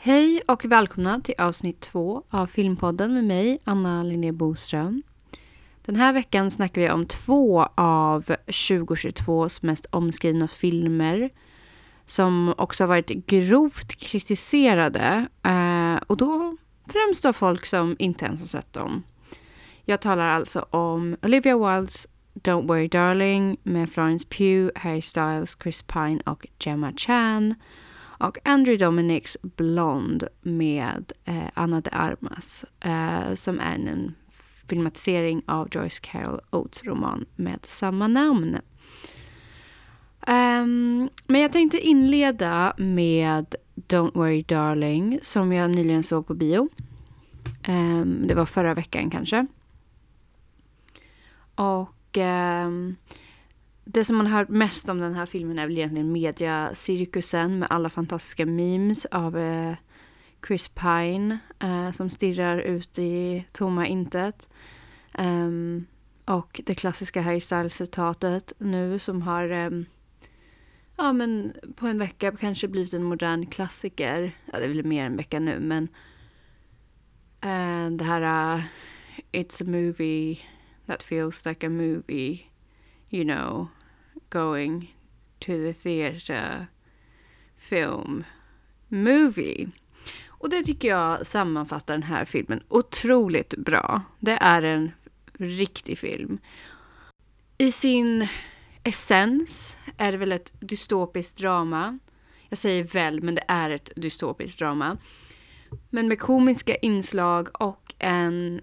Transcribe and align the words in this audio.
Hej 0.00 0.42
och 0.48 0.64
välkomna 0.64 1.20
till 1.20 1.34
avsnitt 1.38 1.80
två 1.80 2.22
av 2.30 2.46
Filmpodden 2.46 3.14
med 3.14 3.24
mig, 3.24 3.58
Anna 3.64 4.02
Linné 4.02 4.32
Boström. 4.32 5.02
Den 5.84 5.96
här 5.96 6.12
veckan 6.12 6.50
snackar 6.50 6.80
vi 6.80 6.90
om 6.90 7.06
två 7.06 7.68
av 7.74 8.24
2022s 8.46 9.58
mest 9.66 9.86
omskrivna 9.90 10.48
filmer 10.48 11.30
som 12.06 12.54
också 12.56 12.84
har 12.84 12.88
varit 12.88 13.08
grovt 13.08 13.96
kritiserade 13.96 15.28
eh, 15.42 15.96
och 16.06 16.16
då 16.16 16.56
främst 16.86 17.24
av 17.24 17.32
folk 17.32 17.66
som 17.66 17.96
inte 17.98 18.24
ens 18.24 18.40
har 18.40 18.46
sett 18.46 18.72
dem. 18.72 19.02
Jag 19.84 20.00
talar 20.00 20.28
alltså 20.28 20.66
om 20.70 21.16
Olivia 21.22 21.58
Wildes 21.58 22.06
Don't 22.34 22.68
Worry 22.68 22.88
Darling 22.88 23.56
med 23.62 23.90
Florence 23.90 24.26
Pugh, 24.28 24.70
Harry 24.74 25.02
Styles, 25.02 25.56
Chris 25.62 25.82
Pine 25.82 26.20
och 26.26 26.46
Gemma 26.58 26.92
Chan 26.92 27.54
och 28.18 28.38
Andrew 28.44 28.84
Dominics 28.84 29.36
Blonde 29.42 30.28
med 30.42 31.12
eh, 31.24 31.48
Anna 31.54 31.80
de 31.80 31.90
Armas 31.92 32.64
eh, 32.80 33.34
som 33.34 33.60
är 33.60 33.74
en 33.74 34.14
filmatisering 34.68 35.42
av 35.46 35.68
Joyce 35.70 36.00
Carol 36.00 36.40
Oates 36.50 36.84
roman 36.84 37.26
med 37.36 37.58
samma 37.66 38.08
namn. 38.08 38.58
Um, 40.26 41.10
men 41.26 41.40
jag 41.40 41.52
tänkte 41.52 41.80
inleda 41.80 42.74
med 42.76 43.54
Don't 43.74 44.14
Worry 44.14 44.42
Darling 44.42 45.18
som 45.22 45.52
jag 45.52 45.70
nyligen 45.70 46.02
såg 46.02 46.26
på 46.26 46.34
bio. 46.34 46.68
Um, 47.68 48.26
det 48.26 48.34
var 48.34 48.46
förra 48.46 48.74
veckan 48.74 49.10
kanske. 49.10 49.46
Och 51.54 52.16
um, 52.64 52.96
det 53.90 54.04
som 54.04 54.16
man 54.16 54.26
har 54.26 54.38
hört 54.38 54.48
mest 54.48 54.88
om 54.88 54.98
den 54.98 55.14
här 55.14 55.26
filmen 55.26 55.58
är 55.58 55.66
väl 55.66 55.78
egentligen 55.78 56.12
mediacirkusen 56.12 57.58
med 57.58 57.68
alla 57.70 57.90
fantastiska 57.90 58.46
memes 58.46 59.04
av 59.04 59.38
eh, 59.38 59.74
Chris 60.46 60.68
Pine 60.68 61.38
eh, 61.58 61.92
som 61.92 62.10
stirrar 62.10 62.58
ut 62.58 62.98
i 62.98 63.44
tomma 63.52 63.86
intet. 63.86 64.48
Um, 65.18 65.86
och 66.24 66.60
det 66.66 66.74
klassiska 66.74 67.20
Harry 67.20 67.40
Styles-citatet 67.40 68.52
nu 68.58 68.98
som 68.98 69.22
har 69.22 69.50
um, 69.50 69.86
ja, 70.96 71.12
men 71.12 71.52
på 71.76 71.86
en 71.86 71.98
vecka 71.98 72.32
kanske 72.36 72.68
blivit 72.68 72.94
en 72.94 73.02
modern 73.02 73.46
klassiker. 73.46 74.32
Ja, 74.52 74.58
det 74.58 74.64
är 74.64 74.68
väl 74.68 74.84
mer 74.84 75.04
en 75.04 75.16
vecka 75.16 75.40
nu, 75.40 75.60
men 75.60 75.84
uh, 77.44 77.96
det 77.96 78.04
här 78.04 78.54
uh, 78.56 78.64
It's 79.32 79.62
a 79.62 79.66
movie 79.66 80.38
that 80.86 81.02
feels 81.02 81.46
like 81.46 81.66
a 81.66 81.70
movie, 81.70 82.40
you 83.10 83.24
know, 83.24 83.68
going 84.30 84.96
to 85.38 85.52
the 85.52 85.72
theater 85.72 86.66
film 87.56 88.24
movie. 88.88 89.70
Och 90.26 90.50
det 90.50 90.62
tycker 90.62 90.88
jag 90.88 91.26
sammanfattar 91.26 91.94
den 91.94 92.02
här 92.02 92.24
filmen 92.24 92.62
otroligt 92.68 93.54
bra. 93.56 94.02
Det 94.18 94.38
är 94.40 94.62
en 94.62 94.90
riktig 95.32 95.98
film. 95.98 96.38
I 97.58 97.72
sin 97.72 98.28
essens 98.82 99.76
är 99.96 100.12
det 100.12 100.18
väl 100.18 100.32
ett 100.32 100.52
dystopiskt 100.60 101.38
drama. 101.38 101.98
Jag 102.48 102.58
säger 102.58 102.84
väl, 102.84 103.22
men 103.22 103.34
det 103.34 103.44
är 103.48 103.70
ett 103.70 103.90
dystopiskt 103.96 104.58
drama. 104.58 104.96
Men 105.90 106.08
med 106.08 106.20
komiska 106.20 106.76
inslag 106.76 107.48
och 107.62 107.94
en 107.98 108.60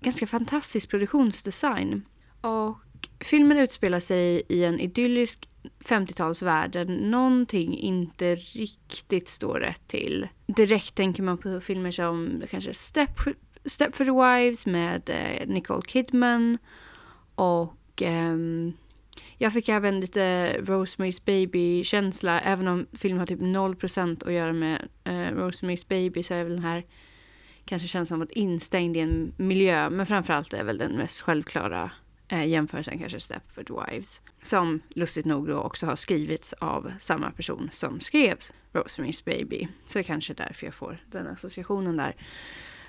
ganska 0.00 0.26
fantastisk 0.26 0.90
produktionsdesign. 0.90 2.02
Och 2.40 2.78
filmen 3.20 3.58
utspelar 3.58 4.00
sig 4.00 4.42
i 4.48 4.64
en 4.64 4.80
idyllisk 4.80 5.48
50-talsvärld 5.84 6.72
där 6.72 6.84
någonting 6.84 7.78
inte 7.78 8.34
riktigt 8.34 9.28
står 9.28 9.60
rätt 9.60 9.88
till. 9.88 10.28
Direkt 10.46 10.94
tänker 10.94 11.22
man 11.22 11.38
på 11.38 11.60
filmer 11.60 11.90
som 11.90 12.42
kanske 12.50 12.74
Step, 12.74 13.10
Step 13.64 13.96
for 13.96 14.04
the 14.04 14.10
Wives 14.10 14.66
med 14.66 15.10
eh, 15.10 15.48
Nicole 15.48 15.82
Kidman 15.86 16.58
och 17.34 18.02
um, 18.02 18.72
jag 19.38 19.52
fick 19.52 19.68
även 19.68 20.00
lite 20.00 20.56
Rosemary's 20.60 21.22
Baby-känsla. 21.24 22.40
Även 22.40 22.68
om 22.68 22.86
filmen 22.92 23.18
har 23.18 23.26
typ 23.26 23.40
0% 23.40 24.26
att 24.26 24.32
göra 24.32 24.52
med 24.52 24.88
uh, 25.08 25.12
Rosemary's 25.12 25.88
Baby 25.88 26.22
så 26.22 26.34
är 26.34 26.44
väl 26.44 26.52
den 26.52 26.62
här 26.62 26.84
kanske 27.64 27.88
känslan 27.88 28.20
av 28.20 28.24
att 28.24 28.32
instängd 28.32 28.96
i 28.96 29.00
en 29.00 29.32
miljö. 29.36 29.90
Men 29.90 30.06
framförallt 30.06 30.52
är 30.52 30.64
väl 30.64 30.78
den 30.78 30.92
mest 30.92 31.20
självklara 31.20 31.90
eh, 32.28 32.44
jämförelsen 32.44 32.98
kanske 32.98 33.20
Stepford 33.20 33.70
Wives. 33.70 34.22
Som 34.42 34.80
lustigt 34.88 35.26
nog 35.26 35.48
då 35.48 35.58
också 35.58 35.86
har 35.86 35.96
skrivits 35.96 36.52
av 36.52 36.92
samma 36.98 37.30
person 37.30 37.70
som 37.72 38.00
skrev 38.00 38.38
Rosemary's 38.72 39.24
Baby. 39.24 39.68
Så 39.86 39.98
det 39.98 40.04
kanske 40.04 40.32
är 40.32 40.34
därför 40.34 40.66
jag 40.66 40.74
får 40.74 40.98
den 41.10 41.26
associationen 41.26 41.96
där. 41.96 42.16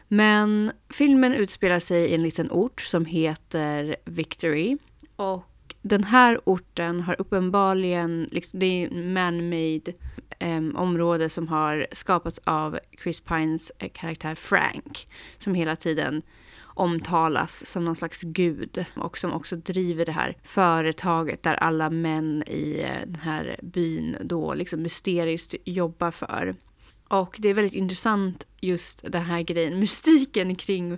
Men 0.07 0.71
filmen 0.89 1.33
utspelar 1.33 1.79
sig 1.79 2.09
i 2.09 2.15
en 2.15 2.23
liten 2.23 2.51
ort 2.51 2.81
som 2.81 3.05
heter 3.05 3.95
Victory. 4.05 4.77
Och 5.15 5.75
den 5.81 6.03
här 6.03 6.39
orten 6.43 7.01
har 7.01 7.21
uppenbarligen, 7.21 8.29
liksom, 8.31 8.59
det 8.59 8.65
är 8.65 8.89
man-made 8.89 9.93
eh, 10.39 10.81
område 10.81 11.29
som 11.29 11.47
har 11.47 11.87
skapats 11.91 12.39
av 12.43 12.79
Chris 13.03 13.19
Pines 13.19 13.71
eh, 13.79 13.89
karaktär 13.89 14.35
Frank. 14.35 15.07
Som 15.39 15.55
hela 15.55 15.75
tiden 15.75 16.21
omtalas 16.79 17.67
som 17.67 17.85
någon 17.85 17.95
slags 17.95 18.21
gud 18.21 18.85
och 18.95 19.17
som 19.17 19.33
också 19.33 19.55
driver 19.55 20.05
det 20.05 20.11
här 20.11 20.37
företaget 20.43 21.43
där 21.43 21.55
alla 21.55 21.89
män 21.89 22.43
i 22.47 22.81
eh, 22.81 23.07
den 23.07 23.21
här 23.21 23.59
byn 23.63 24.17
då 24.21 24.53
liksom 24.53 24.81
mysteriskt 24.81 25.55
jobbar 25.65 26.11
för. 26.11 26.55
Och 27.07 27.35
det 27.39 27.49
är 27.49 27.53
väldigt 27.53 27.73
intressant 27.73 28.47
just 28.61 29.11
den 29.11 29.23
här 29.23 29.41
grejen, 29.41 29.79
mystiken 29.79 30.55
kring 30.55 30.97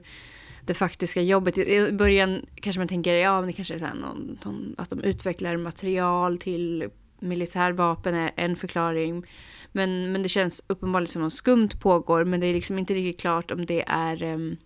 det 0.65 0.73
faktiska 0.73 1.21
jobbet. 1.21 1.57
I 1.57 1.91
början 1.91 2.45
kanske 2.55 2.79
man 2.79 2.87
tänker, 2.87 3.13
ja 3.13 3.41
men 3.41 3.47
det 3.47 3.53
kanske 3.53 3.73
är 3.73 3.79
så 3.79 3.85
någon, 3.85 4.37
någon, 4.45 4.75
att 4.77 4.89
de 4.89 5.03
utvecklar 5.03 5.57
material 5.57 6.37
till 6.37 6.89
militärvapen 7.19 8.15
är 8.15 8.31
en 8.35 8.55
förklaring. 8.55 9.25
Men, 9.71 10.11
men 10.11 10.23
det 10.23 10.29
känns 10.29 10.63
uppenbarligen 10.67 11.11
som 11.11 11.21
något 11.21 11.33
skumt 11.33 11.69
pågår. 11.79 12.25
Men 12.25 12.39
det 12.39 12.47
är 12.47 12.53
liksom 12.53 12.79
inte 12.79 12.93
riktigt 12.93 13.21
klart 13.21 13.51
om 13.51 13.65
det 13.65 13.83
är 13.87 14.23
um, 14.23 14.57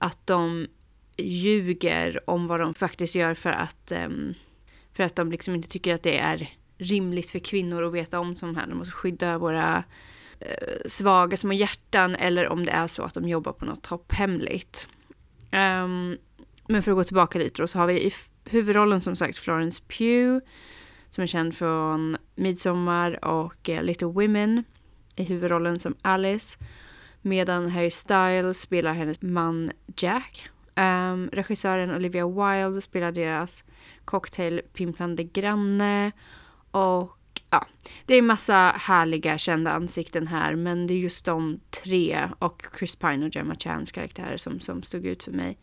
att 0.00 0.26
de 0.26 0.66
ljuger 1.16 2.30
om 2.30 2.46
vad 2.46 2.60
de 2.60 2.74
faktiskt 2.74 3.14
gör 3.14 3.34
för 3.34 3.50
att, 3.50 3.92
ehm, 3.92 4.34
för 4.92 5.02
att 5.02 5.16
de 5.16 5.30
liksom 5.30 5.54
inte 5.54 5.68
tycker 5.68 5.94
att 5.94 6.02
det 6.02 6.18
är 6.18 6.50
rimligt 6.78 7.30
för 7.30 7.38
kvinnor 7.38 7.82
att 7.82 7.92
veta 7.92 8.20
om 8.20 8.36
sånt 8.36 8.58
här. 8.58 8.66
De 8.66 8.78
måste 8.78 8.92
skydda 8.92 9.38
våra 9.38 9.84
eh, 10.40 10.78
svaga 10.86 11.36
små 11.36 11.52
hjärtan. 11.52 12.14
Eller 12.14 12.48
om 12.48 12.64
det 12.64 12.72
är 12.72 12.86
så 12.86 13.02
att 13.02 13.14
de 13.14 13.28
jobbar 13.28 13.52
på 13.52 13.64
något 13.64 13.82
topphemligt. 13.82 14.88
Um, 15.52 16.16
men 16.68 16.82
för 16.82 16.90
att 16.90 16.96
gå 16.96 17.04
tillbaka 17.04 17.38
lite 17.38 17.62
då 17.62 17.66
så 17.68 17.78
har 17.78 17.86
vi 17.86 18.06
i 18.06 18.12
huvudrollen 18.44 19.00
som 19.00 19.16
sagt 19.16 19.38
Florence 19.38 19.82
Pugh 19.88 20.46
som 21.10 21.22
är 21.22 21.26
känd 21.26 21.56
från 21.56 22.16
Midsommar 22.34 23.24
och 23.24 23.68
eh, 23.68 23.82
Little 23.82 24.06
Women 24.06 24.64
i 25.16 25.24
huvudrollen 25.24 25.78
som 25.78 25.94
Alice. 26.02 26.58
Medan 27.22 27.68
Harry 27.68 27.90
Styles 27.90 28.60
spelar 28.60 28.92
hennes 28.92 29.22
man 29.22 29.72
Jack. 29.96 30.48
Um, 30.76 31.28
regissören 31.32 31.94
Olivia 31.94 32.26
Wilde 32.26 32.80
spelar 32.80 33.12
deras 33.12 33.64
cocktailpimplande 34.04 35.24
granne. 35.24 36.12
Och 36.70 37.42
ja, 37.50 37.66
det 38.06 38.14
är 38.14 38.22
massa 38.22 38.74
härliga 38.76 39.38
kända 39.38 39.70
ansikten 39.70 40.26
här 40.26 40.54
men 40.54 40.86
det 40.86 40.94
är 40.94 40.98
just 40.98 41.24
de 41.24 41.60
tre 41.84 42.28
och 42.38 42.66
Chris 42.78 42.96
Pine 42.96 43.26
och 43.26 43.36
Gemma 43.36 43.54
Chans 43.54 43.92
karaktärer 43.92 44.36
som, 44.36 44.60
som 44.60 44.82
stod 44.82 45.06
ut 45.06 45.22
för 45.22 45.32
mig. 45.32 45.58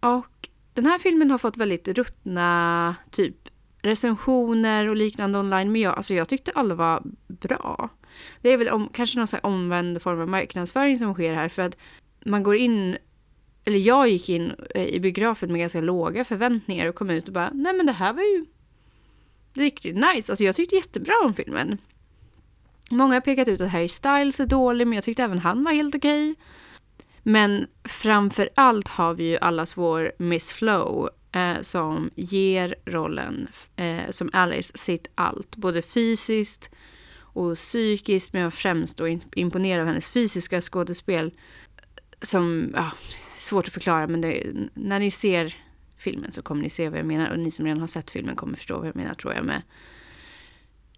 Och 0.00 0.48
den 0.74 0.86
här 0.86 0.98
filmen 0.98 1.30
har 1.30 1.38
fått 1.38 1.56
väldigt 1.56 1.88
ruttna 1.88 2.94
typ 3.10 3.36
recensioner 3.82 4.88
och 4.88 4.96
liknande 4.96 5.38
online 5.38 5.72
men 5.72 5.80
jag, 5.80 5.96
alltså 5.96 6.14
jag 6.14 6.28
tyckte 6.28 6.52
alla 6.54 6.74
var 6.74 7.02
bra. 7.26 7.90
Det 8.42 8.48
är 8.50 8.56
väl 8.56 8.68
om, 8.68 8.88
kanske 8.92 9.18
någon 9.18 9.28
slags 9.28 9.44
omvänd 9.44 10.02
form 10.02 10.20
av 10.20 10.28
marknadsföring 10.28 10.98
som 10.98 11.14
sker 11.14 11.34
här 11.34 11.48
för 11.48 11.62
att 11.62 11.76
man 12.24 12.42
går 12.42 12.56
in 12.56 12.98
eller 13.64 13.78
jag 13.78 14.08
gick 14.08 14.28
in 14.28 14.52
eh, 14.74 14.86
i 14.86 15.00
biografen 15.00 15.52
med 15.52 15.60
ganska 15.60 15.80
låga 15.80 16.24
förväntningar 16.24 16.86
och 16.86 16.94
kom 16.94 17.10
ut 17.10 17.26
och 17.26 17.32
bara 17.32 17.50
nej 17.54 17.72
men 17.72 17.86
det 17.86 17.92
här 17.92 18.12
var 18.12 18.22
ju 18.22 18.46
riktigt 19.54 19.96
nice. 19.96 20.32
Alltså 20.32 20.44
jag 20.44 20.56
tyckte 20.56 20.76
jättebra 20.76 21.14
om 21.24 21.34
filmen. 21.34 21.78
Många 22.90 23.14
har 23.14 23.20
pekat 23.20 23.48
ut 23.48 23.60
att 23.60 23.70
Harry 23.70 23.88
Styles 23.88 24.40
är 24.40 24.46
dålig, 24.46 24.86
men 24.86 24.96
jag 24.96 25.04
tyckte 25.04 25.22
även 25.22 25.38
han 25.38 25.64
var 25.64 25.72
helt 25.72 25.94
okej. 25.94 26.30
Okay. 26.30 26.44
Men 27.22 27.66
framför 27.84 28.48
allt 28.54 28.88
har 28.88 29.14
vi 29.14 29.24
ju 29.24 29.38
allas 29.38 29.76
vår 29.76 30.12
Miss 30.18 30.52
Flow 30.52 31.08
eh, 31.32 31.60
som 31.62 32.10
ger 32.14 32.74
rollen 32.84 33.48
eh, 33.76 34.10
som 34.10 34.30
Alice 34.32 34.78
sitt 34.78 35.08
allt, 35.14 35.56
både 35.56 35.82
fysiskt 35.82 36.70
och 37.32 37.56
psykiskt, 37.56 38.32
men 38.32 38.50
främst 38.50 38.98
då 38.98 39.18
imponerad 39.36 39.80
av 39.80 39.86
hennes 39.86 40.10
fysiska 40.10 40.60
skådespel. 40.60 41.30
Som, 42.22 42.72
ja, 42.74 42.92
svårt 43.38 43.66
att 43.66 43.74
förklara, 43.74 44.06
men 44.06 44.20
det, 44.20 44.46
när 44.74 44.98
ni 44.98 45.10
ser 45.10 45.56
filmen 45.98 46.32
så 46.32 46.42
kommer 46.42 46.62
ni 46.62 46.70
se 46.70 46.88
vad 46.88 46.98
jag 46.98 47.06
menar. 47.06 47.30
Och 47.30 47.38
ni 47.38 47.50
som 47.50 47.64
redan 47.64 47.80
har 47.80 47.86
sett 47.86 48.10
filmen 48.10 48.36
kommer 48.36 48.56
förstå 48.56 48.78
vad 48.78 48.88
jag 48.88 48.96
menar 48.96 49.14
tror 49.14 49.34
jag 49.34 49.44
med. 49.44 49.62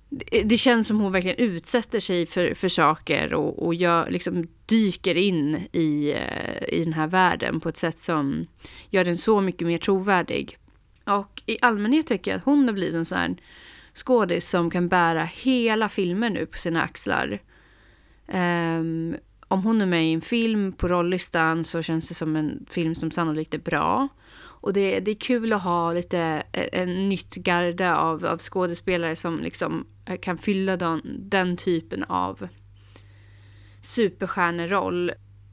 det, 0.08 0.42
det 0.42 0.56
känns 0.56 0.86
som 0.86 1.00
hon 1.00 1.12
verkligen 1.12 1.38
utsätter 1.38 2.00
sig 2.00 2.26
för, 2.26 2.54
för 2.54 2.68
saker 2.68 3.34
och, 3.34 3.66
och 3.66 3.74
jag 3.74 4.12
liksom 4.12 4.46
dyker 4.66 5.14
in 5.14 5.56
i, 5.72 6.12
eh, 6.12 6.78
i 6.78 6.84
den 6.84 6.92
här 6.92 7.06
världen 7.06 7.60
på 7.60 7.68
ett 7.68 7.76
sätt 7.76 7.98
som 7.98 8.46
gör 8.90 9.04
den 9.04 9.18
så 9.18 9.40
mycket 9.40 9.66
mer 9.66 9.78
trovärdig. 9.78 10.58
Och 11.04 11.42
i 11.46 11.58
allmänhet 11.62 12.06
tycker 12.06 12.30
jag 12.30 12.38
att 12.38 12.44
hon 12.44 12.68
har 12.68 12.72
blivit 12.72 12.94
en 12.94 13.04
sån 13.04 13.18
här 13.18 13.36
skådis 13.92 14.48
som 14.48 14.70
kan 14.70 14.88
bära 14.88 15.24
hela 15.24 15.88
filmen 15.88 16.32
nu 16.32 16.46
på 16.46 16.58
sina 16.58 16.82
axlar. 16.82 17.42
Um, 18.26 19.16
om 19.48 19.62
hon 19.62 19.80
är 19.80 19.86
med 19.86 20.06
i 20.06 20.12
en 20.12 20.20
film 20.20 20.72
på 20.72 20.88
rollistan 20.88 21.64
så 21.64 21.82
känns 21.82 22.08
det 22.08 22.14
som 22.14 22.36
en 22.36 22.66
film 22.70 22.94
som 22.94 23.10
sannolikt 23.10 23.54
är 23.54 23.58
bra. 23.58 24.08
Och 24.40 24.72
det, 24.72 25.00
det 25.00 25.10
är 25.10 25.14
kul 25.14 25.52
att 25.52 25.62
ha 25.62 25.92
lite 25.92 26.42
e, 26.52 26.68
en 26.72 27.08
nytt 27.08 27.34
garde 27.34 27.94
av, 27.94 28.26
av 28.26 28.38
skådespelare 28.38 29.16
som 29.16 29.40
liksom 29.40 29.86
eh, 30.06 30.18
kan 30.18 30.38
fylla 30.38 30.76
den, 30.76 31.02
den 31.18 31.56
typen 31.56 32.04
av 32.04 32.48
superstjärneroll 33.80 35.12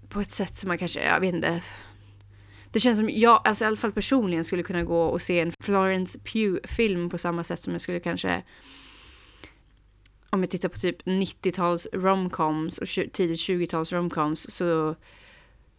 på 0.09 0.21
ett 0.21 0.31
sätt 0.31 0.55
som 0.55 0.67
man 0.67 0.77
kanske, 0.77 1.03
jag 1.03 1.19
vet 1.19 1.33
inte. 1.33 1.61
Det 2.71 2.79
känns 2.79 2.97
som 2.97 3.09
jag, 3.09 3.41
alltså 3.43 3.63
i 3.63 3.67
alla 3.67 3.77
fall 3.77 3.91
personligen 3.91 4.45
skulle 4.45 4.63
kunna 4.63 4.83
gå 4.83 5.01
och 5.01 5.21
se 5.21 5.39
en 5.39 5.51
Florence 5.63 6.19
Pugh-film 6.19 7.09
på 7.09 7.17
samma 7.17 7.43
sätt 7.43 7.59
som 7.59 7.73
jag 7.73 7.81
skulle 7.81 7.99
kanske 7.99 8.43
om 10.29 10.43
jag 10.43 10.49
tittar 10.49 10.69
på 10.69 10.79
typ 10.79 11.03
90-tals 11.03 11.87
romcoms 11.93 12.77
och 12.77 12.87
tidigt 12.87 13.39
20-tals 13.39 13.93
romcoms 13.93 14.51
så 14.51 14.95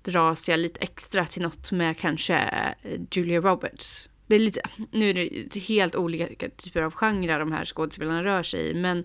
dras 0.03 0.49
jag 0.49 0.61
lite 0.61 0.81
extra 0.81 1.25
till 1.25 1.43
något 1.43 1.73
med 1.73 1.99
kanske 1.99 2.37
eh, 2.83 3.01
Julia 3.11 3.41
Roberts. 3.41 4.09
Det 4.27 4.35
är 4.35 4.39
lite, 4.39 4.61
nu 4.91 5.11
är 5.11 5.15
det 5.15 5.61
helt 5.61 5.95
olika 5.95 6.49
typer 6.49 6.83
av 6.83 6.95
genrer 6.95 7.39
de 7.39 7.53
här 7.53 7.65
skådespelarna 7.65 8.25
rör 8.25 8.43
sig 8.43 8.71
i, 8.71 8.75
men 8.75 9.05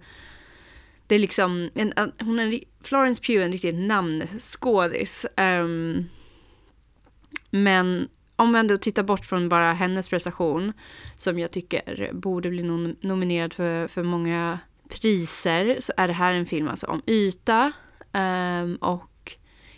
det 1.07 1.15
är 1.15 1.19
liksom, 1.19 1.69
en, 1.75 1.93
hon 2.19 2.39
är, 2.39 2.59
Florence 2.83 3.21
Pugh 3.21 3.41
är 3.41 3.45
en 3.45 3.51
riktig 3.51 3.75
namnskådis. 3.75 5.25
Um, 5.37 6.09
men 7.49 8.09
om 8.35 8.51
man 8.51 8.59
ändå 8.59 8.77
tittar 8.77 9.03
bort 9.03 9.25
från 9.25 9.49
bara 9.49 9.73
hennes 9.73 10.09
prestation, 10.09 10.73
som 11.15 11.39
jag 11.39 11.51
tycker 11.51 12.09
borde 12.13 12.49
bli 12.49 12.63
nom 12.63 12.95
nominerad 13.01 13.53
för, 13.53 13.87
för 13.87 14.03
många 14.03 14.59
priser, 14.89 15.77
så 15.79 15.93
är 15.97 16.07
det 16.07 16.13
här 16.13 16.33
en 16.33 16.45
film 16.45 16.67
alltså 16.67 16.87
om 16.87 17.01
yta 17.07 17.71
um, 18.11 18.75
och 18.75 19.33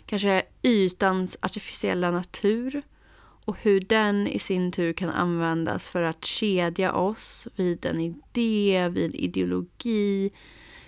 kanske 0.06 0.42
ytans 0.62 1.38
artificiella 1.42 2.10
natur 2.10 2.82
och 3.44 3.56
hur 3.62 3.80
den 3.80 4.26
i 4.26 4.38
sin 4.38 4.72
tur 4.72 4.92
kan 4.92 5.10
användas 5.10 5.88
för 5.88 6.02
att 6.02 6.24
kedja 6.24 6.92
oss 6.92 7.48
vid 7.56 7.86
en 7.86 8.00
idé, 8.00 8.88
vid 8.88 9.14
ideologi, 9.14 10.30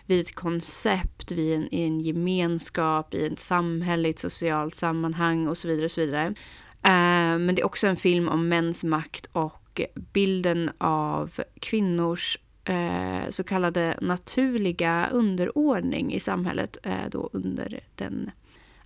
vid 0.08 0.20
ett 0.20 0.34
koncept, 0.34 1.32
vid 1.32 1.54
en, 1.54 1.74
i 1.74 1.82
en 1.82 2.00
gemenskap, 2.00 3.14
i 3.14 3.26
ett 3.26 3.38
samhälle, 3.38 4.08
i 4.08 4.10
ett 4.10 4.18
socialt 4.18 4.74
sammanhang 4.74 5.48
och 5.48 5.58
så 5.58 5.68
vidare. 5.68 5.84
Och 5.84 5.90
så 5.90 6.00
vidare. 6.00 6.26
Uh, 6.28 7.38
men 7.38 7.54
det 7.54 7.62
är 7.62 7.66
också 7.66 7.86
en 7.86 7.96
film 7.96 8.28
om 8.28 8.48
mäns 8.48 8.84
makt 8.84 9.28
och 9.32 9.80
bilden 9.94 10.70
av 10.78 11.40
kvinnors 11.60 12.38
uh, 12.70 13.30
så 13.30 13.44
kallade 13.44 13.98
naturliga 14.00 15.08
underordning 15.12 16.14
i 16.14 16.20
samhället 16.20 16.76
uh, 16.86 17.10
då 17.10 17.30
under 17.32 17.80
den 17.94 18.30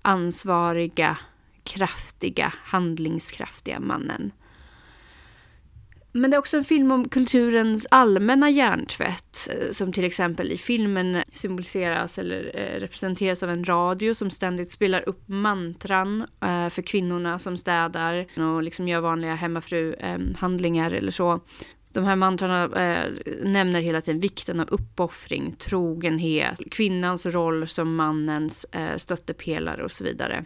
ansvariga, 0.02 1.18
kraftiga, 1.62 2.54
handlingskraftiga 2.56 3.80
mannen. 3.80 4.32
Men 6.12 6.30
det 6.30 6.36
är 6.36 6.38
också 6.38 6.56
en 6.56 6.64
film 6.64 6.90
om 6.90 7.08
kulturens 7.08 7.86
allmänna 7.90 8.50
hjärntvätt, 8.50 9.48
eh, 9.50 9.70
som 9.72 9.92
till 9.92 10.04
exempel 10.04 10.52
i 10.52 10.58
filmen 10.58 11.22
symboliseras 11.32 12.18
eller 12.18 12.50
eh, 12.54 12.80
representeras 12.80 13.42
av 13.42 13.50
en 13.50 13.64
radio 13.64 14.14
som 14.14 14.30
ständigt 14.30 14.70
spelar 14.70 15.08
upp 15.08 15.28
mantran 15.28 16.20
eh, 16.20 16.68
för 16.68 16.82
kvinnorna 16.82 17.38
som 17.38 17.56
städar 17.56 18.26
och 18.36 18.62
liksom 18.62 18.88
gör 18.88 19.00
vanliga 19.00 19.34
hemmafruhandlingar 19.34 20.90
ehm, 20.90 20.98
eller 20.98 21.12
så. 21.12 21.40
De 21.92 22.04
här 22.04 22.16
mantrarna 22.16 22.66
nämner 23.42 23.80
hela 23.80 24.00
tiden 24.00 24.20
vikten 24.20 24.60
av 24.60 24.68
uppoffring, 24.70 25.56
trogenhet, 25.58 26.60
kvinnans 26.70 27.26
roll 27.26 27.68
som 27.68 27.96
mannens 27.96 28.66
eh, 28.72 28.96
stöttepelare 28.96 29.84
och 29.84 29.92
så 29.92 30.04
vidare. 30.04 30.44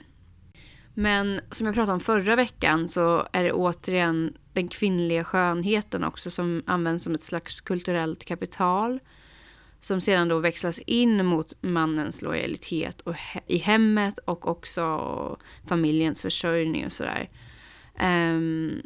Men 0.98 1.40
som 1.50 1.66
jag 1.66 1.74
pratade 1.74 1.92
om 1.92 2.00
förra 2.00 2.36
veckan 2.36 2.88
så 2.88 3.26
är 3.32 3.44
det 3.44 3.52
återigen 3.52 4.36
den 4.52 4.68
kvinnliga 4.68 5.24
skönheten 5.24 6.04
också 6.04 6.30
som 6.30 6.62
används 6.66 7.04
som 7.04 7.14
ett 7.14 7.24
slags 7.24 7.60
kulturellt 7.60 8.24
kapital. 8.24 9.00
Som 9.80 10.00
sedan 10.00 10.28
då 10.28 10.38
växlas 10.38 10.78
in 10.78 11.26
mot 11.26 11.52
mannens 11.60 12.22
lojalitet 12.22 13.00
och 13.00 13.14
he 13.14 13.40
i 13.46 13.58
hemmet 13.58 14.18
och 14.18 14.48
också 14.48 15.38
familjens 15.66 16.22
försörjning 16.22 16.86
och 16.86 16.92
sådär. 16.92 17.30
Um, 18.00 18.82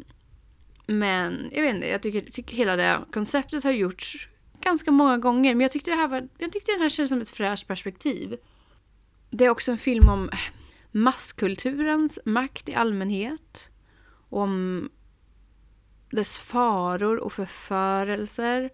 men 0.87 1.49
jag 1.51 1.61
vet 1.61 1.75
inte, 1.75 1.87
jag 1.87 2.01
tycker, 2.01 2.31
tycker 2.31 2.55
hela 2.55 2.75
det 2.75 2.99
konceptet 3.13 3.63
har 3.63 3.71
gjorts 3.71 4.27
ganska 4.61 4.91
många 4.91 5.17
gånger. 5.17 5.55
Men 5.55 5.61
jag 5.61 5.71
tyckte, 5.71 5.91
det 5.91 5.97
här 5.97 6.07
var, 6.07 6.27
jag 6.37 6.51
tyckte 6.51 6.71
den 6.71 6.81
här 6.81 6.89
kändes 6.89 7.09
som 7.09 7.21
ett 7.21 7.29
fräscht 7.29 7.67
perspektiv. 7.67 8.37
Det 9.29 9.45
är 9.45 9.49
också 9.49 9.71
en 9.71 9.77
film 9.77 10.09
om 10.09 10.29
masskulturens 10.91 12.19
makt 12.25 12.69
i 12.69 12.75
allmänhet. 12.75 13.69
Om 14.29 14.89
dess 16.09 16.39
faror 16.39 17.17
och 17.17 17.33
förförelser. 17.33 18.69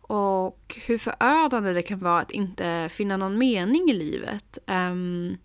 Och 0.00 0.78
hur 0.86 0.98
förödande 0.98 1.72
det 1.72 1.82
kan 1.82 1.98
vara 1.98 2.20
att 2.20 2.30
inte 2.30 2.88
finna 2.92 3.16
någon 3.16 3.38
mening 3.38 3.90
i 3.90 3.92
livet. 3.92 4.58
Um, 4.66 5.36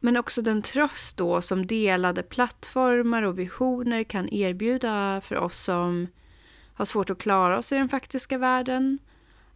men 0.00 0.16
också 0.16 0.42
den 0.42 0.62
tröst 0.62 1.16
då 1.16 1.42
som 1.42 1.66
delade 1.66 2.22
plattformar 2.22 3.22
och 3.22 3.38
visioner 3.38 4.04
kan 4.04 4.28
erbjuda 4.28 5.20
för 5.20 5.36
oss 5.36 5.58
som 5.58 6.06
har 6.74 6.84
svårt 6.84 7.10
att 7.10 7.18
klara 7.18 7.58
oss 7.58 7.72
i 7.72 7.74
den 7.74 7.88
faktiska 7.88 8.38
världen. 8.38 8.98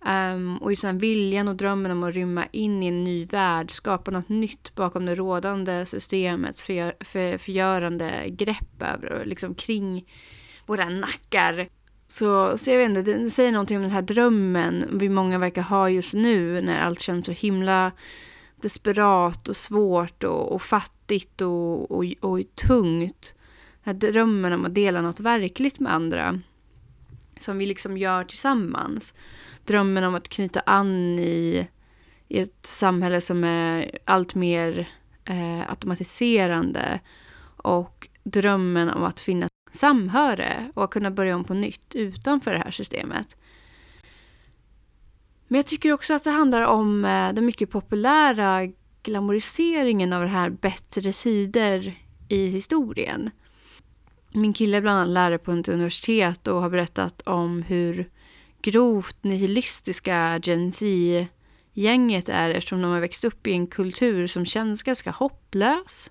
Um, 0.07 0.59
och 0.59 0.73
just 0.73 0.83
den 0.83 0.95
här 0.95 1.01
viljan 1.01 1.49
och 1.49 1.57
drömmen 1.57 1.93
om 1.93 2.03
att 2.03 2.15
rymma 2.15 2.47
in 2.53 2.83
i 2.83 2.87
en 2.87 3.05
ny 3.05 3.27
värld, 3.27 3.71
skapa 3.71 4.11
något 4.11 4.29
nytt 4.29 4.75
bakom 4.75 5.07
det 5.07 5.15
rådande 5.15 5.87
systemets 5.87 6.63
förgör, 6.63 6.95
för, 7.01 7.39
förgörande 7.39 8.25
grepp 8.29 8.83
över, 8.83 9.25
liksom 9.25 9.55
kring 9.55 10.07
våra 10.67 10.89
nackar. 10.89 11.69
Så, 12.09 12.59
så 12.59 12.71
jag 12.71 12.79
vet 12.79 12.89
inte, 12.89 13.03
det 13.03 13.31
säger 13.31 13.53
någonting 13.53 13.77
om 13.77 13.83
den 13.83 13.93
här 13.93 14.03
drömmen 14.03 14.89
vi 14.93 15.09
många 15.09 15.39
verkar 15.39 15.63
ha 15.63 15.91
just 15.91 16.15
nu 16.15 16.61
när 16.61 16.81
allt 16.81 17.01
känns 17.01 17.25
så 17.25 17.33
himla 17.33 17.93
desperat 18.57 19.49
och 19.49 19.57
svårt 19.57 20.25
och, 20.25 20.53
och 20.53 20.63
fattigt 20.63 21.41
och, 21.41 21.91
och, 21.91 22.05
och 22.21 22.41
tungt. 22.55 23.35
Den 23.85 23.95
här 23.95 24.13
drömmen 24.13 24.53
om 24.53 24.65
att 24.65 24.75
dela 24.75 25.03
något 25.03 25.21
verkligt 25.21 25.81
med 25.81 25.95
andra. 25.95 26.41
Som 27.37 27.59
vi 27.59 27.67
liksom 27.67 27.99
gör 27.99 28.25
tillsammans. 28.25 29.15
Drömmen 29.65 30.05
om 30.05 30.15
att 30.15 30.29
knyta 30.29 30.61
an 30.61 31.19
i, 31.19 31.69
i 32.29 32.39
ett 32.39 32.67
samhälle 32.67 33.21
som 33.21 33.45
är 33.45 33.99
allt 34.05 34.35
mer 34.35 34.89
eh, 35.25 35.71
automatiserande. 35.71 37.01
Och 37.57 38.09
drömmen 38.25 38.91
om 38.91 39.05
att 39.05 39.21
finna 39.21 39.49
samhöre 39.73 40.71
och 40.75 40.85
att 40.85 40.91
kunna 40.91 41.11
börja 41.11 41.37
om 41.37 41.45
på 41.45 41.55
nytt 41.55 41.95
utanför 41.95 42.53
det 42.53 42.59
här 42.59 42.71
systemet. 42.71 43.37
Men 45.49 45.57
jag 45.59 45.67
tycker 45.67 45.93
också 45.93 46.15
att 46.15 46.25
det 46.25 46.31
handlar 46.31 46.63
om 46.63 47.05
eh, 47.05 47.33
den 47.33 47.47
mycket 47.47 47.71
populära 47.71 48.69
glamoriseringen 49.03 50.13
av 50.13 50.23
det 50.23 50.29
här 50.29 50.51
bättre 50.51 51.13
sidor 51.13 51.93
i 52.29 52.47
historien. 52.47 53.31
Min 54.33 54.53
kille 54.53 54.77
är 54.77 54.81
bland 54.81 54.99
annat 54.99 55.15
lärare 55.15 55.39
på 55.39 55.53
ett 55.53 55.69
universitet 55.69 56.47
och 56.47 56.61
har 56.61 56.71
berättat 56.71 57.23
om 57.23 57.63
hur 57.63 58.11
grovt 58.65 59.25
nihilistiska 59.25 60.41
Gen 60.43 60.73
Z-gänget 60.73 62.29
är 62.29 62.51
eftersom 62.51 62.83
de 62.83 62.91
har 62.91 63.01
växt 63.01 63.25
upp 63.25 63.47
i 63.47 63.53
en 63.53 63.67
kultur 63.67 64.27
som 64.27 64.47
känns 64.47 64.83
ganska 64.83 65.11
hopplös 65.11 66.11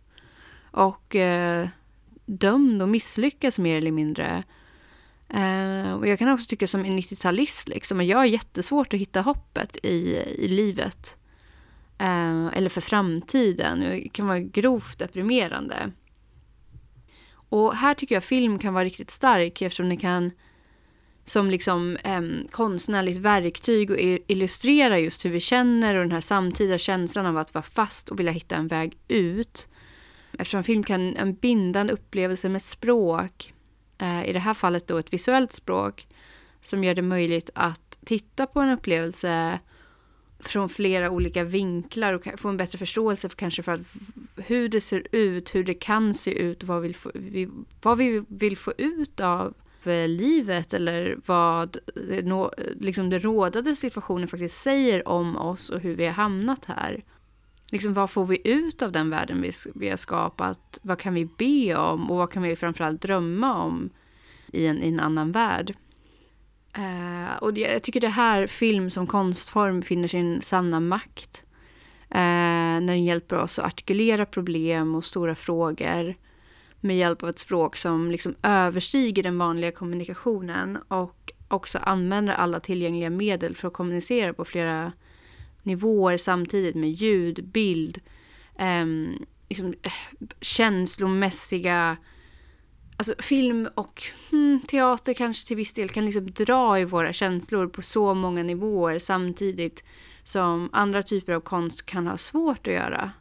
och 0.72 1.15
eh, 1.15 1.67
dömd 2.25 2.81
och 2.81 2.89
misslyckas 2.89 3.60
mer 3.60 3.77
eller 3.77 3.91
mindre. 3.91 4.43
Eh, 5.29 5.93
och 5.93 6.07
jag 6.07 6.19
kan 6.19 6.29
också 6.29 6.45
tycka 6.50 6.67
som 6.67 6.86
en 6.86 7.00
90-talist, 7.00 7.69
liksom, 7.69 8.00
att 8.00 8.05
jag 8.05 8.17
har 8.17 8.25
jättesvårt 8.25 8.93
att 8.93 9.00
hitta 9.00 9.22
hoppet 9.22 9.77
i, 9.83 10.17
i 10.38 10.48
livet. 10.48 11.17
Eh, 11.98 12.48
eller 12.48 12.69
för 12.69 12.81
framtiden. 12.81 13.79
Det 13.79 14.10
kan 14.10 14.27
vara 14.27 14.39
grovt 14.39 15.00
deprimerande. 15.00 15.91
Och 17.33 17.75
här 17.75 17.93
tycker 17.93 18.15
jag 18.15 18.24
film 18.24 18.60
kan 18.60 18.74
vara 18.74 18.86
riktigt 18.86 19.12
stark 19.12 19.62
eftersom 19.62 19.89
den 19.89 19.98
kan 19.98 20.31
som 21.25 21.49
liksom 21.49 21.97
eh, 22.03 22.21
konstnärligt 22.51 23.17
verktyg 23.17 23.91
och 23.91 23.97
illustrera 24.27 24.99
just 24.99 25.25
hur 25.25 25.29
vi 25.29 25.39
känner 25.39 25.95
och 25.95 26.01
den 26.01 26.11
här 26.11 26.21
samtida 26.21 26.77
känslan 26.77 27.25
av 27.25 27.37
att 27.37 27.53
vara 27.53 27.63
fast 27.63 28.09
och 28.09 28.19
vilja 28.19 28.31
hitta 28.31 28.55
en 28.55 28.67
väg 28.67 28.97
ut. 29.07 29.67
Eftersom 30.31 30.63
film 30.63 30.83
kan 30.83 31.15
en 31.15 31.33
bindande 31.33 31.93
upplevelse 31.93 32.49
med 32.49 32.61
språk, 32.61 33.53
Eh, 34.03 34.29
i 34.29 34.33
det 34.33 34.39
här 34.39 34.53
fallet 34.53 34.87
då 34.87 34.97
ett 34.97 35.13
visuellt 35.13 35.53
språk 35.53 36.07
som 36.61 36.83
gör 36.83 36.95
det 36.95 37.01
möjligt 37.01 37.49
att 37.55 37.97
titta 38.05 38.47
på 38.47 38.59
en 38.59 38.69
upplevelse 38.69 39.59
från 40.39 40.69
flera 40.69 41.09
olika 41.09 41.43
vinklar 41.43 42.13
och 42.13 42.27
få 42.37 42.49
en 42.49 42.57
bättre 42.57 42.77
förståelse 42.77 43.29
för 43.29 43.37
kanske 43.37 43.63
för 43.63 43.71
att 43.71 43.81
hur 44.35 44.69
det 44.69 44.81
ser 44.81 45.07
ut, 45.11 45.55
hur 45.55 45.63
det 45.63 45.73
kan 45.73 46.13
se 46.13 46.31
ut, 46.31 46.63
vad 46.63 46.81
vi, 46.81 46.93
få, 46.93 47.11
vi, 47.13 47.49
vad 47.81 47.97
vi 47.97 48.23
vill 48.27 48.57
få 48.57 48.73
ut 48.77 49.19
av 49.19 49.53
livet 49.85 50.73
eller 50.73 51.17
vad 51.25 51.77
det, 51.95 52.49
liksom 52.79 53.09
den 53.09 53.19
rådande 53.19 53.75
situationen 53.75 54.27
faktiskt 54.27 54.61
säger 54.61 55.07
om 55.07 55.37
oss 55.37 55.69
och 55.69 55.79
hur 55.79 55.95
vi 55.95 56.05
har 56.05 56.13
hamnat 56.13 56.65
här. 56.65 57.03
Liksom 57.71 57.93
vad 57.93 58.09
får 58.09 58.25
vi 58.25 58.41
ut 58.43 58.81
av 58.81 58.91
den 58.91 59.09
världen 59.09 59.41
vi, 59.41 59.51
vi 59.75 59.89
har 59.89 59.97
skapat? 59.97 60.79
Vad 60.81 60.99
kan 60.99 61.13
vi 61.13 61.25
be 61.25 61.75
om 61.75 62.11
och 62.11 62.17
vad 62.17 62.31
kan 62.31 62.43
vi 62.43 62.55
framförallt 62.55 63.01
drömma 63.01 63.63
om 63.63 63.89
i 64.51 64.67
en, 64.67 64.83
i 64.83 64.87
en 64.87 64.99
annan 64.99 65.31
värld? 65.31 65.75
Uh, 66.77 67.37
och 67.41 67.57
jag 67.57 67.83
tycker 67.83 68.01
det 68.01 68.07
här 68.07 68.47
film 68.47 68.89
som 68.89 69.07
konstform 69.07 69.81
finner 69.81 70.07
sin 70.07 70.41
sanna 70.41 70.79
makt. 70.79 71.43
Uh, 72.15 72.19
när 72.19 72.87
den 72.87 73.03
hjälper 73.03 73.37
oss 73.37 73.59
att 73.59 73.65
artikulera 73.65 74.25
problem 74.25 74.95
och 74.95 75.05
stora 75.05 75.35
frågor 75.35 76.15
med 76.83 76.97
hjälp 76.97 77.23
av 77.23 77.29
ett 77.29 77.39
språk 77.39 77.77
som 77.77 78.11
liksom 78.11 78.35
överstiger 78.43 79.23
den 79.23 79.37
vanliga 79.37 79.71
kommunikationen 79.71 80.77
och 80.87 81.31
också 81.47 81.77
använder 81.77 82.33
alla 82.33 82.59
tillgängliga 82.59 83.09
medel 83.09 83.55
för 83.55 83.67
att 83.67 83.73
kommunicera 83.73 84.33
på 84.33 84.45
flera 84.45 84.91
nivåer 85.63 86.17
samtidigt 86.17 86.75
med 86.75 86.91
ljud, 86.91 87.47
bild, 87.47 88.01
ehm, 88.57 89.25
liksom, 89.49 89.67
eh, 89.67 89.91
liksom, 90.19 90.27
känslomässiga 90.41 91.97
Alltså 92.97 93.15
film 93.19 93.69
och 93.75 94.03
hmm, 94.31 94.61
teater 94.67 95.13
kanske 95.13 95.47
till 95.47 95.57
viss 95.57 95.73
del 95.73 95.89
kan 95.89 96.05
liksom 96.05 96.31
dra 96.31 96.79
i 96.79 96.85
våra 96.85 97.13
känslor 97.13 97.67
på 97.67 97.81
så 97.81 98.13
många 98.13 98.43
nivåer 98.43 98.99
samtidigt 98.99 99.83
som 100.23 100.69
andra 100.71 101.03
typer 101.03 101.33
av 101.33 101.41
konst 101.41 101.85
kan 101.85 102.07
ha 102.07 102.17
svårt 102.17 102.67
att 102.67 102.73
göra. 102.73 103.11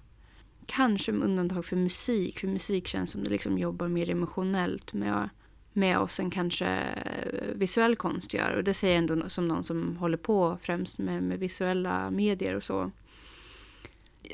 Kanske 0.67 1.13
med 1.13 1.29
undantag 1.29 1.65
för 1.65 1.77
musik, 1.77 2.39
för 2.39 2.49
musik 2.49 2.87
känns 2.87 3.11
som 3.11 3.25
det 3.25 3.31
liksom 3.31 3.59
jobbar 3.59 3.89
mer 3.89 4.11
emotionellt 4.11 4.93
med, 4.93 5.29
med 5.73 5.99
oss 5.99 6.21
än 6.21 6.31
kanske 6.31 6.67
eh, 6.67 7.55
visuell 7.55 7.97
konst 7.97 8.35
gör. 8.35 8.57
Och 8.57 8.65
det 8.65 8.75
säger 8.75 8.95
jag 8.95 8.99
ändå 8.99 9.29
som 9.29 9.49
någon 9.49 9.65
som 9.65 9.97
håller 9.97 10.17
på 10.17 10.59
främst 10.63 10.99
med, 10.99 11.23
med 11.23 11.39
visuella 11.39 12.11
medier 12.11 12.55
och 12.55 12.65
så. 12.65 12.91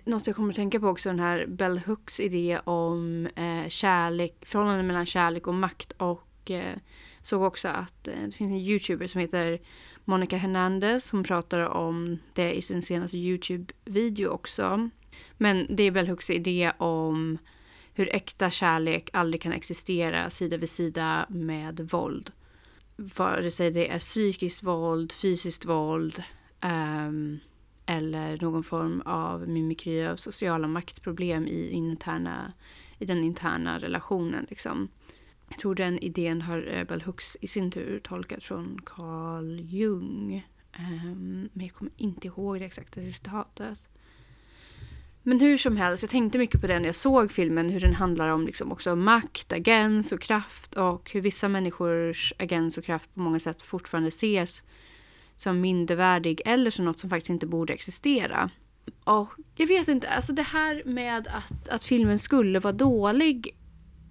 Något 0.05 0.27
jag 0.27 0.37
kommer 0.37 0.51
att 0.51 0.57
tänka 0.57 0.81
på 0.81 0.89
också 0.89 1.09
är 1.09 1.13
den 1.13 1.21
här 1.21 1.47
Bell 1.47 1.79
Hooks 1.79 2.21
idé 2.21 2.61
om 2.65 3.29
eh, 3.37 3.69
kärlek, 3.69 4.35
förhållanden 4.43 4.87
mellan 4.87 5.07
kärlek 5.07 5.47
och 5.47 5.55
makt 5.55 5.93
och 5.93 6.51
eh, 6.51 6.77
såg 7.23 7.43
också 7.43 7.69
att 7.69 8.09
eh, 8.09 8.15
det 8.25 8.33
finns 8.33 8.53
en 8.53 8.59
youtuber 8.59 9.07
som 9.07 9.21
heter 9.21 9.61
Monica 10.05 10.37
Hernandez. 10.37 11.11
Hon 11.11 11.25
pratar 11.25 11.61
om 11.61 12.19
det 12.33 12.53
i 12.53 12.63
sin 12.63 12.83
senaste 12.83 13.17
YouTube-video 13.17 14.29
också. 14.29 14.91
Men 15.39 15.67
det 15.77 15.83
är 15.83 15.91
Bell 15.91 16.09
Hooks 16.09 16.31
idé 16.31 16.73
om 16.79 17.39
hur 17.95 18.15
äkta 18.15 18.51
kärlek 18.51 19.11
aldrig 19.13 19.43
kan 19.43 19.53
existera 19.53 20.31
sida 20.31 20.57
vid 20.57 20.71
sida 20.71 21.27
med 21.29 21.81
våld. 21.81 22.33
Vare 22.97 23.51
sig 23.51 23.71
det 23.71 23.89
är 23.91 23.99
psykiskt 23.99 24.63
våld, 24.63 25.13
fysiskt 25.13 25.65
våld 25.65 26.23
um, 26.63 27.39
eller 27.87 28.39
någon 28.41 28.65
form 28.65 29.03
av 29.07 29.49
mimikry 29.49 30.07
av 30.07 30.17
sociala 30.17 30.69
maktproblem 30.69 31.47
i, 31.47 31.71
interna, 31.71 32.53
i 32.99 33.05
den 33.05 33.25
interna 33.25 33.79
relationen. 33.79 34.47
Liksom. 34.51 34.89
Jag 35.49 35.59
tror 35.59 35.75
den 35.75 35.99
idén 35.99 36.43
har 36.43 36.69
eh, 36.73 36.85
Bell 36.85 37.03
Hooks 37.03 37.37
i 37.41 37.47
sin 37.47 37.71
tur 37.71 38.01
tolkat 38.01 38.43
från 38.43 38.81
Carl 38.85 39.61
Jung. 39.61 40.47
Um, 40.79 41.49
men 41.53 41.67
jag 41.67 41.75
kommer 41.75 41.93
inte 41.97 42.27
ihåg 42.27 42.59
det 42.59 42.65
exakta 42.65 43.01
citatet. 43.01 43.89
Men 45.29 45.41
hur 45.41 45.57
som 45.57 45.77
helst, 45.77 46.03
jag 46.03 46.11
tänkte 46.11 46.39
mycket 46.39 46.61
på 46.61 46.67
det 46.67 46.79
när 46.79 46.87
jag 46.87 46.95
såg 46.95 47.33
filmen, 47.33 47.71
hur 47.71 47.81
den 47.81 47.95
handlar 47.95 48.29
om 48.29 48.47
liksom 48.47 48.73
också 48.73 48.97
makt, 48.97 49.53
agens 49.53 50.13
och 50.13 50.21
kraft 50.21 50.75
och 50.75 51.11
hur 51.11 51.21
vissa 51.21 51.49
människors 51.49 52.33
agens 52.39 52.79
och 52.79 52.85
kraft 52.85 53.15
på 53.15 53.21
många 53.21 53.41
sätt 53.41 53.63
fortfarande 53.63 54.09
ses 54.09 54.63
som 55.37 55.61
mindervärdig 55.61 56.43
eller 56.45 56.71
som 56.71 56.85
något 56.85 56.99
som 56.99 57.11
faktiskt 57.11 57.31
inte 57.31 57.47
borde 57.47 57.73
existera. 57.73 58.51
Och 59.05 59.29
jag 59.57 59.67
vet 59.67 59.89
inte, 59.89 60.09
alltså 60.09 60.33
det 60.33 60.43
här 60.43 60.83
med 60.85 61.29
att, 61.29 61.69
att 61.69 61.85
filmen 61.85 62.19
skulle 62.19 62.59
vara 62.59 62.73
dålig 62.73 63.57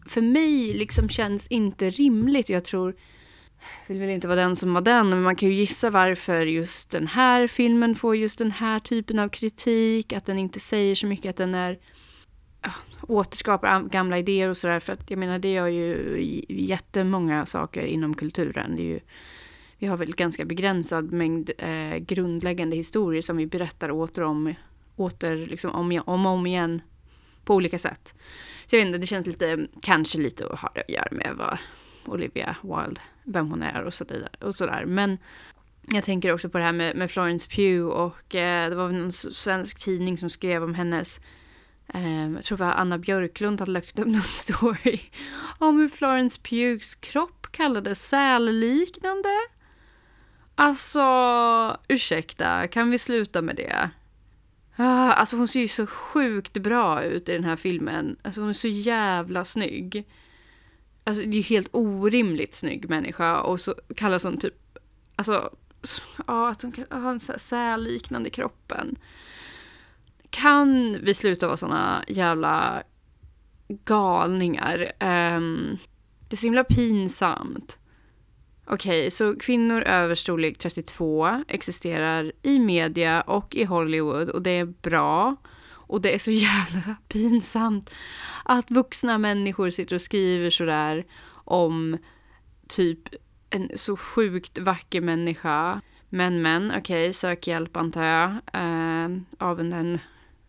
för 0.05 0.21
mig 0.21 0.73
liksom 0.73 1.09
känns 1.09 1.47
inte 1.47 1.89
rimligt. 1.89 2.49
Jag 2.49 2.65
tror 2.65 2.95
vill 3.87 3.99
väl 3.99 4.09
inte 4.09 4.27
vara 4.27 4.39
den 4.39 4.55
som 4.55 4.73
var 4.73 4.81
den, 4.81 5.09
men 5.09 5.21
man 5.21 5.35
kan 5.35 5.49
ju 5.49 5.55
gissa 5.55 5.89
varför 5.89 6.41
just 6.41 6.91
den 6.91 7.07
här 7.07 7.47
filmen 7.47 7.95
får 7.95 8.15
just 8.15 8.39
den 8.39 8.51
här 8.51 8.79
typen 8.79 9.19
av 9.19 9.29
kritik. 9.29 10.13
Att 10.13 10.25
den 10.25 10.37
inte 10.37 10.59
säger 10.59 10.95
så 10.95 11.07
mycket, 11.07 11.29
att 11.29 11.37
den 11.37 11.55
är 11.55 11.79
återskapar 13.01 13.81
gamla 13.81 14.19
idéer 14.19 14.49
och 14.49 14.57
sådär. 14.57 14.79
För 14.79 14.93
att 14.93 15.09
jag 15.09 15.19
menar, 15.19 15.39
det 15.39 15.51
gör 15.51 15.67
ju 15.67 16.17
jättemånga 16.49 17.45
saker 17.45 17.83
inom 17.83 18.13
kulturen. 18.13 18.75
Det 18.75 18.81
är 18.81 18.85
ju, 18.85 18.99
vi 19.77 19.87
har 19.87 19.97
väl 19.97 20.15
ganska 20.15 20.45
begränsad 20.45 21.11
mängd 21.11 21.51
eh, 21.57 21.97
grundläggande 21.97 22.75
historier 22.75 23.21
som 23.21 23.37
vi 23.37 23.45
berättar 23.45 23.91
åter 23.91 24.23
om, 24.23 24.53
åter, 24.95 25.35
liksom 25.35 25.71
om, 25.71 26.01
om 26.05 26.25
och 26.25 26.31
om 26.31 26.45
igen 26.45 26.81
på 27.45 27.55
olika 27.55 27.79
sätt. 27.79 28.13
Så 28.65 28.75
jag 28.75 28.79
vet 28.79 28.87
inte, 28.87 28.97
det 28.97 29.07
känns 29.07 29.27
lite, 29.27 29.67
kanske 29.81 30.17
lite 30.17 30.47
att 30.47 30.59
ha 30.59 30.71
det 30.75 30.81
att 30.81 30.89
göra 30.89 31.07
med 31.11 31.35
vad 31.37 31.57
Olivia 32.05 32.55
Wilde, 32.63 33.01
vem 33.27 33.49
hon 33.49 33.63
är 33.63 33.83
och 33.83 33.93
sådär. 33.93 34.29
Och 34.41 34.55
så 34.55 34.69
Men 34.85 35.17
jag 35.81 36.03
tänker 36.03 36.33
också 36.33 36.49
på 36.49 36.57
det 36.57 36.63
här 36.63 36.71
med, 36.71 36.95
med 36.95 37.11
Florence 37.11 37.49
Pugh 37.49 37.85
och 37.85 38.35
eh, 38.35 38.69
det 38.69 38.75
var 38.75 38.89
en 38.89 39.11
svensk 39.11 39.79
tidning 39.79 40.17
som 40.17 40.29
skrev 40.29 40.63
om 40.63 40.73
hennes 40.73 41.19
eh, 41.93 42.29
jag 42.31 42.43
tror 42.43 42.57
det 42.57 42.63
var 42.63 42.71
Anna 42.71 42.97
Björklund 42.97 43.59
hade 43.59 43.71
lagt 43.71 43.99
upp 43.99 44.07
någon 44.07 44.21
story 44.21 44.99
om 45.57 45.79
hur 45.79 45.89
Florence 45.89 46.39
Pughs 46.41 46.95
kropp 46.95 47.47
kallades 47.51 48.07
sälliknande. 48.07 49.29
Alltså, 50.55 51.03
ursäkta, 51.87 52.67
kan 52.67 52.91
vi 52.91 52.99
sluta 52.99 53.41
med 53.41 53.55
det? 53.55 53.89
Ah, 54.75 55.11
alltså 55.11 55.35
hon 55.35 55.47
ser 55.47 55.59
ju 55.59 55.67
så 55.67 55.87
sjukt 55.87 56.53
bra 56.53 57.03
ut 57.03 57.29
i 57.29 57.33
den 57.33 57.43
här 57.43 57.55
filmen. 57.55 58.17
Alltså 58.21 58.41
hon 58.41 58.49
är 58.49 58.53
så 58.53 58.67
jävla 58.67 59.45
snygg. 59.45 60.05
Alltså 61.07 61.23
det 61.23 61.29
är 61.29 61.37
ju 61.37 61.41
helt 61.41 61.69
orimligt 61.71 62.53
snygg 62.53 62.89
människa 62.89 63.41
och 63.41 63.59
så 63.59 63.75
kallas 63.95 64.23
hon 64.23 64.37
typ, 64.37 64.77
alltså, 65.15 65.55
ja 66.27 66.49
att 66.49 66.61
hon 66.61 66.73
har 66.89 67.11
en 67.11 67.19
sälliknande 67.19 68.29
kroppen. 68.29 68.95
Kan 70.29 70.97
vi 71.01 71.13
sluta 71.13 71.47
vara 71.47 71.57
såna 71.57 72.03
jävla 72.07 72.83
galningar? 73.67 74.91
Um, 74.99 75.77
det 76.27 76.35
är 76.35 76.37
så 76.37 76.45
himla 76.45 76.63
pinsamt. 76.63 77.79
Okej, 78.65 78.99
okay, 78.99 79.11
så 79.11 79.35
kvinnor 79.35 79.81
över 79.81 80.15
storlek 80.15 80.57
32 80.57 81.43
existerar 81.47 82.31
i 82.41 82.59
media 82.59 83.21
och 83.21 83.55
i 83.55 83.63
Hollywood 83.63 84.29
och 84.29 84.41
det 84.41 84.51
är 84.51 84.65
bra. 84.65 85.35
Och 85.87 86.01
det 86.01 86.13
är 86.13 86.19
så 86.19 86.31
jävla 86.47 86.95
pinsamt 87.07 87.91
att 88.43 88.71
vuxna 88.71 89.17
människor 89.17 89.69
sitter 89.69 89.95
och 89.95 90.01
skriver 90.01 90.49
sådär 90.49 91.05
om 91.29 91.97
typ 92.67 92.99
en 93.49 93.71
så 93.75 93.97
sjukt 93.97 94.57
vacker 94.57 95.01
människa. 95.01 95.81
Men 96.09 96.41
men, 96.41 96.71
okej, 96.71 96.79
okay, 96.79 97.13
sök 97.13 97.47
hjälp 97.47 97.77
antar 97.77 98.03
jag. 98.03 98.29
Eh, 98.53 99.09
av 99.37 99.59
en 99.59 99.99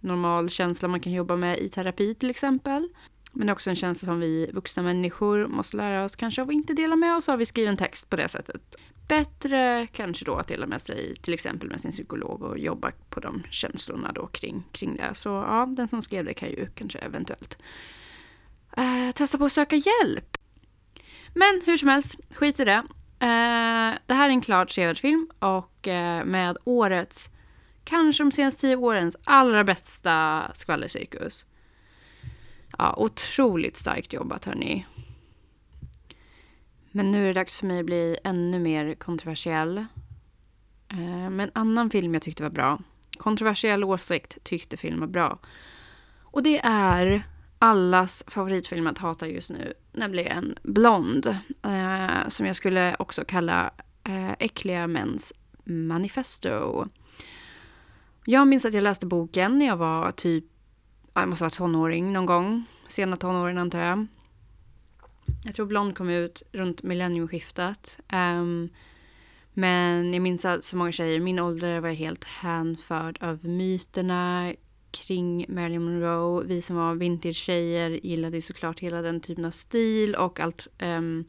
normal 0.01 0.51
känsla 0.51 0.89
man 0.89 1.01
kan 1.01 1.13
jobba 1.13 1.37
med 1.37 1.59
i 1.59 1.69
terapi 1.69 2.15
till 2.15 2.31
exempel. 2.31 2.89
Men 3.33 3.47
det 3.47 3.51
är 3.51 3.55
också 3.55 3.71
en 3.71 3.77
känsla 3.77 4.07
som 4.07 4.21
vi 4.21 4.51
vuxna 4.53 4.83
människor 4.83 5.47
måste 5.47 5.77
lära 5.77 6.05
oss 6.05 6.17
kanske 6.17 6.43
av 6.43 6.49
att 6.49 6.55
inte 6.55 6.73
dela 6.73 6.97
med 6.97 7.17
oss 7.17 7.29
av 7.29 7.43
i 7.43 7.47
skriven 7.47 7.77
text 7.77 8.11
på 8.11 8.17
det 8.17 8.29
sättet 8.29 8.77
bättre 9.09 9.87
kanske 9.93 10.25
då 10.25 10.35
att 10.35 10.49
dela 10.49 10.67
med 10.67 10.83
sig 10.83 11.17
till 11.17 11.35
exempel 11.35 11.69
med 11.71 11.81
sin 11.81 11.91
psykolog 11.91 12.43
och 12.43 12.59
jobba 12.59 12.93
på 13.11 13.21
de 13.21 13.43
känslorna 13.51 14.13
då 14.13 14.27
kring, 14.27 14.65
kring 14.73 14.97
det. 14.97 15.15
Så 15.15 15.29
ja, 15.29 15.67
den 15.77 15.89
som 15.89 16.03
skrev 16.03 16.25
det 16.25 16.35
kan 16.35 16.49
ju 16.49 16.69
kanske 16.75 16.99
eventuellt 16.99 17.59
eh, 18.77 19.13
testa 19.15 19.39
på 19.39 19.45
att 19.45 19.53
söka 19.53 19.77
hjälp. 19.77 20.37
Men 21.35 21.63
hur 21.67 21.77
som 21.77 21.89
helst, 21.89 22.17
skit 22.31 22.61
i 22.61 22.65
det. 22.65 22.83
Eh, 23.21 23.99
det 24.07 24.15
här 24.15 24.27
är 24.27 24.29
en 24.29 24.41
klart 24.41 24.71
sevärd 24.71 24.99
film 24.99 25.31
och 25.39 25.89
eh, 25.89 26.25
med 26.25 26.57
årets, 26.65 27.31
kanske 27.85 28.23
de 28.23 28.33
senaste 28.33 28.61
tio 28.61 28.77
årens 28.77 29.17
allra 29.25 29.65
bästa 29.65 30.45
skvallercirkus. 30.55 31.45
Ja, 32.79 32.95
otroligt 32.97 33.77
starkt 33.77 34.13
jobbat 34.13 34.45
hörni. 34.45 34.87
Men 36.91 37.11
nu 37.11 37.23
är 37.23 37.27
det 37.27 37.33
dags 37.33 37.61
för 37.61 37.67
mig 37.67 37.81
att 37.81 37.87
bli 37.87 38.17
ännu 38.25 38.59
mer 38.59 38.95
kontroversiell. 38.95 39.79
Eh, 40.89 41.31
men 41.31 41.41
en 41.41 41.51
annan 41.53 41.91
film 41.91 42.15
jag 42.15 42.23
tyckte 42.23 42.43
var 42.43 42.51
bra. 42.51 42.81
Kontroversiell 43.17 43.85
åsikt 43.85 44.39
tyckte 44.45 44.77
film 44.77 45.01
var 45.01 45.07
bra. 45.07 45.39
Och 46.21 46.43
det 46.43 46.59
är 46.65 47.23
allas 47.59 48.25
favoritfilm 48.27 48.87
att 48.87 48.99
hata 48.99 49.29
just 49.29 49.51
nu, 49.51 49.73
nämligen 49.93 50.59
Blond. 50.63 51.27
Eh, 51.63 52.29
som 52.29 52.47
jag 52.47 52.57
skulle 52.57 52.97
också 52.99 53.25
kalla 53.25 53.71
eh, 54.05 54.33
äckliga 54.39 54.87
mäns 54.87 55.33
Manifesto. 55.65 56.87
Jag 58.25 58.49
minns 58.49 58.65
att 58.65 58.75
jag 58.75 58.83
läste 58.83 59.07
boken 59.07 59.59
när 59.59 59.67
jag 59.67 59.77
var 59.77 60.11
typ, 60.13 60.45
jag 61.21 61.29
måste 61.29 61.45
vara 61.45 61.51
tonåring 61.51 62.13
någon 62.13 62.27
gång, 62.27 62.65
sena 62.89 63.17
tonåren 63.17 63.59
antar 63.59 63.81
jag. 63.81 64.07
Jag 65.45 65.55
tror 65.55 65.67
Blond 65.67 65.97
kom 65.97 66.11
ut 66.11 66.43
runt 66.53 66.83
millenniumskiftet. 66.83 68.01
Um, 68.13 68.69
men 69.53 70.15
jag 70.15 70.23
minns 70.23 70.45
att 70.45 70.65
så 70.65 70.77
många 70.77 70.93
tjejer 70.93 71.17
i 71.17 71.21
min 71.21 71.39
ålder 71.39 71.81
var 71.81 71.91
helt 71.91 72.25
hänförd 72.25 73.19
av 73.21 73.45
myterna 73.45 74.53
kring 74.91 75.47
Marilyn 75.49 75.83
Monroe. 75.83 76.45
Vi 76.45 76.63
som 76.63 76.77
var 76.77 76.95
vintage-tjejer 76.95 77.91
gillade 77.91 78.37
ju 78.37 78.43
såklart 78.43 78.81
hela 78.81 79.03
den 79.03 79.21
typen 79.21 79.45
av 79.45 79.51
stil 79.51 80.15
och 80.15 80.41
allt 80.41 80.69
um, 80.83 81.25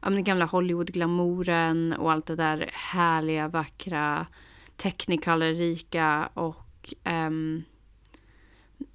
ja, 0.00 0.10
den 0.10 0.24
gamla 0.24 0.44
Hollywood-glamouren 0.46 1.92
och 1.92 2.12
allt 2.12 2.26
det 2.26 2.36
där 2.36 2.70
härliga, 2.72 3.48
vackra, 3.48 4.26
technicolor-rika 4.76 6.28
och 6.34 6.94
um, 7.04 7.64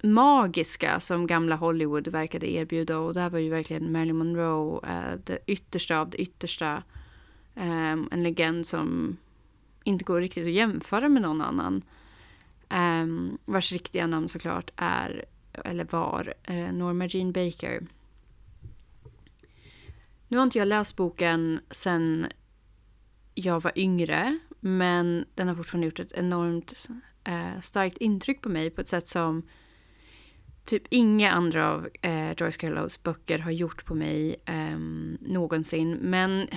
magiska 0.02 1.00
som 1.00 1.26
gamla 1.26 1.56
Hollywood 1.56 2.08
verkade 2.08 2.52
erbjuda. 2.52 2.98
Och 2.98 3.14
där 3.14 3.30
var 3.30 3.38
ju 3.38 3.50
verkligen 3.50 3.92
Marilyn 3.92 4.16
Monroe 4.16 4.80
eh, 4.88 5.18
det 5.24 5.38
yttersta 5.46 5.98
av 5.98 6.10
det 6.10 6.22
yttersta. 6.22 6.82
Eh, 7.54 7.90
en 7.90 8.22
legend 8.22 8.66
som 8.66 9.16
inte 9.84 10.04
går 10.04 10.20
riktigt 10.20 10.46
att 10.46 10.52
jämföra 10.52 11.08
med 11.08 11.22
någon 11.22 11.40
annan. 11.40 11.82
Eh, 12.68 13.06
vars 13.44 13.72
riktiga 13.72 14.06
namn 14.06 14.28
såklart 14.28 14.70
är, 14.76 15.24
eller 15.64 15.84
var, 15.84 16.34
eh, 16.42 16.72
Norma 16.72 17.06
Jean 17.06 17.32
Baker. 17.32 17.86
Nu 20.28 20.36
har 20.36 20.44
inte 20.44 20.58
jag 20.58 20.68
läst 20.68 20.96
boken 20.96 21.60
sen 21.70 22.26
jag 23.34 23.62
var 23.62 23.72
yngre, 23.78 24.38
men 24.60 25.24
den 25.34 25.48
har 25.48 25.54
fortfarande 25.54 25.86
gjort 25.86 26.00
ett 26.00 26.12
enormt 26.12 26.88
eh, 27.24 27.60
starkt 27.62 27.98
intryck 27.98 28.42
på 28.42 28.48
mig 28.48 28.70
på 28.70 28.80
ett 28.80 28.88
sätt 28.88 29.08
som 29.08 29.42
typ 30.64 30.82
inga 30.90 31.30
andra 31.30 31.70
av 31.70 31.88
eh, 32.02 32.28
Joyce 32.30 32.58
Carol's 32.60 32.98
böcker 33.02 33.38
har 33.38 33.50
gjort 33.50 33.84
på 33.84 33.94
mig 33.94 34.36
eh, 34.44 34.78
någonsin. 35.20 35.98
Men 36.00 36.48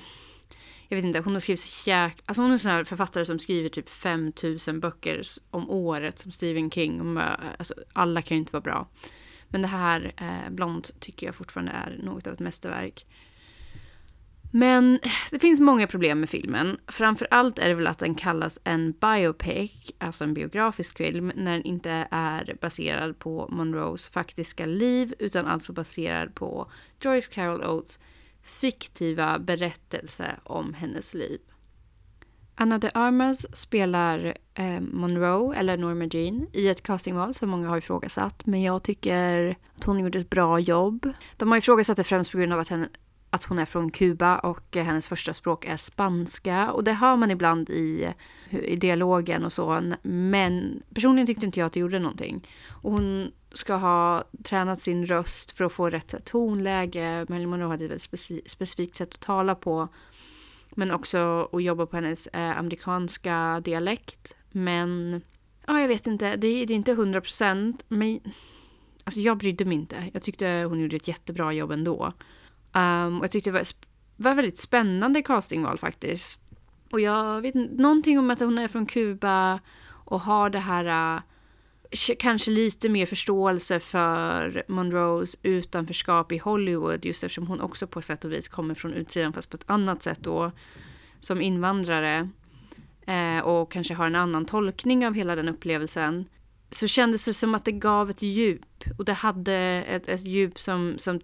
jag 0.87 0.95
vet 0.95 1.05
inte, 1.05 1.19
hon 1.19 1.33
har 1.33 1.39
skrivit 1.39 1.59
så 1.59 1.89
jäk... 1.89 2.23
Alltså 2.25 2.41
hon 2.41 2.49
är 2.49 2.53
en 2.53 2.59
sån 2.59 2.71
här 2.71 2.83
författare 2.83 3.25
som 3.25 3.39
skriver 3.39 3.69
typ 3.69 3.89
5000 3.89 4.79
böcker 4.79 5.21
om 5.49 5.69
året 5.69 6.19
som 6.19 6.31
Stephen 6.31 6.71
King. 6.71 7.01
Och 7.01 7.15
bara, 7.15 7.39
alltså, 7.57 7.73
alla 7.93 8.21
kan 8.21 8.37
ju 8.37 8.39
inte 8.39 8.53
vara 8.53 8.61
bra. 8.61 8.87
Men 9.47 9.61
det 9.61 9.67
här, 9.67 10.13
eh, 10.17 10.51
Blond, 10.51 10.89
tycker 10.99 11.25
jag 11.25 11.35
fortfarande 11.35 11.71
är 11.71 11.99
något 12.03 12.27
av 12.27 12.33
ett 12.33 12.39
mästerverk. 12.39 13.05
Men 14.55 14.99
det 15.31 15.39
finns 15.39 15.59
många 15.59 15.87
problem 15.87 16.19
med 16.19 16.29
filmen. 16.29 16.77
Framför 16.87 17.27
allt 17.31 17.59
är 17.59 17.69
det 17.69 17.75
väl 17.75 17.87
att 17.87 17.99
den 17.99 18.15
kallas 18.15 18.59
en 18.63 18.91
biopic, 18.91 19.91
alltså 19.97 20.23
en 20.23 20.33
biografisk 20.33 20.97
film, 20.97 21.31
när 21.35 21.51
den 21.51 21.63
inte 21.63 22.07
är 22.11 22.57
baserad 22.61 23.19
på 23.19 23.47
Monroes 23.51 24.09
faktiska 24.09 24.65
liv, 24.65 25.13
utan 25.19 25.45
alltså 25.45 25.73
baserad 25.73 26.35
på 26.35 26.71
Joyce 27.01 27.27
Carol 27.33 27.61
Oates 27.61 27.99
fiktiva 28.43 29.39
berättelse 29.39 30.35
om 30.43 30.73
hennes 30.73 31.13
liv. 31.13 31.39
Anna 32.55 32.77
de 32.77 32.91
Armas 32.93 33.57
spelar 33.57 34.37
eh, 34.53 34.79
Monroe, 34.81 35.55
eller 35.55 35.77
Norma 35.77 36.05
Jean, 36.05 36.47
i 36.53 36.67
ett 36.69 36.83
castingval 36.83 37.33
som 37.33 37.49
många 37.49 37.69
har 37.69 37.77
ifrågasatt. 37.77 38.45
Men 38.45 38.61
jag 38.61 38.83
tycker 38.83 39.57
att 39.77 39.83
hon 39.83 39.99
gjorde 39.99 40.19
ett 40.19 40.29
bra 40.29 40.59
jobb. 40.59 41.13
De 41.37 41.51
har 41.51 41.57
ifrågasatt 41.57 41.97
det 41.97 42.03
främst 42.03 42.31
på 42.31 42.37
grund 42.37 42.53
av 42.53 42.59
att, 42.59 42.67
henne, 42.67 42.89
att 43.33 43.43
hon 43.43 43.59
är 43.59 43.65
från 43.65 43.91
Kuba 43.91 44.37
och 44.37 44.75
hennes 44.75 45.07
första 45.07 45.33
språk 45.33 45.65
är 45.65 45.77
spanska. 45.77 46.71
Och 46.71 46.83
det 46.83 46.93
hör 46.93 47.15
man 47.15 47.31
ibland 47.31 47.69
i, 47.69 48.13
i 48.49 48.75
dialogen 48.75 49.45
och 49.45 49.53
så. 49.53 49.93
Men 50.01 50.83
personligen 50.93 51.27
tyckte 51.27 51.45
inte 51.45 51.59
jag 51.59 51.67
att 51.67 51.73
det 51.73 51.79
gjorde 51.79 51.99
någonting. 51.99 52.47
Och 52.69 52.91
hon 52.91 53.31
ska 53.51 53.75
ha 53.75 54.23
tränat 54.43 54.81
sin 54.81 55.05
röst 55.05 55.51
för 55.51 55.65
att 55.65 55.73
få 55.73 55.89
rätt 55.89 56.25
tonläge. 56.25 57.25
Marilyn 57.29 57.49
Monroe 57.49 57.67
hade 57.67 57.85
ett 57.85 57.91
väldigt 57.91 58.51
specifikt 58.51 58.95
sätt 58.95 59.13
att 59.13 59.19
tala 59.19 59.55
på. 59.55 59.87
Men 60.69 60.91
också 60.91 61.49
att 61.51 61.63
jobba 61.63 61.85
på 61.85 61.95
hennes 61.95 62.27
eh, 62.27 62.57
amerikanska 62.57 63.61
dialekt. 63.65 64.33
Men, 64.51 65.21
ja 65.65 65.81
jag 65.81 65.87
vet 65.87 66.07
inte, 66.07 66.35
det, 66.35 66.65
det 66.65 66.73
är 66.73 66.75
inte 66.75 66.93
hundra 66.93 67.21
procent. 67.21 67.85
Men 67.87 68.19
alltså 69.03 69.21
jag 69.21 69.37
brydde 69.37 69.65
mig 69.65 69.75
inte. 69.75 70.09
Jag 70.13 70.23
tyckte 70.23 70.65
hon 70.69 70.79
gjorde 70.79 70.95
ett 70.95 71.07
jättebra 71.07 71.53
jobb 71.53 71.71
ändå. 71.71 72.13
Um, 72.73 73.19
och 73.19 73.23
jag 73.23 73.31
tyckte 73.31 73.49
det 73.49 73.53
var, 73.53 73.67
var 74.15 74.35
väldigt 74.35 74.59
spännande 74.59 75.21
castingval 75.21 75.77
faktiskt. 75.77 76.41
Och 76.91 76.99
jag 76.99 77.41
vet 77.41 77.55
någonting 77.55 78.19
om 78.19 78.31
att 78.31 78.39
hon 78.39 78.57
är 78.57 78.67
från 78.67 78.85
Kuba 78.85 79.59
och 79.89 80.21
har 80.21 80.49
det 80.49 80.59
här 80.59 81.15
uh, 81.15 81.21
kanske 82.19 82.51
lite 82.51 82.89
mer 82.89 83.05
förståelse 83.05 83.79
för 83.79 84.63
Monroes 84.67 85.37
utanförskap 85.43 86.31
i 86.31 86.37
Hollywood 86.37 87.05
just 87.05 87.23
eftersom 87.23 87.47
hon 87.47 87.61
också 87.61 87.87
på 87.87 88.01
sätt 88.01 88.25
och 88.25 88.31
vis 88.31 88.47
kommer 88.47 88.75
från 88.75 88.93
utsidan 88.93 89.33
fast 89.33 89.49
på 89.49 89.57
ett 89.57 89.69
annat 89.69 90.03
sätt 90.03 90.19
då 90.21 90.51
som 91.19 91.41
invandrare 91.41 92.29
eh, 93.07 93.39
och 93.39 93.71
kanske 93.71 93.93
har 93.93 94.07
en 94.07 94.15
annan 94.15 94.45
tolkning 94.45 95.07
av 95.07 95.13
hela 95.13 95.35
den 95.35 95.49
upplevelsen 95.49 96.25
så 96.71 96.87
kändes 96.87 97.25
det 97.25 97.33
som 97.33 97.55
att 97.55 97.65
det 97.65 97.71
gav 97.71 98.09
ett 98.09 98.21
djup 98.21 98.83
och 98.97 99.05
det 99.05 99.13
hade 99.13 99.53
ett, 99.87 100.07
ett 100.07 100.25
djup 100.25 100.59
som, 100.59 100.95
som 100.97 101.19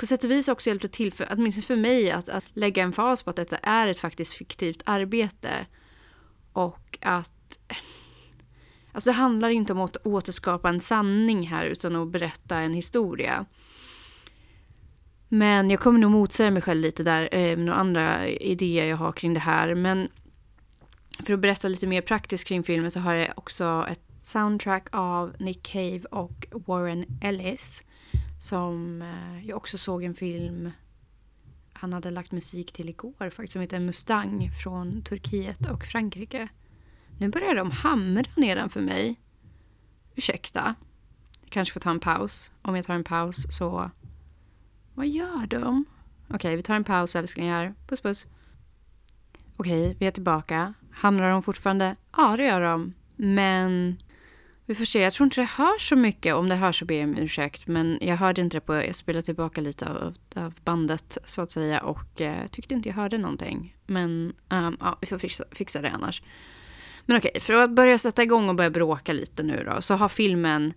på 0.00 0.06
sätt 0.06 0.24
och 0.24 0.30
vis 0.30 0.48
också 0.48 0.70
hjälpte 0.70 0.88
till, 0.88 1.12
för, 1.12 1.28
åtminstone 1.30 1.66
för 1.66 1.76
mig, 1.76 2.10
att, 2.10 2.28
att 2.28 2.44
lägga 2.52 2.82
en 2.82 2.92
fas 2.92 3.22
på 3.22 3.30
att 3.30 3.36
detta 3.36 3.56
är 3.56 3.88
ett 3.88 3.98
faktiskt 3.98 4.32
fiktivt 4.32 4.82
arbete. 4.86 5.66
Och 6.52 6.98
att 7.00 7.58
Alltså 8.92 9.10
det 9.10 9.14
handlar 9.14 9.48
inte 9.48 9.72
om 9.72 9.80
att 9.80 9.96
återskapa 10.06 10.68
en 10.68 10.80
sanning 10.80 11.46
här 11.46 11.64
utan 11.64 11.96
att 11.96 12.08
berätta 12.08 12.58
en 12.58 12.74
historia. 12.74 13.44
Men 15.28 15.70
jag 15.70 15.80
kommer 15.80 15.98
nog 15.98 16.10
motsäga 16.10 16.50
mig 16.50 16.62
själv 16.62 16.80
lite 16.80 17.02
där 17.02 17.28
eh, 17.34 17.56
med 17.56 17.58
några 17.58 17.78
andra 17.78 18.28
idéer 18.28 18.86
jag 18.86 18.96
har 18.96 19.12
kring 19.12 19.34
det 19.34 19.40
här. 19.40 19.74
Men 19.74 20.08
för 21.26 21.32
att 21.32 21.40
berätta 21.40 21.68
lite 21.68 21.86
mer 21.86 22.02
praktiskt 22.02 22.44
kring 22.48 22.62
filmen 22.62 22.90
så 22.90 23.00
har 23.00 23.14
jag 23.14 23.32
också 23.34 23.86
ett 23.90 24.02
soundtrack 24.22 24.86
av 24.92 25.34
Nick 25.38 25.62
Cave 25.62 26.00
och 26.10 26.46
Warren 26.50 27.18
Ellis. 27.22 27.82
Som 28.40 29.02
eh, 29.02 29.46
jag 29.46 29.56
också 29.56 29.78
såg 29.78 30.04
en 30.04 30.14
film 30.14 30.70
han 31.80 31.92
hade 31.92 32.10
lagt 32.10 32.32
musik 32.32 32.72
till 32.72 32.88
igår 32.88 33.30
faktiskt 33.30 33.52
som 33.52 33.62
heter 33.62 33.80
Mustang 33.80 34.50
från 34.62 35.02
Turkiet 35.02 35.70
och 35.70 35.84
Frankrike. 35.84 36.48
Nu 37.18 37.28
börjar 37.28 37.54
de 37.54 37.70
hamra 37.70 38.24
nedanför 38.36 38.80
mig. 38.80 39.20
Ursäkta. 40.14 40.74
Jag 41.40 41.50
kanske 41.50 41.72
får 41.72 41.80
ta 41.80 41.90
en 41.90 42.00
paus. 42.00 42.50
Om 42.62 42.76
jag 42.76 42.84
tar 42.84 42.94
en 42.94 43.04
paus 43.04 43.46
så... 43.56 43.90
Vad 44.94 45.08
gör 45.08 45.46
de? 45.46 45.84
Okej, 46.24 46.36
okay, 46.36 46.56
vi 46.56 46.62
tar 46.62 46.74
en 46.74 46.84
paus 46.84 47.16
älsklingar. 47.16 47.74
Puss 47.86 48.00
puss. 48.00 48.26
Okej, 49.56 49.82
okay, 49.86 49.96
vi 49.98 50.06
är 50.06 50.10
tillbaka. 50.10 50.74
Hamrar 50.90 51.30
de 51.30 51.42
fortfarande? 51.42 51.96
Ja, 52.16 52.36
det 52.36 52.44
gör 52.44 52.60
de. 52.60 52.94
Men 53.16 53.96
vi 54.70 54.74
får 54.74 54.84
se. 54.84 55.00
Jag 55.00 55.12
tror 55.12 55.24
inte 55.24 55.40
det 55.40 55.44
hörs 55.44 55.88
så 55.88 55.96
mycket. 55.96 56.34
Om 56.34 56.48
det 56.48 56.54
hörs 56.54 56.78
så 56.78 56.84
ber 56.84 56.94
jag 56.94 57.08
om 57.08 57.18
ursäkt. 57.18 57.66
Men 57.66 57.98
jag 58.00 58.16
hörde 58.16 58.40
inte 58.40 58.56
det 58.56 58.60
på... 58.60 58.74
Jag 58.74 58.94
spelade 58.94 59.22
tillbaka 59.22 59.60
lite 59.60 59.88
av, 59.88 60.14
av 60.34 60.54
bandet 60.64 61.18
så 61.24 61.42
att 61.42 61.50
säga. 61.50 61.80
Och 61.80 62.20
eh, 62.20 62.46
tyckte 62.46 62.74
inte 62.74 62.88
jag 62.88 62.96
hörde 62.96 63.18
någonting. 63.18 63.76
Men 63.86 64.32
um, 64.48 64.76
ja, 64.80 64.98
vi 65.00 65.06
får 65.06 65.18
fixa, 65.18 65.44
fixa 65.52 65.80
det 65.80 65.90
annars. 65.90 66.22
Men 67.06 67.16
okej, 67.16 67.40
för 67.40 67.52
att 67.54 67.70
börja 67.70 67.98
sätta 67.98 68.22
igång 68.22 68.48
och 68.48 68.54
börja 68.54 68.70
bråka 68.70 69.12
lite 69.12 69.42
nu 69.42 69.64
då, 69.74 69.82
så 69.82 69.94
har 69.94 70.08
filmen 70.08 70.72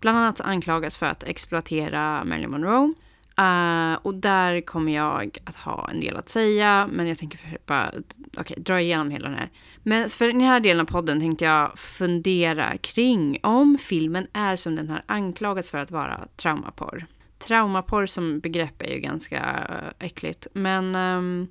bland 0.00 0.18
annat 0.18 0.40
anklagats 0.40 0.96
för 0.96 1.06
att 1.06 1.22
exploatera 1.22 2.24
Marilyn 2.24 2.50
Monroe. 2.50 2.94
Uh, 3.40 3.98
och 4.02 4.14
där 4.14 4.60
kommer 4.60 4.94
jag 4.94 5.38
att 5.44 5.56
ha 5.56 5.90
en 5.90 6.00
del 6.00 6.16
att 6.16 6.28
säga, 6.28 6.88
men 6.92 7.08
jag 7.08 7.18
tänker 7.18 7.58
bara 7.66 7.92
okay, 8.38 8.56
dra 8.56 8.80
igenom 8.80 9.10
hela 9.10 9.28
den 9.28 9.38
här. 9.38 9.50
Men 9.82 10.08
för 10.08 10.26
den 10.26 10.40
här 10.40 10.60
delen 10.60 10.80
av 10.80 10.90
podden 10.90 11.20
tänkte 11.20 11.44
jag 11.44 11.78
fundera 11.78 12.76
kring 12.76 13.38
om 13.42 13.78
filmen 13.80 14.26
är 14.32 14.56
som 14.56 14.76
den 14.76 14.90
har 14.90 15.02
anklagats 15.06 15.70
för 15.70 15.78
att 15.78 15.90
vara 15.90 16.28
traumaporr. 16.36 17.06
Traumaporr 17.38 18.06
som 18.06 18.40
begrepp 18.40 18.82
är 18.82 18.94
ju 18.94 19.00
ganska 19.00 19.66
eh, 19.70 20.06
äckligt, 20.06 20.46
men 20.52 20.94
um, 20.94 21.48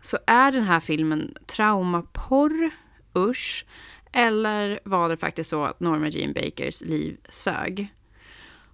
så 0.00 0.18
är 0.26 0.52
den 0.52 0.64
här 0.64 0.80
filmen 0.80 1.34
traumaporr 1.46 2.70
usch. 3.16 3.66
Eller 4.12 4.80
var 4.84 5.08
det 5.08 5.16
faktiskt 5.16 5.50
så 5.50 5.64
att 5.64 5.80
Norma 5.80 6.08
Jean 6.08 6.32
Bakers 6.32 6.80
liv 6.80 7.16
sög? 7.28 7.88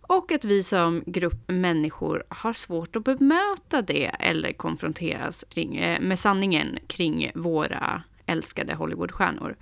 Och 0.07 0.33
att 0.33 0.45
vi 0.45 0.62
som 0.62 1.03
grupp 1.07 1.49
människor 1.49 2.25
har 2.29 2.53
svårt 2.53 2.97
att 2.97 3.05
bemöta 3.05 3.83
det 3.83 4.07
eller 4.07 4.53
konfronteras 4.53 5.45
kring, 5.49 5.77
eh, 5.77 6.01
med 6.01 6.19
sanningen 6.19 6.79
kring 6.87 7.31
våra 7.35 8.03
älskade 8.27 8.75
Hollywoodstjärnor. 8.75 9.57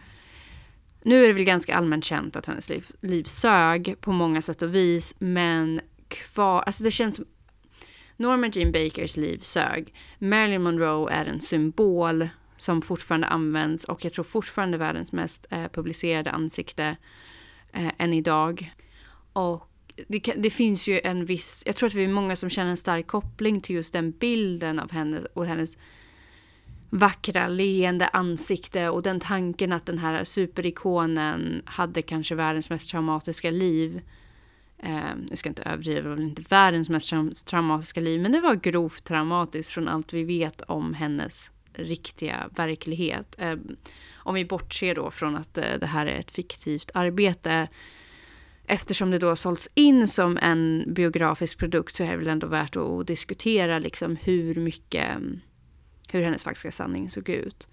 Nu 1.02 1.24
är 1.24 1.28
det 1.28 1.34
väl 1.34 1.44
ganska 1.44 1.74
allmänt 1.74 2.04
känt 2.04 2.36
att 2.36 2.46
hennes 2.46 2.68
liv, 2.68 2.86
liv 3.00 3.24
sög 3.24 3.96
på 4.00 4.12
många 4.12 4.42
sätt 4.42 4.62
och 4.62 4.74
vis, 4.74 5.14
men 5.18 5.80
kvar, 6.08 6.62
alltså 6.62 6.84
det 6.84 6.90
känns 6.90 7.16
som 7.16 7.24
Norma 8.16 8.50
Jean 8.52 8.72
Bakers 8.72 9.16
liv 9.16 9.38
sög. 9.38 9.94
Marilyn 10.18 10.62
Monroe 10.62 11.12
är 11.12 11.26
en 11.26 11.40
symbol 11.40 12.28
som 12.56 12.82
fortfarande 12.82 13.26
används 13.26 13.84
och 13.84 14.04
jag 14.04 14.12
tror 14.12 14.24
fortfarande 14.24 14.78
världens 14.78 15.12
mest 15.12 15.46
eh, 15.50 15.68
publicerade 15.68 16.30
ansikte 16.30 16.96
eh, 17.72 17.92
än 17.98 18.12
idag. 18.12 18.72
Och 19.32 19.71
det, 20.08 20.34
det, 20.36 20.50
finns 20.50 20.88
ju 20.88 21.00
en 21.04 21.24
viss, 21.24 21.62
jag 21.66 21.76
tror 21.76 21.86
att 21.86 21.94
vi 21.94 22.04
är 22.04 22.08
många 22.08 22.36
som 22.36 22.50
känner 22.50 22.70
en 22.70 22.76
stark 22.76 23.06
koppling 23.06 23.60
till 23.60 23.76
just 23.76 23.92
den 23.92 24.10
bilden 24.10 24.78
av 24.78 24.92
henne 24.92 25.20
och 25.34 25.46
hennes 25.46 25.78
vackra 26.90 27.48
leende 27.48 28.06
ansikte 28.06 28.88
och 28.88 29.02
den 29.02 29.20
tanken 29.20 29.72
att 29.72 29.86
den 29.86 29.98
här 29.98 30.24
superikonen 30.24 31.62
hade 31.64 32.02
kanske 32.02 32.34
världens 32.34 32.70
mest 32.70 32.90
traumatiska 32.90 33.50
liv. 33.50 34.00
Eh, 34.78 35.14
nu 35.30 35.36
ska 35.36 35.48
jag 35.48 35.50
inte 35.50 35.62
överdriva, 35.62 36.08
det 36.08 36.16
var 36.16 36.22
inte 36.22 36.42
världens 36.48 36.88
mest 36.88 37.46
traumatiska 37.46 38.00
liv, 38.00 38.20
men 38.20 38.32
det 38.32 38.40
var 38.40 38.54
grovt 38.54 39.04
traumatiskt 39.04 39.72
från 39.72 39.88
allt 39.88 40.12
vi 40.12 40.24
vet 40.24 40.60
om 40.60 40.94
hennes 40.94 41.50
riktiga 41.74 42.48
verklighet. 42.56 43.36
Eh, 43.38 43.56
om 44.14 44.34
vi 44.34 44.44
bortser 44.44 44.94
då 44.94 45.10
från 45.10 45.36
att 45.36 45.58
eh, 45.58 45.78
det 45.80 45.86
här 45.86 46.06
är 46.06 46.18
ett 46.18 46.30
fiktivt 46.30 46.90
arbete 46.94 47.68
eftersom 48.72 49.10
det 49.10 49.18
då 49.18 49.36
sålts 49.36 49.68
in 49.74 50.08
som 50.08 50.38
en 50.42 50.84
biografisk 50.86 51.58
produkt 51.58 51.94
så 51.94 52.04
är 52.04 52.10
det 52.10 52.16
väl 52.16 52.28
ändå 52.28 52.46
värt 52.46 52.76
att 52.76 53.06
diskutera 53.06 53.78
liksom 53.78 54.16
hur 54.16 54.54
mycket, 54.54 55.10
mm, 55.10 55.40
hur 56.08 56.22
hennes 56.22 56.44
faktiska 56.44 56.72
sanning 56.72 57.10
såg 57.10 57.28
ut. 57.28 57.68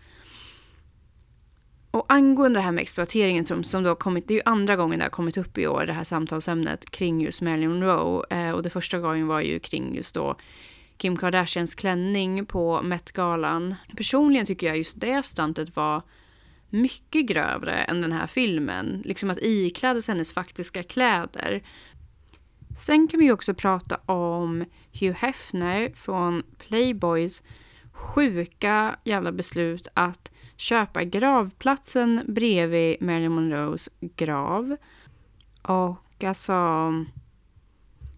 Och 1.92 2.06
angående 2.08 2.60
det 2.60 2.64
här 2.64 2.72
med 2.72 2.82
exploateringen 2.82 3.46
som, 3.46 3.64
som 3.64 3.84
då 3.84 3.96
kommit, 3.96 4.28
det 4.28 4.34
är 4.34 4.36
ju 4.36 4.42
andra 4.46 4.76
gången 4.76 5.00
det 5.00 5.06
har 5.06 5.10
kommit 5.10 5.38
upp 5.38 5.58
i 5.58 5.68
år, 5.68 5.86
det 5.86 5.94
här 5.94 6.04
samtalsämnet 6.04 6.90
kring 6.90 7.22
just 7.22 7.42
Marilyn 7.42 7.72
Monroe. 7.72 8.26
Eh, 8.30 8.52
och 8.52 8.64
det 8.64 8.70
första 8.70 9.00
gången 9.00 9.28
var 9.28 9.42
ju 9.42 9.60
kring 9.60 9.96
just 9.96 10.14
då 10.14 10.36
Kim 10.98 11.18
Kardashians 11.18 11.76
klänning 11.76 12.46
på 12.46 12.82
Met-galan. 12.82 13.76
Personligen 13.98 14.46
tycker 14.46 14.68
jag 14.68 14.78
just 14.78 15.00
det 15.00 15.26
stuntet 15.26 15.76
var 15.76 16.02
mycket 16.70 17.26
grövre 17.26 17.74
än 17.74 18.02
den 18.02 18.12
här 18.12 18.28
filmen. 18.28 19.02
Liksom 19.06 19.30
att 19.30 19.38
iklädas 19.42 20.08
hennes 20.08 20.34
faktiska 20.34 20.84
kläder. 20.84 21.62
Sen 22.78 23.08
kan 23.08 23.20
vi 23.20 23.32
också 23.32 23.54
prata 23.54 24.00
om 24.06 24.66
Hugh 24.92 25.16
Hefner 25.16 25.92
från 25.96 26.44
Playboys 26.58 27.44
sjuka 27.92 28.96
jävla 29.04 29.32
beslut 29.32 29.88
att 29.94 30.32
köpa 30.58 31.04
gravplatsen 31.04 32.22
bredvid 32.28 33.02
Marilyn 33.02 33.32
Monroes 33.32 33.90
grav. 34.02 34.78
Och 35.62 36.24
alltså, 36.24 36.54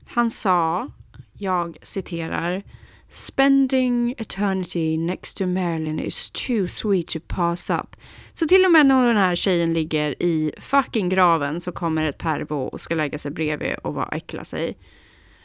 han 0.08 0.30
sa, 0.30 0.88
jag 1.34 1.78
citerar, 1.84 2.64
Spending 3.14 4.16
eternity 4.18 4.98
next 4.98 5.38
to 5.38 5.46
Marilyn 5.46 6.00
is 6.00 6.32
too 6.32 6.68
sweet 6.68 7.08
to 7.08 7.20
pass 7.28 7.70
up. 7.70 7.96
Så 8.34 8.48
till 8.48 8.66
och 8.66 8.72
med 8.72 8.86
när 8.86 9.08
den 9.08 9.18
här 9.18 9.36
tjejen 9.36 9.74
ligger 9.74 10.24
i 10.24 10.52
fucking 10.58 11.10
graven 11.10 11.62
så 11.62 11.72
kommer 11.72 12.06
ett 12.06 12.18
pervo 12.18 12.56
och 12.56 12.82
ska 12.82 12.96
lägga 12.96 13.18
sig 13.18 13.32
bredvid 13.32 13.76
och 13.76 13.94
bara 13.94 14.08
äckla 14.08 14.46
sig. 14.46 14.78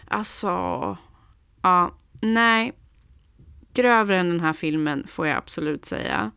Alltså, 0.05 0.49
ja, 1.63 1.95
nej. 2.21 2.73
Grövre 3.75 4.19
än 4.19 4.29
den 4.29 4.41
här 4.41 4.53
filmen 4.53 5.07
får 5.07 5.27
jag 5.27 5.37
absolut 5.37 5.85
säga. 5.85 6.31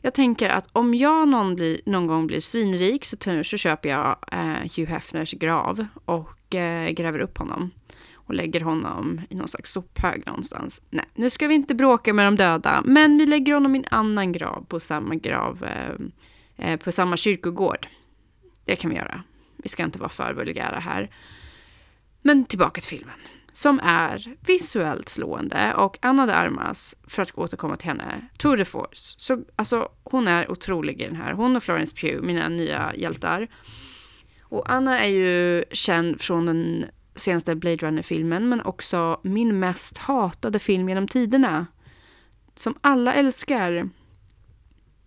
Jag 0.00 0.14
tänker 0.14 0.48
att 0.48 0.68
om 0.72 0.94
jag 0.94 1.28
någon, 1.28 1.54
blir, 1.54 1.80
någon 1.86 2.06
gång 2.06 2.26
blir 2.26 2.40
svinrik 2.40 3.04
så, 3.04 3.16
så 3.44 3.56
köper 3.56 3.88
jag 3.88 4.16
eh, 4.32 4.76
Hugh 4.76 4.90
Hefners 4.90 5.32
grav 5.32 5.86
och 6.04 6.54
eh, 6.54 6.90
gräver 6.90 7.18
upp 7.18 7.38
honom 7.38 7.70
och 8.26 8.34
lägger 8.34 8.60
honom 8.60 9.20
i 9.30 9.34
någon 9.34 9.48
slags 9.48 9.72
sophög 9.72 10.26
någonstans. 10.26 10.82
Nej, 10.90 11.04
nu 11.14 11.30
ska 11.30 11.48
vi 11.48 11.54
inte 11.54 11.74
bråka 11.74 12.12
med 12.12 12.26
de 12.26 12.36
döda, 12.36 12.82
men 12.84 13.18
vi 13.18 13.26
lägger 13.26 13.54
honom 13.54 13.74
i 13.74 13.78
en 13.78 13.84
annan 13.90 14.32
grav 14.32 14.64
på 14.68 14.80
samma 14.80 15.14
grav, 15.14 15.64
eh, 15.64 15.94
eh, 16.66 16.80
på 16.80 16.92
samma 16.92 17.16
kyrkogård. 17.16 17.86
Det 18.64 18.76
kan 18.76 18.90
vi 18.90 18.96
göra. 18.96 19.22
Vi 19.56 19.68
ska 19.68 19.84
inte 19.84 19.98
vara 19.98 20.08
för 20.08 20.34
vulgära 20.34 20.78
här. 20.78 21.10
Men 22.22 22.44
tillbaka 22.44 22.80
till 22.80 22.90
filmen. 22.90 23.18
Som 23.52 23.80
är 23.82 24.36
visuellt 24.40 25.08
slående 25.08 25.74
och 25.74 25.98
Anna 26.02 26.26
de 26.26 26.32
Armas, 26.32 26.94
för 27.06 27.22
att 27.22 27.38
återkomma 27.38 27.76
till 27.76 27.88
henne, 27.88 28.28
Tour 28.38 28.56
de 28.56 28.64
Force. 28.64 29.14
Så, 29.18 29.44
alltså, 29.56 29.88
hon 30.04 30.28
är 30.28 30.50
otrolig 30.50 31.00
i 31.00 31.04
den 31.04 31.16
här. 31.16 31.32
Hon 31.32 31.56
och 31.56 31.62
Florence 31.62 31.94
Pugh, 31.94 32.22
mina 32.22 32.48
nya 32.48 32.92
hjältar. 32.94 33.48
Och 34.40 34.70
Anna 34.70 35.00
är 35.00 35.08
ju 35.08 35.64
känd 35.70 36.20
från 36.20 36.46
den 36.46 36.86
senaste 37.14 37.54
Blade 37.54 37.76
Runner-filmen, 37.76 38.48
men 38.48 38.60
också 38.60 39.20
min 39.22 39.58
mest 39.58 39.98
hatade 39.98 40.58
film 40.58 40.88
genom 40.88 41.08
tiderna. 41.08 41.66
Som 42.54 42.78
alla 42.80 43.14
älskar. 43.14 43.88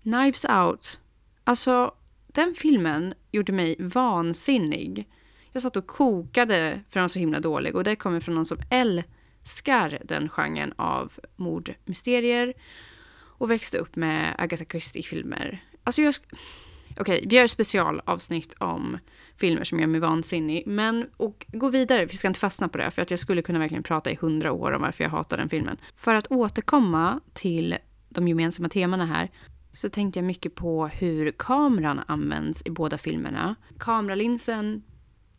Knives 0.02 0.46
Out. 0.46 1.00
Alltså, 1.44 1.94
den 2.28 2.56
filmen 2.58 3.14
gjorde 3.32 3.52
mig 3.52 3.76
vansinnig. 3.80 5.10
Jag 5.52 5.62
satt 5.62 5.78
och 5.78 5.88
kokade 5.88 6.82
för 6.90 7.00
den 7.00 7.04
var 7.04 7.08
så 7.08 7.20
himla 7.20 7.40
dålig 7.40 7.76
och 7.76 7.84
det 7.84 7.96
kommer 7.96 8.20
från 8.20 8.36
någon 8.36 8.46
som 8.46 8.58
älskar 8.70 10.02
den 10.06 10.30
genren 10.30 10.74
av 10.76 11.14
mordmysterier 11.36 12.54
och 13.38 13.52
växte 13.52 13.78
upp 13.78 13.96
med 13.96 14.36
Agatha 14.38 14.66
Christie-filmer. 14.66 15.64
Alltså 15.84 16.02
jag... 16.02 16.16
Okej, 16.92 17.02
okay, 17.02 17.26
vi 17.28 17.36
gör 17.36 17.46
ett 17.46 17.52
specialavsnitt 17.52 18.54
om 18.58 18.98
filmer 19.38 19.64
som 19.64 19.80
gör 19.80 19.88
mig 19.88 20.00
vansinnig. 20.00 20.64
Men, 20.68 21.10
och 21.18 21.46
gå 21.48 21.70
vidare, 21.70 22.06
vi 22.06 22.18
ska 22.18 22.28
inte 22.28 22.40
fastna 22.40 22.68
på 22.68 22.78
det, 22.78 22.92
för 22.92 23.02
att 23.02 23.12
jag 23.12 23.20
skulle 23.20 23.42
kunna 23.42 23.60
verkligen 23.60 23.84
prata 23.84 24.12
i 24.12 24.16
hundra 24.16 24.52
år 24.52 24.72
om 24.72 24.82
varför 24.82 25.04
jag 25.04 25.12
hatar 25.12 25.38
den 25.38 25.50
filmen. 25.50 25.78
För 25.96 26.16
att 26.16 26.32
återkomma 26.32 27.20
till 27.34 27.78
de 28.10 28.28
gemensamma 28.28 28.70
temana 28.70 29.06
här, 29.06 29.32
så 29.74 29.90
tänkte 29.90 30.20
jag 30.20 30.26
mycket 30.26 30.56
på 30.56 30.88
hur 30.88 31.32
kameran 31.32 32.02
används 32.08 32.62
i 32.66 32.70
båda 32.70 32.98
filmerna. 32.98 33.56
Kameralinsen 33.78 34.84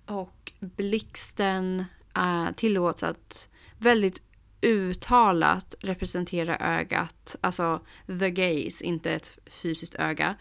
och 0.06 0.52
blixten 0.60 1.84
äh, 2.16 2.52
tillåts 2.56 3.02
att 3.02 3.48
väldigt 3.78 4.22
uttalat 4.60 5.74
representera 5.80 6.56
ögat, 6.58 7.36
alltså 7.40 7.80
the 8.06 8.30
gaze, 8.30 8.84
inte 8.84 9.12
ett 9.12 9.38
fysiskt 9.62 9.94
öga, 9.94 10.36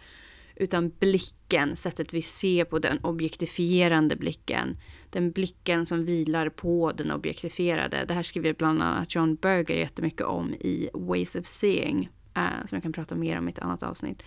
utan 0.56 0.92
blicken, 1.00 1.76
sättet 1.76 2.14
vi 2.14 2.22
ser 2.22 2.66
på 2.66 2.80
den 2.80 3.00
objektifierande 3.04 4.16
blicken. 4.16 4.78
Den 5.10 5.32
blicken 5.32 5.86
som 5.86 6.06
vilar 6.06 6.50
på 6.50 6.92
den 6.92 7.12
objektifierade. 7.12 8.06
Det 8.08 8.14
här 8.14 8.24
skriver 8.24 8.54
bland 8.54 8.82
annat 8.82 9.16
John 9.16 9.36
Berger 9.36 9.76
jättemycket 9.76 10.22
om 10.22 10.54
i 10.54 10.90
Ways 10.94 11.36
of 11.36 11.46
Seeing, 11.46 12.10
uh, 12.38 12.66
som 12.66 12.76
jag 12.76 12.84
kan 12.84 12.94
prata 12.94 13.16
mer 13.16 13.38
om 13.38 13.48
i 13.48 13.52
ett 13.52 13.60
annat 13.60 13.84
avsnitt. 13.84 14.24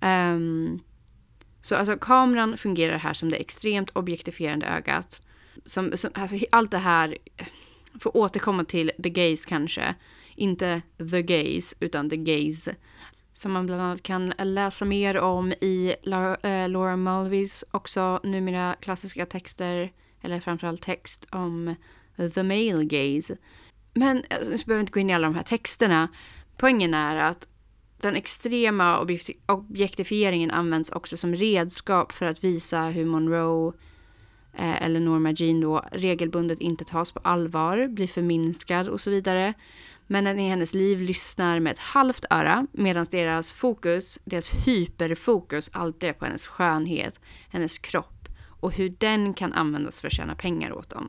Um, 0.00 0.80
så 1.62 1.76
alltså 1.76 1.96
kameran 1.96 2.56
fungerar 2.56 2.98
här 2.98 3.12
som 3.12 3.28
det 3.28 3.36
extremt 3.36 3.90
objektifierande 3.90 4.66
ögat. 4.66 5.20
Som, 5.64 5.96
som, 5.96 6.10
alltså, 6.14 6.36
allt 6.52 6.70
det 6.70 6.78
här, 6.78 7.18
eh, 7.36 7.46
för 8.00 8.16
återkomma 8.16 8.64
till 8.64 8.92
the 9.02 9.10
gaze 9.10 9.48
kanske, 9.48 9.94
inte 10.36 10.82
the 11.10 11.22
gaze 11.22 11.76
utan 11.80 12.10
the 12.10 12.16
gaze 12.16 12.74
som 13.40 13.52
man 13.52 13.66
bland 13.66 13.82
annat 13.82 14.02
kan 14.02 14.32
läsa 14.38 14.84
mer 14.84 15.18
om 15.18 15.52
i 15.52 15.94
eh, 16.42 16.68
Laura, 16.68 16.96
Mulveys 16.96 17.64
också 17.70 18.20
numera 18.22 18.76
klassiska 18.80 19.26
texter, 19.26 19.92
eller 20.20 20.40
framförallt 20.40 20.82
text 20.82 21.26
om 21.32 21.74
the 22.34 22.42
male 22.42 22.84
gaze. 22.84 23.36
Men 23.94 24.16
eh, 24.16 24.38
nu 24.40 24.56
behöver 24.66 24.74
vi 24.74 24.80
inte 24.80 24.92
gå 24.92 25.00
in 25.00 25.10
i 25.10 25.14
alla 25.14 25.26
de 25.26 25.34
här 25.34 25.42
texterna. 25.42 26.08
Poängen 26.56 26.94
är 26.94 27.16
att 27.16 27.48
den 28.00 28.16
extrema 28.16 29.06
objektifieringen 29.46 30.50
används 30.50 30.90
också 30.90 31.16
som 31.16 31.34
redskap 31.34 32.12
för 32.12 32.26
att 32.26 32.44
visa 32.44 32.82
hur 32.82 33.04
Monroe 33.04 33.72
eh, 34.54 34.82
eller 34.82 35.00
Norma 35.00 35.30
Jean 35.30 35.60
då 35.60 35.84
regelbundet 35.92 36.60
inte 36.60 36.84
tas 36.84 37.12
på 37.12 37.20
allvar, 37.22 37.88
blir 37.88 38.06
förminskad 38.06 38.88
och 38.88 39.00
så 39.00 39.10
vidare. 39.10 39.54
Männen 40.12 40.40
i 40.40 40.48
hennes 40.48 40.74
liv 40.74 41.00
lyssnar 41.00 41.60
med 41.60 41.72
ett 41.72 41.78
halvt 41.78 42.24
öra 42.30 42.66
medan 42.72 43.06
deras 43.10 43.52
fokus, 43.52 44.18
deras 44.24 44.50
hyperfokus 44.66 45.70
alltid 45.72 46.08
är 46.08 46.12
på 46.12 46.24
hennes 46.24 46.46
skönhet, 46.46 47.20
hennes 47.48 47.78
kropp 47.78 48.28
och 48.60 48.72
hur 48.72 48.94
den 48.98 49.34
kan 49.34 49.52
användas 49.52 50.00
för 50.00 50.06
att 50.06 50.12
tjäna 50.12 50.34
pengar 50.34 50.72
åt 50.72 50.90
dem. 50.90 51.08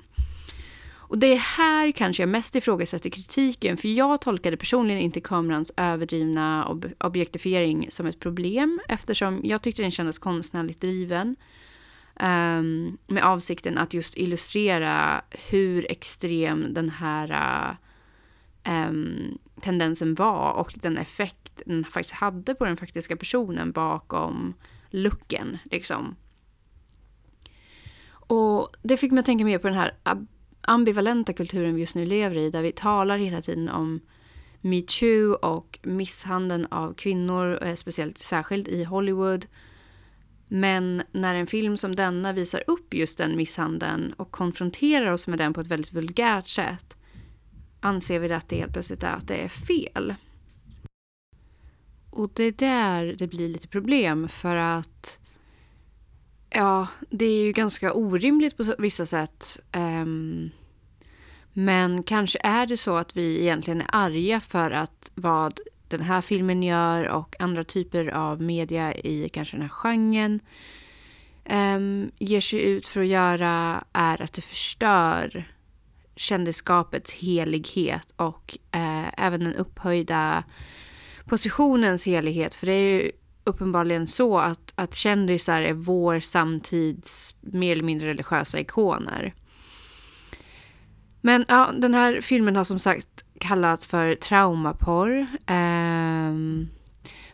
Och 0.94 1.18
det 1.18 1.28
är 1.28 1.38
här 1.38 1.92
kanske 1.92 2.24
jag 2.24 2.30
mest 2.30 2.56
ifrågasätter 2.56 3.10
kritiken, 3.10 3.78
för 3.78 3.88
jag 3.88 4.22
tolkade 4.22 4.58
personligen 4.58 5.02
inte 5.02 5.22
kamerans 5.22 5.72
överdrivna 5.78 6.68
ob 6.70 6.86
objektifiering 7.00 7.88
som 7.90 8.06
ett 8.06 8.20
problem, 8.20 8.82
eftersom 8.88 9.42
jag 9.44 9.62
tyckte 9.62 9.82
den 9.82 9.92
kändes 9.92 10.20
konstnärligt 10.20 10.82
driven. 10.82 11.36
Um, 12.20 12.98
med 13.08 13.24
avsikten 13.24 13.78
att 13.78 13.94
just 13.94 14.18
illustrera 14.18 15.22
hur 15.50 15.92
extrem 15.92 16.74
den 16.74 16.90
här 16.90 17.32
uh, 17.32 17.76
um, 18.68 19.38
tendensen 19.62 20.16
var 20.16 20.54
och 20.54 20.74
den 20.76 20.98
effekt 20.98 21.62
den 21.66 21.86
faktiskt 21.86 22.16
hade 22.16 22.56
på 22.56 22.66
den 22.66 22.78
faktiska 22.78 23.16
personen 23.16 23.72
bakom 23.72 24.54
looken. 24.90 25.58
Liksom. 25.64 26.16
Och 28.12 28.70
det 28.82 28.98
fick 28.98 29.12
mig 29.12 29.20
att 29.20 29.26
tänka 29.26 29.46
mer 29.46 29.58
på 29.58 29.68
den 29.68 29.78
här 29.78 29.94
ambivalenta 30.62 31.34
kulturen 31.34 31.76
vi 31.76 31.82
just 31.82 31.96
nu 31.96 32.06
lever 32.06 32.38
i, 32.38 32.50
där 32.50 32.62
vi 32.62 32.72
talar 32.72 33.18
hela 33.18 33.42
tiden 33.42 33.70
om 33.70 34.00
metoo 34.62 35.34
och 35.34 35.80
misshandeln 35.84 36.66
av 36.66 36.94
kvinnor, 36.94 37.64
eh, 37.64 37.76
speciellt 37.76 38.18
särskilt 38.18 38.68
i 38.68 38.84
Hollywood. 38.84 39.46
Men 40.48 41.04
när 41.12 41.36
en 41.36 41.48
film 41.48 41.78
som 41.78 41.96
denna 41.96 42.34
visar 42.34 42.64
upp 42.68 42.94
just 42.94 43.18
den 43.18 43.38
misshandeln 43.38 44.14
och 44.14 44.32
konfronterar 44.32 45.12
oss 45.12 45.28
med 45.28 45.40
den 45.40 45.54
på 45.54 45.62
ett 45.62 45.68
väldigt 45.68 45.94
vulgärt 45.94 46.48
sätt 46.48 46.96
anser 47.82 48.20
vi 48.20 48.34
att 48.34 48.50
det 48.50 48.58
helt 48.58 48.74
plötsligt 48.74 49.04
är 49.04 49.14
att 49.14 49.28
det 49.28 49.36
är 49.36 49.48
fel. 49.48 50.16
Och 52.10 52.32
det 52.34 52.44
är 52.44 52.52
där 52.52 53.16
det 53.20 53.28
blir 53.28 53.50
lite 53.50 53.68
problem 53.68 54.30
för 54.30 54.56
att 54.56 55.20
ja, 56.50 56.88
det 57.10 57.26
är 57.26 57.44
ju 57.44 57.52
ganska 57.52 57.94
orimligt 57.94 58.58
på 58.58 58.76
vissa 58.78 59.06
sätt. 59.06 59.60
Um, 59.76 60.52
men 61.54 62.04
kanske 62.04 62.40
är 62.44 62.68
det 62.68 62.78
så 62.78 62.98
att 62.98 63.18
vi 63.18 63.42
egentligen 63.42 63.82
är 63.82 63.88
arga 63.92 64.42
för 64.42 64.72
att 64.72 65.12
vad 65.16 65.60
den 65.88 66.02
här 66.02 66.22
filmen 66.22 66.64
gör 66.64 67.08
och 67.08 67.36
andra 67.40 67.64
typer 67.64 68.08
av 68.08 68.42
media 68.42 68.94
i 68.96 69.30
kanske 69.30 69.58
den 69.58 69.62
här 69.62 69.70
genren 69.70 70.40
um, 71.52 72.12
ger 72.20 72.42
sig 72.42 72.62
ut 72.62 72.88
för 72.88 73.02
att 73.02 73.08
göra 73.08 73.84
är 73.94 74.22
att 74.22 74.34
det 74.34 74.42
förstör 74.42 75.48
kändisskapets 76.16 77.12
helighet 77.12 78.14
och 78.16 78.58
eh, 78.72 79.08
även 79.18 79.40
den 79.40 79.56
upphöjda 79.56 80.44
positionens 81.26 82.06
helighet. 82.06 82.56
För 82.56 82.66
det 82.66 82.74
är 82.74 83.02
ju 83.02 83.12
uppenbarligen 83.44 84.08
så 84.08 84.40
att, 84.40 84.74
att 84.76 84.96
kändisar 84.96 85.62
är 85.62 85.74
vår 85.74 86.20
samtids 86.20 87.36
mer 87.42 87.72
eller 87.72 87.84
mindre 87.84 88.10
religiösa 88.10 88.60
ikoner. 88.60 89.34
Men 91.22 91.46
ja, 91.48 91.72
den 91.78 91.94
här 91.94 92.22
filmen 92.22 92.56
har 92.56 92.64
som 92.64 92.80
sagt 92.80 93.26
kallats 93.40 93.88
för 93.88 94.16
traumaporr. 94.16 95.28
Um, 95.48 96.70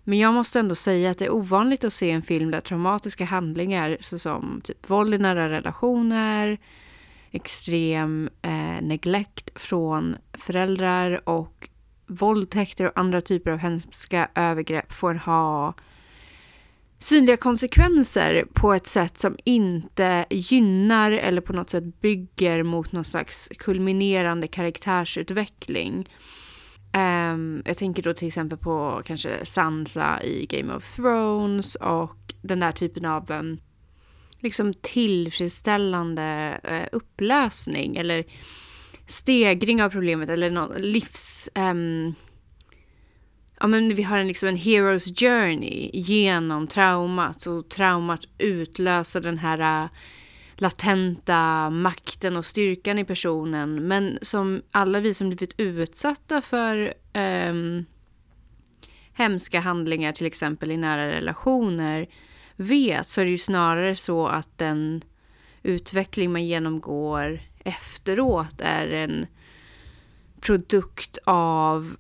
men 0.04 0.20
jag 0.20 0.34
måste 0.34 0.60
ändå 0.60 0.76
säga 0.76 1.12
att 1.12 1.18
det 1.18 1.26
är 1.26 1.34
ovanligt 1.34 1.84
att 1.84 1.94
se 1.94 2.12
en 2.12 2.22
film 2.22 2.52
där 2.52 2.62
traumatiska 2.62 3.26
handlingar 3.26 3.98
såsom 4.00 4.62
typ 4.64 4.90
våld 4.90 5.14
i 5.14 5.18
nära 5.18 5.50
relationer, 5.50 6.58
extrem 7.38 8.30
eh, 8.42 8.82
neglect 8.82 9.50
från 9.56 10.16
föräldrar 10.34 11.30
och 11.30 11.70
våldtäkter 12.08 12.86
och 12.88 12.98
andra 13.00 13.22
typer 13.22 13.52
av 13.52 13.58
hemska 13.58 14.30
övergrepp 14.36 14.94
får 14.94 15.14
ha 15.14 15.74
synliga 17.00 17.38
konsekvenser 17.38 18.46
på 18.54 18.74
ett 18.74 18.88
sätt 18.88 19.18
som 19.18 19.38
inte 19.44 20.26
gynnar 20.30 21.12
eller 21.12 21.42
på 21.42 21.54
något 21.54 21.70
sätt 21.70 22.02
bygger 22.02 22.64
mot 22.64 22.92
någon 22.92 23.06
slags 23.06 23.50
kulminerande 23.58 24.48
karaktärsutveckling. 24.48 26.10
Um, 26.94 27.62
jag 27.66 27.78
tänker 27.78 28.04
då 28.04 28.14
till 28.14 28.28
exempel 28.28 28.58
på 28.58 29.02
kanske 29.06 29.46
Sansa 29.46 30.24
i 30.24 30.46
Game 30.46 30.74
of 30.74 30.96
Thrones 30.96 31.76
och 31.76 32.34
den 32.42 32.60
där 32.60 32.72
typen 32.72 33.06
av 33.06 33.32
um, 33.32 33.60
liksom 34.40 34.74
tillfredsställande 34.74 36.60
eh, 36.64 36.88
upplösning 36.92 37.98
eller 37.98 38.26
stegring 39.08 39.84
av 39.84 39.90
problemet 39.90 40.30
eller 40.30 40.52
någon 40.52 40.82
livs... 40.82 41.50
Um, 41.56 42.16
ja, 43.60 43.68
men 43.68 43.96
vi 43.96 44.04
har 44.04 44.18
en, 44.18 44.28
liksom 44.28 44.50
en 44.50 44.58
hero's 44.58 45.20
journey 45.20 45.90
genom 45.94 46.68
traumat 46.68 47.46
och 47.46 47.70
traumat 47.70 48.22
utlöser 48.38 49.22
den 49.22 49.38
här 49.38 49.84
uh, 49.84 49.90
latenta 50.56 51.70
makten 51.70 52.38
och 52.38 52.46
styrkan 52.46 53.00
i 53.00 53.06
personen. 53.06 53.88
Men 53.88 54.20
som 54.22 54.62
alla 54.72 55.00
vi 55.00 55.14
som 55.14 55.30
blivit 55.30 55.60
utsatta 55.60 56.42
för 56.42 56.94
um, 57.14 57.86
hemska 59.14 59.60
handlingar, 59.60 60.12
till 60.12 60.26
exempel 60.26 60.72
i 60.72 60.78
nära 60.78 61.08
relationer, 61.08 62.08
vet 62.58 63.10
så 63.10 63.22
är 63.22 63.26
det 63.26 63.32
ju 63.32 63.38
snarare 63.38 63.96
så 63.96 64.28
att 64.28 64.58
den 64.58 65.04
utveckling 65.64 66.32
man 66.32 66.46
genomgår 66.46 67.40
efteråt 67.60 68.62
är 68.62 68.88
en 68.88 69.26
produkt 70.42 71.18
av 71.24 71.96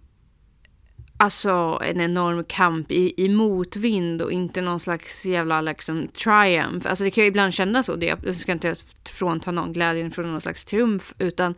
alltså 1.18 1.82
en 1.86 2.02
enorm 2.02 2.44
kamp 2.44 2.92
i, 2.92 3.14
i 3.26 3.30
motvind 3.30 4.22
och 4.22 4.32
inte 4.32 4.62
någon 4.62 4.80
slags 4.80 5.26
jävla 5.26 5.62
liksom 5.62 6.08
triumph. 6.08 6.90
Alltså 6.90 7.04
det 7.04 7.12
kan 7.12 7.24
ju 7.24 7.28
ibland 7.28 7.54
kännas 7.54 7.86
så, 7.86 7.96
det, 7.96 8.18
jag 8.24 8.36
ska 8.36 8.52
inte 8.52 8.76
frånta 9.10 9.52
någon 9.52 9.74
glädjen 9.74 10.12
från 10.12 10.32
någon 10.32 10.42
slags 10.42 10.66
triumf, 10.66 11.14
utan 11.20 11.56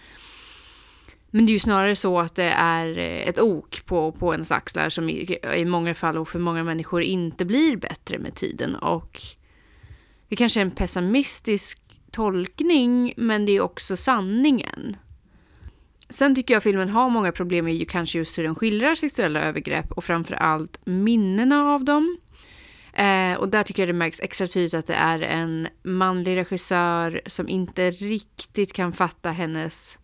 men 1.31 1.45
det 1.45 1.51
är 1.51 1.53
ju 1.53 1.59
snarare 1.59 1.95
så 1.95 2.19
att 2.19 2.35
det 2.35 2.49
är 2.49 2.97
eh, 2.97 3.27
ett 3.27 3.39
ok 3.39 3.85
på, 3.85 4.11
på 4.11 4.33
ens 4.33 4.51
axlar 4.51 4.89
som 4.89 5.09
i, 5.09 5.39
i 5.55 5.65
många 5.65 5.95
fall 5.95 6.17
och 6.17 6.29
för 6.29 6.39
många 6.39 6.63
människor 6.63 7.01
inte 7.01 7.45
blir 7.45 7.75
bättre 7.75 8.19
med 8.19 8.35
tiden. 8.35 8.75
Och 8.75 9.21
det 10.27 10.35
kanske 10.35 10.59
är 10.59 10.61
en 10.61 10.71
pessimistisk 10.71 11.79
tolkning, 12.11 13.13
men 13.17 13.45
det 13.45 13.51
är 13.51 13.61
också 13.61 13.97
sanningen. 13.97 14.97
Sen 16.09 16.35
tycker 16.35 16.53
jag 16.53 16.63
filmen 16.63 16.89
har 16.89 17.09
många 17.09 17.31
problem 17.31 17.65
med 17.65 17.75
ju 17.75 17.85
kanske 17.85 18.17
just 18.17 18.37
hur 18.37 18.43
den 18.43 18.55
skildrar 18.55 18.95
sexuella 18.95 19.41
övergrepp 19.41 19.91
och 19.91 20.03
framför 20.03 20.33
allt 20.35 20.79
minnena 20.85 21.73
av 21.73 21.83
dem. 21.83 22.17
Eh, 22.93 23.33
och 23.33 23.49
där 23.49 23.63
tycker 23.63 23.81
jag 23.81 23.89
det 23.89 23.93
märks 23.93 24.19
extra 24.19 24.47
tydligt 24.47 24.73
att 24.73 24.87
det 24.87 24.93
är 24.93 25.19
en 25.19 25.67
manlig 25.83 26.37
regissör 26.37 27.21
som 27.25 27.49
inte 27.49 27.91
riktigt 27.91 28.73
kan 28.73 28.93
fatta 28.93 29.31
hennes 29.31 29.99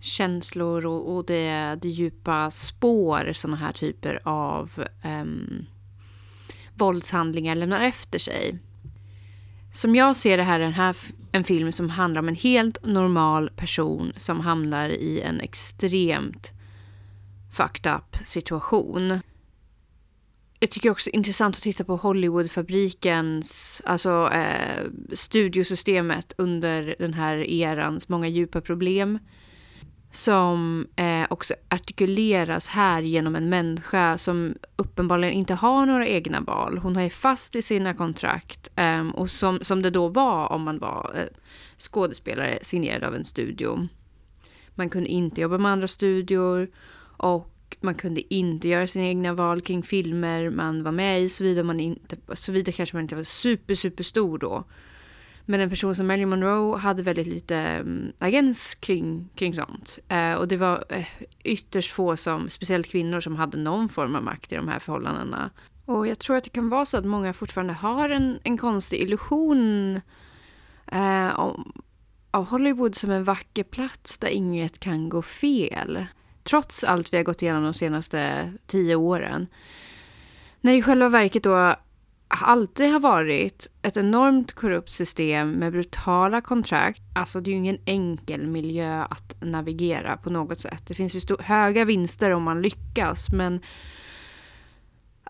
känslor 0.00 0.86
och, 0.86 1.16
och 1.16 1.24
det, 1.24 1.78
det 1.82 1.88
djupa 1.88 2.50
spår 2.50 3.32
sådana 3.32 3.56
här 3.56 3.72
typer 3.72 4.20
av 4.24 4.84
um, 5.04 5.66
våldshandlingar 6.74 7.54
lämnar 7.54 7.80
efter 7.80 8.18
sig. 8.18 8.58
Som 9.72 9.94
jag 9.94 10.16
ser 10.16 10.36
det 10.36 10.42
här 10.42 10.60
är 10.60 10.64
den 10.64 10.72
här 10.72 10.96
en 11.32 11.44
film 11.44 11.72
som 11.72 11.90
handlar 11.90 12.22
om 12.22 12.28
en 12.28 12.34
helt 12.34 12.86
normal 12.86 13.50
person 13.50 14.12
som 14.16 14.40
hamnar 14.40 14.88
i 14.88 15.20
en 15.20 15.40
extremt 15.40 16.52
fucked 17.52 17.92
up 17.92 18.16
situation. 18.24 19.20
Jag 20.60 20.70
tycker 20.70 20.90
också 20.90 21.10
det 21.10 21.14
är 21.14 21.18
intressant 21.18 21.56
att 21.56 21.62
titta 21.62 21.84
på 21.84 21.96
Hollywoodfabrikens, 21.96 23.82
alltså 23.84 24.30
eh, 24.32 24.86
studiosystemet 25.12 26.34
under 26.38 26.94
den 26.98 27.14
här 27.14 27.36
erans 27.36 28.08
många 28.08 28.28
djupa 28.28 28.60
problem 28.60 29.18
som 30.10 30.86
eh, 30.96 31.26
också 31.30 31.54
artikuleras 31.68 32.68
här 32.68 33.02
genom 33.02 33.36
en 33.36 33.48
människa 33.48 34.18
som 34.18 34.54
uppenbarligen 34.76 35.34
inte 35.34 35.54
har 35.54 35.86
några 35.86 36.06
egna 36.06 36.40
val. 36.40 36.78
Hon 36.78 36.96
är 36.96 37.10
fast 37.10 37.56
i 37.56 37.62
sina 37.62 37.94
kontrakt 37.94 38.70
eh, 38.76 39.08
och 39.08 39.30
som, 39.30 39.58
som 39.62 39.82
det 39.82 39.90
då 39.90 40.08
var 40.08 40.52
om 40.52 40.62
man 40.62 40.78
var 40.78 41.12
eh, 41.14 41.36
skådespelare 41.78 42.58
signerad 42.62 43.04
av 43.04 43.14
en 43.14 43.24
studio. 43.24 43.88
Man 44.74 44.90
kunde 44.90 45.08
inte 45.08 45.40
jobba 45.40 45.58
med 45.58 45.72
andra 45.72 45.88
studior 45.88 46.70
och 47.00 47.76
man 47.80 47.94
kunde 47.94 48.34
inte 48.34 48.68
göra 48.68 48.86
sina 48.86 49.04
egna 49.04 49.32
val 49.32 49.60
kring 49.60 49.82
filmer 49.82 50.50
man 50.50 50.82
var 50.82 50.92
med 50.92 51.22
i 51.22 51.28
såvida 51.28 51.62
man 51.62 51.80
inte, 51.80 52.16
såvida 52.34 52.72
kanske 52.72 52.96
man 52.96 53.02
inte 53.02 53.16
var 53.16 53.22
super, 53.22 53.74
super 53.74 54.04
stor 54.04 54.38
då. 54.38 54.64
Men 55.50 55.60
en 55.60 55.70
person 55.70 55.96
som 55.96 56.06
Marilyn 56.06 56.28
Monroe 56.28 56.78
hade 56.78 57.02
väldigt 57.02 57.26
lite 57.26 57.56
mm, 57.56 58.12
agens 58.18 58.74
kring, 58.74 59.28
kring 59.34 59.54
sånt. 59.54 59.98
Eh, 60.08 60.34
och 60.34 60.48
det 60.48 60.56
var 60.56 60.84
eh, 60.88 61.06
ytterst 61.44 61.92
få, 61.92 62.16
som, 62.16 62.50
speciellt 62.50 62.86
kvinnor, 62.86 63.20
som 63.20 63.36
hade 63.36 63.58
någon 63.58 63.88
form 63.88 64.16
av 64.16 64.22
makt 64.22 64.52
i 64.52 64.56
de 64.56 64.68
här 64.68 64.78
förhållandena. 64.78 65.50
Och 65.84 66.06
jag 66.06 66.18
tror 66.18 66.36
att 66.36 66.44
det 66.44 66.50
kan 66.50 66.68
vara 66.68 66.86
så 66.86 66.96
att 66.96 67.04
många 67.04 67.32
fortfarande 67.32 67.72
har 67.72 68.10
en, 68.10 68.40
en 68.44 68.58
konstig 68.58 69.00
illusion 69.00 70.00
eh, 70.86 71.40
om, 71.40 71.72
av 72.30 72.44
Hollywood 72.44 72.94
som 72.94 73.10
en 73.10 73.24
vacker 73.24 73.64
plats 73.64 74.18
där 74.18 74.28
inget 74.28 74.80
kan 74.80 75.08
gå 75.08 75.22
fel. 75.22 76.06
Trots 76.42 76.84
allt 76.84 77.12
vi 77.12 77.16
har 77.16 77.24
gått 77.24 77.42
igenom 77.42 77.62
de 77.62 77.74
senaste 77.74 78.52
tio 78.66 78.96
åren. 78.96 79.46
När 80.60 80.72
i 80.72 80.82
själva 80.82 81.08
verket 81.08 81.42
då 81.42 81.76
alltid 82.28 82.92
har 82.92 83.00
varit 83.00 83.70
ett 83.82 83.96
enormt 83.96 84.52
korrupt 84.52 84.90
system 84.90 85.52
med 85.52 85.72
brutala 85.72 86.40
kontrakt. 86.40 87.02
Alltså 87.14 87.40
det 87.40 87.50
är 87.50 87.52
ju 87.52 87.58
ingen 87.58 87.78
enkel 87.84 88.46
miljö 88.46 89.02
att 89.02 89.34
navigera 89.40 90.16
på 90.16 90.30
något 90.30 90.60
sätt. 90.60 90.86
Det 90.86 90.94
finns 90.94 91.14
ju 91.14 91.36
höga 91.40 91.84
vinster 91.84 92.32
om 92.32 92.42
man 92.42 92.62
lyckas 92.62 93.28
men 93.32 93.60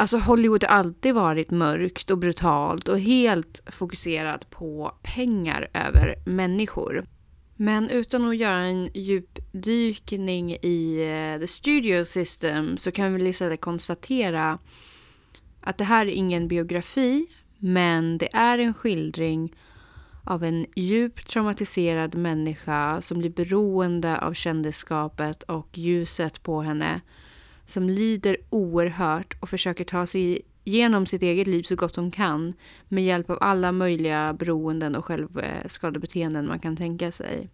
Alltså 0.01 0.19
Hollywood 0.19 0.65
har 0.65 0.71
alltid 0.71 1.15
varit 1.15 1.51
mörkt 1.51 2.11
och 2.11 2.19
brutalt 2.19 2.89
och 2.89 3.01
helt 3.01 3.61
fokuserat 3.67 4.51
på 4.51 4.93
pengar 5.03 5.69
över 5.75 6.15
människor. 6.25 7.07
Men 7.57 7.91
utan 7.91 8.29
att 8.29 8.37
göra 8.37 8.59
en 8.59 8.91
djupdykning 8.95 10.53
i 10.53 11.01
eh, 11.01 11.41
the 11.41 11.47
studio 11.47 12.05
system 12.05 12.77
så 12.77 12.93
kan 12.93 13.15
vi 13.15 13.29
istället 13.29 13.61
konstatera 13.61 14.59
att 15.61 15.79
det 15.79 15.85
här 15.85 16.07
är 16.07 16.11
ingen 16.11 16.49
biografi, 16.49 17.27
men 17.59 18.18
det 18.18 18.35
är 18.35 18.59
en 18.59 18.75
skildring 18.75 19.55
av 20.25 20.44
en 20.44 20.66
djupt 20.77 21.29
traumatiserad 21.29 22.14
människa 22.14 23.01
som 23.01 23.18
blir 23.18 23.31
beroende 23.31 24.18
av 24.18 24.35
kändisskapet 24.35 25.42
och 25.42 25.79
ljuset 25.79 26.42
på 26.42 26.61
henne 26.61 27.01
som 27.66 27.88
lider 27.88 28.37
oerhört 28.51 29.37
och 29.40 29.49
försöker 29.49 29.85
ta 29.85 30.07
sig 30.07 30.42
igenom 30.64 31.07
sitt 31.07 31.23
eget 31.23 31.47
liv 31.47 31.62
så 31.62 31.77
gott 31.77 31.97
hon 31.97 32.11
kan 32.11 32.55
med 32.88 33.05
hjälp 33.05 33.31
av 33.31 33.38
alla 33.40 33.73
möjliga 33.73 34.33
beroenden 34.33 34.97
och 34.97 35.05
självskadebeteenden 35.05 36.47
man 36.47 36.59
kan 36.59 36.77
tänka 36.77 37.12
sig. 37.12 37.49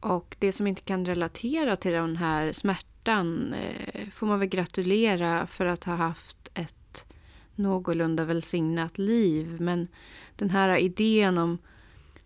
Och 0.00 0.36
det 0.38 0.52
som 0.52 0.66
inte 0.66 0.82
kan 0.82 1.04
relatera 1.04 1.76
till 1.76 1.92
den 1.92 2.16
här 2.16 2.52
smärtan 2.52 3.54
eh, 3.54 4.08
får 4.12 4.26
man 4.26 4.38
väl 4.38 4.48
gratulera 4.48 5.46
för 5.46 5.66
att 5.66 5.84
ha 5.84 5.94
haft 5.94 6.50
ett 6.54 6.77
någorlunda 7.58 8.24
välsignat 8.24 8.98
liv. 8.98 9.56
Men 9.60 9.88
den 10.36 10.50
här 10.50 10.76
idén 10.76 11.38
om, 11.38 11.58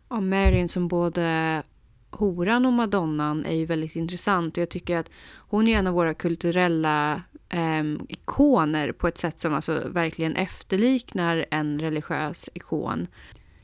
om 0.08 0.28
Marion 0.28 0.68
som 0.68 0.88
både 0.88 1.62
horan 2.10 2.66
och 2.66 2.72
madonnan 2.72 3.44
är 3.44 3.54
ju 3.54 3.66
väldigt 3.66 3.96
intressant. 3.96 4.56
Och 4.56 4.62
jag 4.62 4.68
tycker 4.68 4.96
att 4.96 5.10
hon 5.36 5.68
är 5.68 5.78
en 5.78 5.86
av 5.86 5.94
våra 5.94 6.14
kulturella 6.14 7.22
eh, 7.48 7.82
ikoner 8.08 8.92
på 8.92 9.08
ett 9.08 9.18
sätt 9.18 9.40
som 9.40 9.54
alltså 9.54 9.88
verkligen 9.88 10.36
efterliknar 10.36 11.46
en 11.50 11.80
religiös 11.80 12.48
ikon 12.54 13.06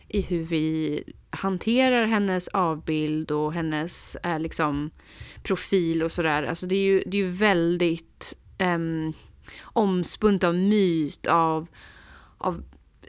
i 0.09 0.21
hur 0.21 0.45
vi 0.45 1.03
hanterar 1.31 2.07
hennes 2.07 2.49
avbild 2.49 3.31
och 3.31 3.53
hennes 3.53 4.17
eh, 4.17 4.39
liksom, 4.39 4.91
profil 5.43 6.03
och 6.03 6.13
sådär. 6.13 6.43
Alltså 6.43 6.67
det 6.67 6.75
är 6.75 6.85
ju, 6.85 7.03
det 7.07 7.17
är 7.17 7.23
ju 7.23 7.31
väldigt 7.31 8.37
eh, 8.59 8.79
omspunt 9.63 10.45
av 10.45 10.55
myt, 10.55 11.27
av, 11.27 11.67
av 12.39 12.63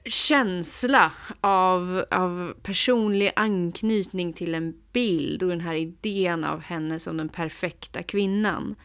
känsla, 0.05 1.11
av, 1.41 2.05
av 2.11 2.53
personlig 2.63 3.31
anknytning 3.35 4.33
till 4.33 4.55
en 4.55 4.73
bild 4.93 5.43
och 5.43 5.49
den 5.49 5.61
här 5.61 5.75
idén 5.75 6.43
av 6.43 6.59
henne 6.59 6.99
som 6.99 7.17
den 7.17 7.29
perfekta 7.29 8.03
kvinnan. 8.03 8.75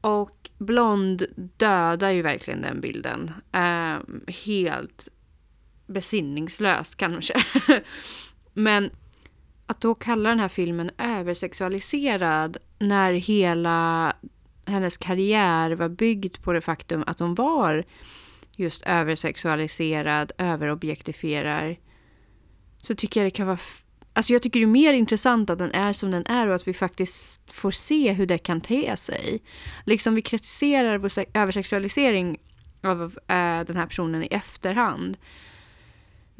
Och 0.00 0.50
Blond 0.58 1.26
dödar 1.56 2.10
ju 2.10 2.22
verkligen 2.22 2.62
den 2.62 2.80
bilden. 2.80 3.32
Eh, 3.52 3.98
helt 4.26 5.08
besinningslöst 5.86 6.96
kanske. 6.96 7.34
Men 8.52 8.90
att 9.66 9.80
då 9.80 9.94
kalla 9.94 10.28
den 10.28 10.40
här 10.40 10.48
filmen 10.48 10.90
översexualiserad 10.98 12.56
när 12.78 13.12
hela 13.12 14.12
hennes 14.70 14.96
karriär 14.96 15.70
var 15.70 15.88
byggd 15.88 16.36
på 16.42 16.52
det 16.52 16.60
faktum 16.60 17.04
att 17.06 17.20
hon 17.20 17.34
var 17.34 17.84
just 18.56 18.82
översexualiserad, 18.86 20.32
överobjektifierar. 20.38 21.76
Så 22.78 22.94
tycker 22.94 23.20
jag 23.20 23.26
det 23.26 23.36
kan 23.36 23.46
vara... 23.46 23.58
Alltså 24.12 24.32
jag 24.32 24.42
tycker 24.42 24.60
det 24.60 24.64
är 24.64 24.66
mer 24.66 24.92
intressant 24.92 25.50
att 25.50 25.58
den 25.58 25.72
är 25.72 25.92
som 25.92 26.10
den 26.10 26.26
är 26.26 26.48
och 26.48 26.54
att 26.54 26.68
vi 26.68 26.74
faktiskt 26.74 27.52
får 27.52 27.70
se 27.70 28.12
hur 28.12 28.26
det 28.26 28.38
kan 28.38 28.60
te 28.60 28.96
sig. 28.96 29.42
Liksom 29.86 30.14
vi 30.14 30.22
kritiserar 30.22 30.98
vår 30.98 31.10
översexualisering 31.34 32.38
av 32.82 33.02
äh, 33.02 33.60
den 33.66 33.76
här 33.76 33.86
personen 33.86 34.24
i 34.24 34.28
efterhand. 34.30 35.16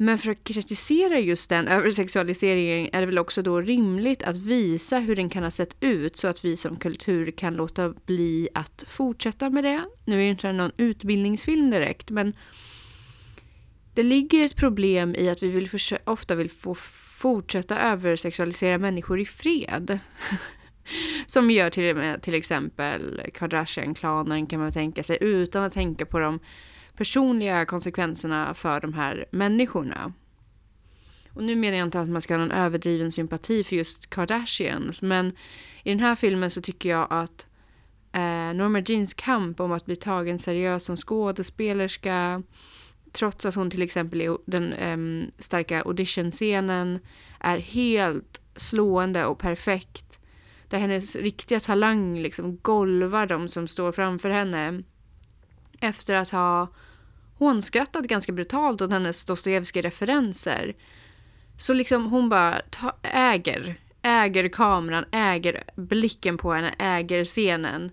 Men 0.01 0.17
för 0.17 0.31
att 0.31 0.43
kritisera 0.43 1.19
just 1.19 1.49
den 1.49 1.67
översexualiseringen 1.67 2.89
är 2.93 2.99
det 2.99 3.05
väl 3.05 3.17
också 3.17 3.41
då 3.41 3.61
rimligt 3.61 4.23
att 4.23 4.37
visa 4.37 4.99
hur 4.99 5.15
den 5.15 5.29
kan 5.29 5.43
ha 5.43 5.51
sett 5.51 5.75
ut 5.79 6.17
så 6.17 6.27
att 6.27 6.45
vi 6.45 6.57
som 6.57 6.75
kultur 6.75 7.31
kan 7.31 7.53
låta 7.53 7.89
bli 8.05 8.49
att 8.53 8.83
fortsätta 8.87 9.49
med 9.49 9.63
det. 9.63 9.85
Nu 10.05 10.15
är 10.15 10.19
det 10.19 10.29
inte 10.29 10.51
någon 10.51 10.71
utbildningsfilm 10.77 11.69
direkt, 11.69 12.09
men 12.09 12.33
det 13.93 14.03
ligger 14.03 14.45
ett 14.45 14.55
problem 14.55 15.15
i 15.15 15.29
att 15.29 15.43
vi 15.43 15.49
vill 15.49 15.69
ofta 16.03 16.35
vill 16.35 16.49
få 16.49 16.75
fortsätta 17.19 17.79
översexualisera 17.79 18.77
människor 18.77 19.19
i 19.19 19.25
fred. 19.25 19.99
Som 21.25 21.47
vi 21.47 21.53
gör 21.53 21.69
till, 21.69 21.95
med 21.95 22.21
till 22.21 22.33
exempel 22.33 23.21
Kardashian-klanen 23.33 24.47
kan 24.47 24.59
man 24.59 24.71
tänka 24.71 25.03
sig 25.03 25.17
utan 25.21 25.63
att 25.63 25.73
tänka 25.73 26.05
på 26.05 26.19
de 26.19 26.39
personliga 27.01 27.65
konsekvenserna 27.65 28.53
för 28.53 28.79
de 28.79 28.93
här 28.93 29.25
människorna. 29.31 30.13
Och 31.33 31.43
nu 31.43 31.55
menar 31.55 31.77
jag 31.77 31.87
inte 31.87 31.99
att 31.99 32.09
man 32.09 32.21
ska 32.21 32.33
ha 32.33 32.39
någon 32.39 32.51
överdriven 32.51 33.11
sympati 33.11 33.63
för 33.63 33.75
just 33.75 34.09
Kardashians, 34.09 35.01
men 35.01 35.35
i 35.83 35.89
den 35.89 35.99
här 35.99 36.15
filmen 36.15 36.51
så 36.51 36.61
tycker 36.61 36.89
jag 36.89 37.07
att 37.09 37.47
eh, 38.11 38.53
Norma 38.53 38.79
Jeans 38.79 39.13
kamp 39.13 39.59
om 39.59 39.71
att 39.71 39.85
bli 39.85 39.95
tagen 39.95 40.39
seriöst 40.39 40.85
som 40.85 40.97
skådespelerska, 40.97 42.43
trots 43.11 43.45
att 43.45 43.55
hon 43.55 43.71
till 43.71 43.81
exempel 43.81 44.21
i 44.21 44.37
den 44.45 44.73
eh, 44.73 45.27
starka 45.39 45.81
auditionscenen 45.81 46.99
är 47.39 47.57
helt 47.57 48.41
slående 48.55 49.25
och 49.25 49.39
perfekt, 49.39 50.19
där 50.69 50.79
hennes 50.79 51.15
riktiga 51.15 51.59
talang 51.59 52.19
liksom 52.19 52.57
golvar 52.61 53.25
de 53.25 53.47
som 53.47 53.67
står 53.67 53.91
framför 53.91 54.29
henne 54.29 54.83
efter 55.81 56.15
att 56.15 56.29
ha 56.29 56.67
hånskrattat 57.41 58.05
ganska 58.05 58.31
brutalt 58.31 58.81
åt 58.81 58.91
hennes 58.91 59.25
Dostojevskij-referenser. 59.25 60.75
Så 61.57 61.73
liksom 61.73 62.05
hon 62.05 62.29
bara 62.29 62.61
ta, 62.69 62.93
äger, 63.03 63.75
äger 64.01 64.47
kameran, 64.47 65.05
äger 65.11 65.63
blicken 65.75 66.37
på 66.37 66.53
henne, 66.53 66.75
äger 66.79 67.25
scenen. 67.25 67.91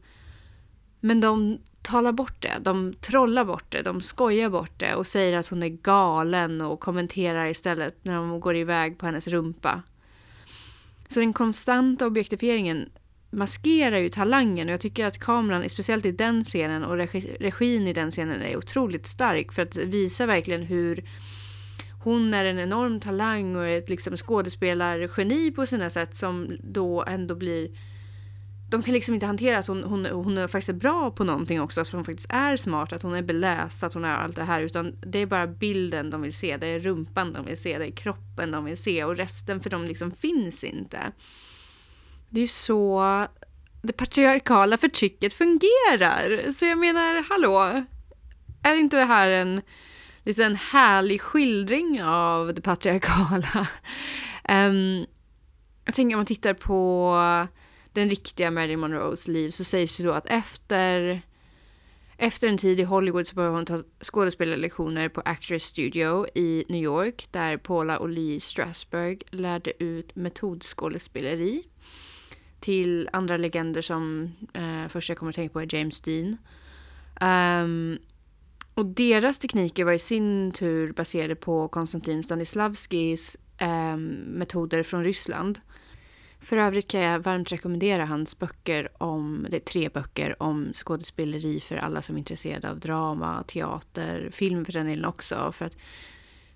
Men 1.01 1.21
de 1.21 1.59
talar 1.83 2.13
bort 2.13 2.43
det, 2.43 2.59
de 2.61 2.95
trollar 2.95 3.45
bort 3.45 3.73
det, 3.73 3.83
de 3.83 4.01
skojar 4.01 4.51
bort 4.51 4.79
det 4.79 4.95
och 4.95 5.07
säger 5.07 5.39
att 5.39 5.49
hon 5.49 5.63
är 5.63 5.69
galen 5.69 6.61
och 6.61 6.81
kommenterar 6.81 7.47
istället 7.47 8.05
när 8.05 8.15
de 8.15 8.41
går 8.41 8.57
iväg 8.57 8.99
på 8.99 9.07
hennes 9.07 9.29
rumpa. 9.29 9.83
Så 11.09 11.21
den 11.21 11.33
konstanta 11.33 12.07
objektifieringen 12.07 12.91
maskerar 13.31 13.99
ju 13.99 14.09
talangen 14.09 14.69
och 14.69 14.73
jag 14.73 14.81
tycker 14.81 15.07
att 15.07 15.19
kameran, 15.19 15.69
speciellt 15.69 16.07
i 16.07 16.13
den 16.13 16.45
scenen 16.45 16.85
och 16.85 16.97
regi, 16.97 17.37
regin 17.41 17.87
i 17.87 17.93
den 17.93 18.11
scenen 18.11 18.43
är 18.43 18.57
otroligt 18.57 19.07
stark 19.07 19.53
för 19.53 19.63
att 19.63 19.77
visa 19.77 20.27
verkligen 20.27 20.63
hur 20.63 21.05
hon 22.03 22.35
är 22.35 22.45
en 22.45 22.59
enorm 22.59 23.01
talang 23.01 23.57
och 23.57 23.67
ett 23.67 23.89
liksom 23.89 24.17
skådespelargeni 24.17 25.51
på 25.51 25.67
sina 25.67 25.91
sätt 25.91 26.17
som 26.17 26.57
då 26.63 27.05
ändå 27.05 27.35
blir 27.35 27.71
de 28.71 28.83
kan 28.83 28.95
liksom 28.95 29.15
inte 29.15 29.27
hantera 29.27 29.59
att 29.59 29.67
hon, 29.67 29.85
hon, 29.85 30.07
hon 30.07 30.39
är 30.39 30.49
faktiskt 30.49 30.79
bra 30.79 31.11
på 31.11 31.25
någonting 31.25 31.61
också, 31.61 31.81
att 31.81 31.89
hon 31.89 32.05
faktiskt 32.05 32.33
är 32.33 32.57
smart, 32.57 32.93
att 32.93 33.03
hon 33.03 33.15
är 33.15 33.23
beläst, 33.23 33.83
att 33.83 33.95
hon 33.95 34.05
är 34.05 34.17
allt 34.17 34.37
det 34.37 34.45
här, 34.45 34.61
utan 34.61 34.97
det 35.01 35.19
är 35.19 35.27
bara 35.27 35.47
bilden 35.47 36.11
de 36.11 36.23
vill 36.23 36.33
se, 36.33 36.57
det 36.57 36.67
är 36.67 36.79
rumpan 36.79 37.33
de 37.33 37.47
vill 37.47 37.57
se, 37.57 37.79
det 37.79 37.87
är 37.87 37.91
kroppen 37.91 38.51
de 38.51 38.65
vill 38.65 38.79
se 38.79 39.05
och 39.05 39.17
resten 39.17 39.61
för 39.61 39.71
dem 39.71 39.85
liksom 39.85 40.11
finns 40.11 40.65
inte. 40.65 40.99
Det 42.31 42.41
är 42.41 42.43
ju 42.43 42.49
så 42.49 43.03
det 43.83 43.93
patriarkala 43.93 44.77
förtrycket 44.77 45.33
fungerar. 45.33 46.51
Så 46.53 46.67
jag 46.67 46.79
menar, 46.79 47.25
hallå? 47.29 47.85
Är 48.63 48.75
inte 48.75 48.97
det 48.97 49.05
här 49.05 49.29
en 49.29 49.63
liten 50.23 50.57
härlig 50.57 51.21
skildring 51.21 52.03
av 52.03 52.55
det 52.55 52.61
patriarkala? 52.61 53.67
Um, 54.49 55.07
jag 55.85 55.95
tänker 55.95 56.17
om 56.17 56.19
man 56.19 56.27
tittar 56.27 56.55
på 56.55 57.17
den 57.93 58.11
riktiga 58.11 58.51
Marilyn 58.51 58.81
Monroes 58.81 59.29
liv 59.29 59.51
så 59.51 59.65
sägs 59.65 59.97
det 59.97 60.03
då 60.03 60.13
att 60.13 60.27
efter 60.27 61.23
efter 62.21 62.49
en 62.49 62.59
tid 62.59 62.81
i 62.81 62.83
Hollywood 62.83 63.27
så 63.27 63.35
började 63.35 63.55
hon 63.55 63.67
ta 63.67 63.83
skådespelarlektioner 64.03 65.09
på 65.09 65.23
Actors 65.25 65.63
Studio 65.63 66.27
i 66.35 66.65
New 66.69 66.83
York 66.83 67.29
där 67.31 67.57
Paula 67.57 67.99
och 67.99 68.09
Lee 68.09 68.41
Strasberg 68.41 69.19
lärde 69.31 69.83
ut 69.85 70.17
metodskådespeleri 70.17 71.65
till 72.61 73.09
andra 73.13 73.37
legender 73.37 73.83
som 73.83 74.33
eh, 74.53 74.89
först 74.89 75.09
jag 75.09 75.19
kommer 75.19 75.31
att 75.31 75.37
tänka 75.37 75.53
på 75.53 75.61
är 75.61 75.75
James 75.75 76.01
Dean. 76.01 76.37
Um, 77.21 77.99
och 78.75 78.87
deras 78.87 79.39
tekniker 79.39 79.85
var 79.85 79.93
i 79.93 79.99
sin 79.99 80.53
tur 80.53 80.93
baserade 80.93 81.35
på 81.35 81.69
Konstantin 81.69 82.23
Stanislavskis 82.23 83.37
eh, 83.59 83.97
metoder 83.97 84.83
från 84.83 85.05
Ryssland. 85.05 85.61
För 86.41 86.57
övrigt 86.57 86.89
kan 86.89 87.01
jag 87.01 87.21
varmt 87.21 87.53
rekommendera 87.53 88.07
hans 88.07 88.39
böcker 88.39 89.03
om, 89.03 89.47
det 89.51 89.57
är 89.57 89.61
tre 89.61 89.89
böcker 89.89 90.43
om 90.43 90.73
skådespeleri 90.75 91.61
för 91.61 91.77
alla 91.77 92.03
som 92.03 92.17
är 92.17 92.19
intresserade 92.19 92.71
av 92.71 92.81
drama, 92.81 93.43
teater, 93.43 94.31
film 94.33 94.65
för 94.65 94.73
den 94.73 94.87
delen 94.87 95.05
också. 95.05 95.53
För 95.53 95.65
att 95.65 95.77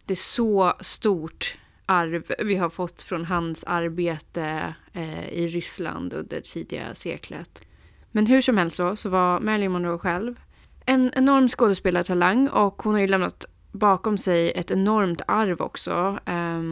det 0.05 0.13
är 0.13 0.17
så 0.17 0.73
stort 0.81 1.59
arv 1.93 2.33
vi 2.39 2.57
har 2.57 2.71
fått 2.71 3.03
från 3.03 3.25
hans 3.25 3.65
arbete 3.65 4.75
eh, 4.93 5.29
i 5.29 5.49
Ryssland 5.49 6.13
under 6.13 6.41
tidiga 6.41 6.95
seklet. 6.95 7.67
Men 8.11 8.27
hur 8.27 8.41
som 8.41 8.57
helst 8.57 8.77
så, 8.77 8.97
så 8.97 9.09
var 9.09 9.41
Marilyn 9.41 9.73
Monroe 9.73 9.99
själv 9.99 10.35
en 10.87 11.13
enorm 11.15 11.49
skådespelartalang 11.49 12.49
och 12.49 12.83
hon 12.83 12.95
har 12.95 13.01
ju 13.01 13.07
lämnat 13.07 13.45
bakom 13.73 14.19
sig 14.19 14.53
ett 14.53 14.71
enormt 14.71 15.23
arv 15.27 15.61
också. 15.61 16.19
Eh, 16.27 16.63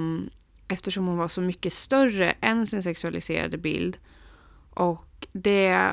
eftersom 0.69 1.07
hon 1.07 1.17
var 1.17 1.29
så 1.29 1.41
mycket 1.41 1.73
större 1.73 2.31
än 2.41 2.67
sin 2.67 2.83
sexualiserade 2.83 3.59
bild. 3.59 3.97
Och 4.71 5.27
det... 5.33 5.91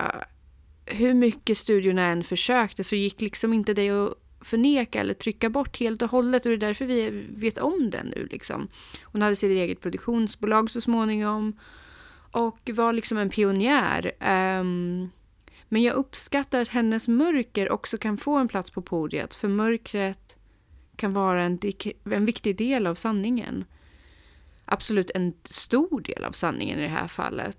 Hur 0.90 1.14
mycket 1.14 1.58
studiorna 1.58 2.06
än 2.06 2.24
försökte 2.24 2.84
så 2.84 2.96
gick 2.96 3.22
liksom 3.22 3.54
inte 3.54 3.74
det 3.74 3.90
att 3.90 4.14
förneka 4.42 5.00
eller 5.00 5.14
trycka 5.14 5.50
bort 5.50 5.80
helt 5.80 6.02
och 6.02 6.12
hållet 6.12 6.46
och 6.46 6.50
det 6.50 6.56
är 6.56 6.68
därför 6.68 6.86
vi 6.86 7.26
vet 7.30 7.58
om 7.58 7.90
den 7.90 8.08
nu 8.08 8.28
liksom. 8.32 8.68
Hon 9.04 9.22
hade 9.22 9.36
sitt 9.36 9.52
eget 9.52 9.82
produktionsbolag 9.82 10.70
så 10.70 10.82
småningom 10.82 11.60
och 12.32 12.70
var 12.74 12.94
liksom 12.94 13.18
en 13.18 13.30
pionjär. 13.30 14.12
Um, 14.60 15.10
Men 15.70 15.82
jag 15.82 15.96
uppskattar 15.96 16.62
att 16.62 16.70
hennes 16.70 17.08
mörker 17.08 17.72
också 17.72 17.98
kan 17.98 18.18
få 18.18 18.38
en 18.38 18.48
plats 18.48 18.70
på 18.72 18.82
podiet, 18.82 19.36
för 19.36 19.48
mörkret 19.48 20.36
kan 20.96 21.14
vara 21.14 21.44
en, 21.44 21.60
en 22.04 22.26
viktig 22.26 22.58
del 22.58 22.88
av 22.88 22.96
sanningen. 22.96 23.66
Absolut 24.66 25.12
en 25.16 25.34
stor 25.44 26.02
del 26.02 26.24
av 26.24 26.32
sanningen 26.32 26.80
i 26.80 26.82
det 26.82 26.88
här 26.88 27.08
fallet. 27.08 27.58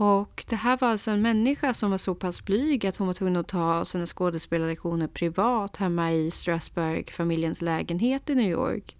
Och 0.00 0.44
det 0.48 0.56
här 0.56 0.76
var 0.76 0.88
alltså 0.88 1.10
en 1.10 1.22
människa 1.22 1.74
som 1.74 1.90
var 1.90 1.98
så 1.98 2.14
pass 2.14 2.44
blyg 2.44 2.86
att 2.86 2.96
hon 2.96 3.06
var 3.06 3.14
tvungen 3.14 3.36
att 3.36 3.48
ta 3.48 3.84
sina 3.84 4.06
skådespelarlektioner 4.06 5.06
privat 5.06 5.76
hemma 5.76 6.12
i 6.12 6.30
Strasberg, 6.30 7.04
familjens 7.12 7.62
lägenhet 7.62 8.30
i 8.30 8.34
New 8.34 8.50
York. 8.50 8.96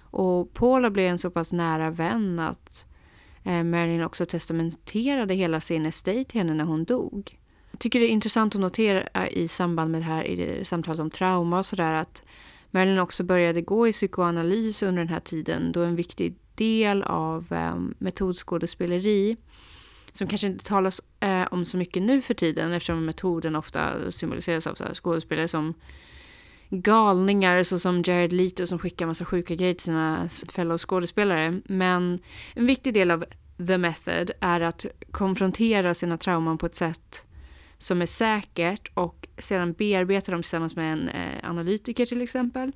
Och 0.00 0.54
Paula 0.54 0.90
blev 0.90 1.06
en 1.06 1.18
så 1.18 1.30
pass 1.30 1.52
nära 1.52 1.90
vän 1.90 2.38
att 2.38 2.86
eh, 3.44 3.64
Marilyn 3.64 4.02
också 4.02 4.26
testamenterade 4.26 5.34
hela 5.34 5.60
sin 5.60 5.86
estate 5.86 6.24
till 6.24 6.40
henne 6.40 6.54
när 6.54 6.64
hon 6.64 6.84
dog. 6.84 7.38
Jag 7.70 7.80
tycker 7.80 8.00
det 8.00 8.06
är 8.06 8.10
intressant 8.10 8.54
att 8.54 8.60
notera 8.60 9.28
i 9.28 9.48
samband 9.48 9.90
med 9.90 10.00
det 10.00 10.06
här 10.06 10.24
i 10.24 10.64
samtalet 10.64 11.00
om 11.00 11.10
trauma 11.10 11.58
och 11.58 11.66
sådär 11.66 11.92
att 11.92 12.22
Marilyn 12.70 12.98
också 12.98 13.24
började 13.24 13.62
gå 13.62 13.88
i 13.88 13.92
psykoanalys 13.92 14.82
under 14.82 14.98
den 15.02 15.12
här 15.12 15.20
tiden 15.20 15.72
då 15.72 15.82
en 15.82 15.96
viktig 15.96 16.34
del 16.54 17.02
av 17.02 17.52
eh, 17.52 17.76
metodskådespeleri 17.98 19.36
som 20.18 20.28
kanske 20.28 20.46
inte 20.46 20.64
talas 20.64 21.00
eh, 21.20 21.46
om 21.50 21.64
så 21.64 21.76
mycket 21.76 22.02
nu 22.02 22.22
för 22.22 22.34
tiden 22.34 22.72
eftersom 22.72 23.04
metoden 23.04 23.56
ofta 23.56 24.12
symboliseras 24.12 24.66
av 24.66 24.74
så 24.74 24.84
skådespelare 24.94 25.48
som 25.48 25.74
galningar 26.70 27.62
såsom 27.62 28.02
Jared 28.02 28.32
Leto 28.32 28.66
som 28.66 28.78
skickar 28.78 29.06
massa 29.06 29.24
sjuka 29.24 29.54
grejer 29.54 29.74
till 29.74 29.84
sina 29.84 30.28
fellow 30.52 30.78
skådespelare. 30.78 31.60
Men 31.64 32.18
en 32.54 32.66
viktig 32.66 32.94
del 32.94 33.10
av 33.10 33.24
the 33.66 33.78
method 33.78 34.30
är 34.40 34.60
att 34.60 34.86
konfrontera 35.10 35.94
sina 35.94 36.18
trauman 36.18 36.58
på 36.58 36.66
ett 36.66 36.74
sätt 36.74 37.24
som 37.78 38.02
är 38.02 38.06
säkert 38.06 38.90
och 38.94 39.28
sedan 39.38 39.72
bearbeta 39.72 40.32
dem 40.32 40.42
tillsammans 40.42 40.76
med 40.76 40.92
en 40.92 41.08
eh, 41.08 41.50
analytiker 41.50 42.06
till 42.06 42.22
exempel. 42.22 42.72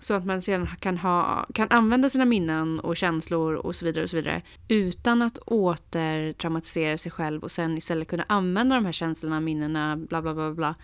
Så 0.00 0.14
att 0.14 0.26
man 0.26 0.42
sedan 0.42 0.66
kan, 0.80 0.98
ha, 0.98 1.46
kan 1.54 1.68
använda 1.70 2.10
sina 2.10 2.24
minnen 2.24 2.80
och 2.80 2.96
känslor 2.96 3.54
och 3.54 3.76
så 3.76 3.84
vidare 3.84 4.04
och 4.04 4.10
så 4.10 4.16
vidare 4.16 4.42
utan 4.68 5.22
att 5.22 5.38
återtraumatisera 5.46 6.98
sig 6.98 7.12
själv 7.12 7.42
och 7.42 7.50
sen 7.50 7.78
istället 7.78 8.08
kunna 8.08 8.24
använda 8.28 8.74
de 8.74 8.84
här 8.84 8.92
känslorna, 8.92 9.40
minnena, 9.40 9.96
bla 9.96 10.22
bla 10.22 10.34
bla 10.34 10.52
bla 10.52 10.74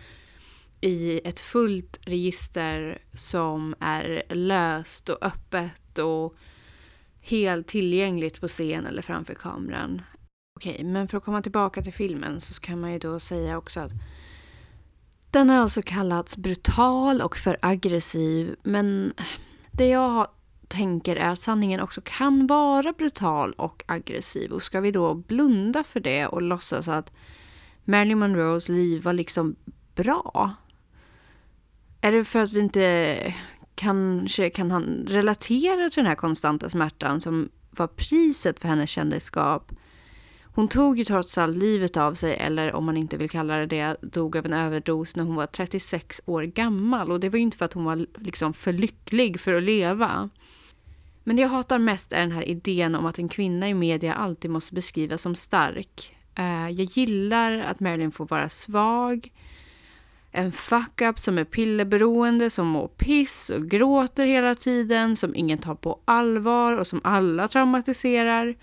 i 0.81 1.21
ett 1.25 1.41
fullt 1.41 1.99
register 2.01 3.03
som 3.13 3.75
är 3.81 4.23
löst 4.29 5.09
och 5.09 5.19
öppet 5.23 5.99
och 5.99 6.37
helt 7.21 7.67
tillgängligt 7.67 8.41
på 8.41 8.49
scen 8.49 8.87
eller 8.87 9.03
framför 9.03 9.35
kameran. 9.35 10.03
Okej, 10.57 10.85
men 10.85 11.09
för 11.09 11.19
att 11.19 11.25
komma 11.25 11.43
tillbaka 11.43 11.83
till 11.83 11.93
filmen 11.93 12.41
så 12.41 12.61
kan 12.61 12.81
man 12.81 12.93
ju 12.93 12.99
då 12.99 13.21
säga 13.21 13.59
också 13.59 13.81
att 13.81 13.93
den 15.35 15.51
har 15.51 15.59
alltså 15.59 15.83
kallats 15.83 16.37
brutal 16.37 17.21
och 17.21 17.37
för 17.37 17.57
aggressiv, 17.63 18.57
men 18.63 19.13
det 19.71 19.89
jag 19.89 20.29
tänker 20.69 21.17
är 21.17 21.31
att 21.31 21.39
sanningen 21.39 21.81
också 21.81 22.01
kan 22.05 22.47
vara 22.47 22.93
brutal 22.93 23.53
och 23.53 23.83
aggressiv. 23.87 24.53
Och 24.53 24.63
ska 24.63 24.81
vi 24.81 24.91
då 24.91 25.15
blunda 25.15 25.85
för 25.85 26.01
det 26.01 26.27
och 26.27 26.43
låtsas 26.43 26.89
att 26.89 27.13
Marilyn 27.85 28.19
Monroes 28.19 28.69
liv 28.69 29.03
var 29.03 29.13
liksom 29.13 29.57
bra? 29.95 30.55
Är 32.01 32.13
det 32.13 32.25
för 32.25 32.39
att 32.39 32.53
vi 32.53 32.61
inte 32.61 33.35
kanske 33.75 34.51
kan 34.51 34.71
han 34.71 35.07
relatera 35.09 35.91
till 35.91 36.03
den 36.03 36.07
här 36.07 36.15
konstanta 36.15 36.71
smärtan 36.71 37.21
som 37.21 37.49
var 37.71 37.87
priset 37.87 38.61
för 38.61 38.69
hennes 38.69 38.91
kändisskap? 38.91 39.73
Hon 40.55 40.69
tog 40.69 40.99
ju 40.99 41.05
trots 41.05 41.39
allt 41.39 41.57
livet 41.57 41.97
av 41.97 42.15
sig, 42.15 42.37
eller 42.37 42.73
om 42.73 42.85
man 42.85 42.97
inte 42.97 43.17
vill 43.17 43.31
kalla 43.31 43.57
det 43.57 43.67
det, 43.67 43.97
dog 44.01 44.37
av 44.37 44.47
en 44.47 44.53
överdos 44.53 45.17
när 45.17 45.25
hon 45.25 45.35
var 45.35 45.47
36 45.47 46.21
år 46.25 46.43
gammal. 46.43 47.13
Och 47.13 47.21
det 47.21 47.29
var 47.29 47.37
ju 47.37 47.43
inte 47.43 47.57
för 47.57 47.65
att 47.65 47.73
hon 47.73 47.85
var 47.85 48.07
liksom 48.19 48.55
för 48.55 48.73
lycklig 48.73 49.41
för 49.41 49.55
att 49.55 49.63
leva. 49.63 50.31
Men 51.25 51.37
det 51.37 51.43
jag 51.43 51.49
hatar 51.49 51.79
mest 51.79 52.13
är 52.13 52.21
den 52.21 52.33
här 52.33 52.49
idén 52.49 52.95
om 52.95 53.07
att 53.07 53.19
en 53.19 53.29
kvinna 53.29 53.69
i 53.69 53.75
media 53.75 54.15
alltid 54.15 54.51
måste 54.51 54.75
beskrivas 54.75 55.23
som 55.23 55.35
stark. 55.35 56.17
Eh, 56.35 56.71
jag 56.71 56.85
gillar 56.85 57.59
att 57.59 57.81
Marilyn 57.81 58.13
får 58.13 58.27
vara 58.27 58.49
svag, 58.49 59.33
en 60.33 60.53
fuck-up 60.53 61.19
som 61.19 61.39
är 61.39 61.45
pillerberoende, 61.45 62.51
som 62.51 62.67
mår 62.67 62.89
piss 62.89 63.51
och 63.51 63.71
gråter 63.71 64.27
hela 64.27 64.55
tiden, 64.55 65.17
som 65.17 65.35
ingen 65.35 65.59
tar 65.59 65.75
på 65.75 66.01
allvar 66.05 66.77
och 66.77 66.87
som 66.87 67.01
alla 67.05 67.49
traumatiserar. 67.49 68.57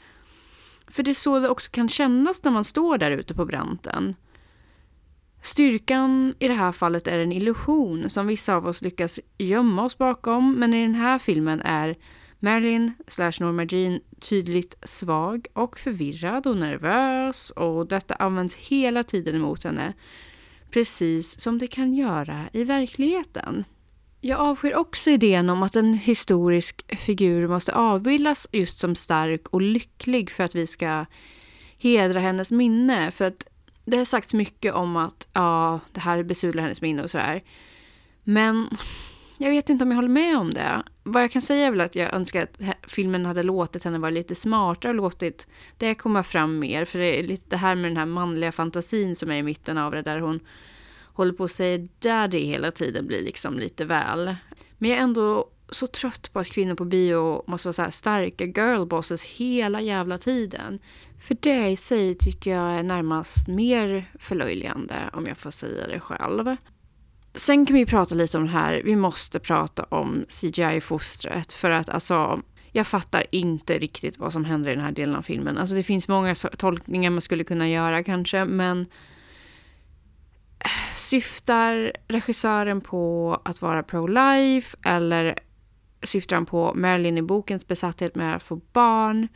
För 0.91 1.03
det 1.03 1.11
är 1.11 1.15
så 1.15 1.39
det 1.39 1.49
också 1.49 1.69
kan 1.71 1.89
kännas 1.89 2.43
när 2.43 2.51
man 2.51 2.65
står 2.65 2.97
där 2.97 3.11
ute 3.11 3.33
på 3.33 3.45
branten. 3.45 4.15
Styrkan 5.41 6.35
i 6.39 6.47
det 6.47 6.53
här 6.53 6.71
fallet 6.71 7.07
är 7.07 7.19
en 7.19 7.31
illusion 7.31 8.09
som 8.09 8.27
vissa 8.27 8.55
av 8.55 8.67
oss 8.67 8.81
lyckas 8.81 9.19
gömma 9.37 9.83
oss 9.83 9.97
bakom, 9.97 10.53
men 10.53 10.73
i 10.73 10.81
den 10.81 10.95
här 10.95 11.19
filmen 11.19 11.61
är 11.61 11.95
Marilyn 12.39 12.93
slash 13.07 13.33
Norma 13.39 13.63
Jean 13.63 13.99
tydligt 14.19 14.75
svag 14.83 15.47
och 15.53 15.79
förvirrad 15.79 16.47
och 16.47 16.57
nervös 16.57 17.49
och 17.49 17.87
detta 17.87 18.15
används 18.15 18.55
hela 18.55 19.03
tiden 19.03 19.35
emot 19.35 19.63
henne. 19.63 19.93
Precis 20.71 21.39
som 21.39 21.57
det 21.57 21.67
kan 21.67 21.93
göra 21.93 22.49
i 22.53 22.63
verkligheten. 22.63 23.63
Jag 24.23 24.39
avskyr 24.39 24.75
också 24.75 25.09
idén 25.09 25.49
om 25.49 25.63
att 25.63 25.75
en 25.75 25.93
historisk 25.93 26.97
figur 26.97 27.47
måste 27.47 27.73
avbildas 27.75 28.47
just 28.51 28.79
som 28.79 28.95
stark 28.95 29.47
och 29.47 29.61
lycklig 29.61 30.31
för 30.31 30.43
att 30.43 30.55
vi 30.55 30.67
ska 30.67 31.05
hedra 31.79 32.19
hennes 32.19 32.51
minne. 32.51 33.11
För 33.11 33.25
att 33.25 33.47
det 33.85 33.97
har 33.97 34.05
sagts 34.05 34.33
mycket 34.33 34.73
om 34.73 34.97
att 34.97 35.27
ja, 35.33 35.79
det 35.91 35.99
här 35.99 36.23
besudlar 36.23 36.63
hennes 36.63 36.81
minne 36.81 37.03
och 37.03 37.11
sådär. 37.11 37.43
Men 38.23 38.69
jag 39.37 39.49
vet 39.49 39.69
inte 39.69 39.83
om 39.83 39.91
jag 39.91 39.95
håller 39.95 40.09
med 40.09 40.37
om 40.37 40.53
det. 40.53 40.83
Vad 41.03 41.23
jag 41.23 41.31
kan 41.31 41.41
säga 41.41 41.67
är 41.67 41.71
väl 41.71 41.81
att 41.81 41.95
jag 41.95 42.13
önskar 42.13 42.43
att 42.43 42.59
filmen 42.87 43.25
hade 43.25 43.43
låtit 43.43 43.83
henne 43.83 43.99
vara 43.99 44.11
lite 44.11 44.35
smartare 44.35 44.89
och 44.89 44.95
låtit 44.95 45.47
det 45.77 45.95
komma 45.95 46.23
fram 46.23 46.59
mer. 46.59 46.85
För 46.85 46.99
det 46.99 47.19
är 47.19 47.23
lite 47.23 47.45
det 47.49 47.57
här 47.57 47.75
med 47.75 47.91
den 47.91 47.97
här 47.97 48.05
manliga 48.05 48.51
fantasin 48.51 49.15
som 49.15 49.31
är 49.31 49.35
i 49.35 49.43
mitten 49.43 49.77
av 49.77 49.91
det 49.91 50.01
där 50.01 50.19
hon 50.19 50.39
håller 51.13 51.33
på 51.33 51.43
att 51.43 51.51
säga 51.51 51.87
daddy 51.99 52.39
hela 52.39 52.71
tiden 52.71 53.07
blir 53.07 53.21
liksom 53.21 53.59
lite 53.59 53.85
väl. 53.85 54.35
Men 54.77 54.89
jag 54.89 54.99
är 54.99 55.03
ändå 55.03 55.49
så 55.69 55.87
trött 55.87 56.33
på 56.33 56.39
att 56.39 56.47
kvinnor 56.47 56.75
på 56.75 56.85
bio 56.85 57.43
måste 57.47 57.67
vara 57.67 57.73
så 57.73 57.81
här 57.81 57.91
starka 57.91 58.45
girlbosses 58.45 59.23
hela 59.23 59.81
jävla 59.81 60.17
tiden. 60.17 60.79
För 61.19 61.37
det 61.39 61.69
i 61.69 61.75
sig 61.75 62.15
tycker 62.15 62.51
jag 62.51 62.71
är 62.71 62.83
närmast 62.83 63.47
mer 63.47 64.11
förlöjligande 64.19 64.95
om 65.13 65.27
jag 65.27 65.37
får 65.37 65.51
säga 65.51 65.87
det 65.87 65.99
själv. 65.99 66.55
Sen 67.33 67.65
kan 67.65 67.75
vi 67.75 67.85
prata 67.85 68.15
lite 68.15 68.37
om 68.37 68.43
det 68.43 68.51
här, 68.51 68.81
vi 68.85 68.95
måste 68.95 69.39
prata 69.39 69.83
om 69.83 70.25
CGI-fostret 70.29 71.53
för 71.53 71.71
att 71.71 71.89
alltså 71.89 72.41
jag 72.71 72.87
fattar 72.87 73.25
inte 73.31 73.77
riktigt 73.77 74.17
vad 74.17 74.33
som 74.33 74.45
händer 74.45 74.71
i 74.71 74.75
den 74.75 74.83
här 74.83 74.91
delen 74.91 75.15
av 75.15 75.21
filmen. 75.21 75.57
Alltså 75.57 75.75
det 75.75 75.83
finns 75.83 76.07
många 76.07 76.35
tolkningar 76.35 77.09
man 77.09 77.21
skulle 77.21 77.43
kunna 77.43 77.69
göra 77.69 78.03
kanske 78.03 78.45
men 78.45 78.85
syftar 80.95 81.93
regissören 82.07 82.81
på 82.81 83.37
att 83.45 83.61
vara 83.61 83.83
pro-life 83.83 84.75
eller 84.85 85.39
syftar 86.03 86.35
han 86.35 86.45
på 86.45 86.73
Marilyn 86.75 87.17
i 87.17 87.21
bokens 87.21 87.67
besatthet 87.67 88.15
med 88.15 88.35
att 88.35 88.43
få 88.43 88.55
barn? 88.55 89.27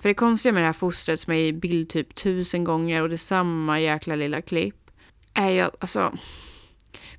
För 0.00 0.08
det 0.08 0.14
konstiga 0.14 0.52
med 0.52 0.62
det 0.62 0.66
här 0.66 0.72
fostret 0.72 1.20
som 1.20 1.32
är 1.32 1.38
i 1.38 1.52
bild 1.52 1.88
typ 1.88 2.14
tusen 2.14 2.64
gånger 2.64 3.02
och 3.02 3.08
det 3.08 3.14
är 3.14 3.16
samma 3.16 3.80
jäkla 3.80 4.14
lilla 4.14 4.42
klipp 4.42 4.90
är 5.34 5.50
ju 5.50 5.60
alltså 5.80 6.12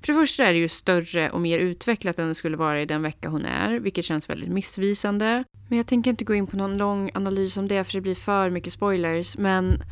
för 0.00 0.12
det 0.12 0.18
första 0.18 0.44
är 0.44 0.52
det 0.52 0.58
ju 0.58 0.68
större 0.68 1.30
och 1.30 1.40
mer 1.40 1.58
utvecklat 1.58 2.18
än 2.18 2.28
det 2.28 2.34
skulle 2.34 2.56
vara 2.56 2.82
i 2.82 2.86
den 2.86 3.02
vecka 3.02 3.28
hon 3.28 3.44
är, 3.44 3.78
vilket 3.78 4.04
känns 4.04 4.30
väldigt 4.30 4.48
missvisande. 4.48 5.44
Men 5.68 5.78
jag 5.78 5.86
tänker 5.86 6.10
inte 6.10 6.24
gå 6.24 6.34
in 6.34 6.46
på 6.46 6.56
någon 6.56 6.78
lång 6.78 7.10
analys 7.14 7.56
om 7.56 7.68
det, 7.68 7.84
för 7.84 7.92
det 7.92 8.00
blir 8.00 8.14
för 8.14 8.50
mycket 8.50 8.72
spoilers. 8.72 9.36
Men 9.38 9.82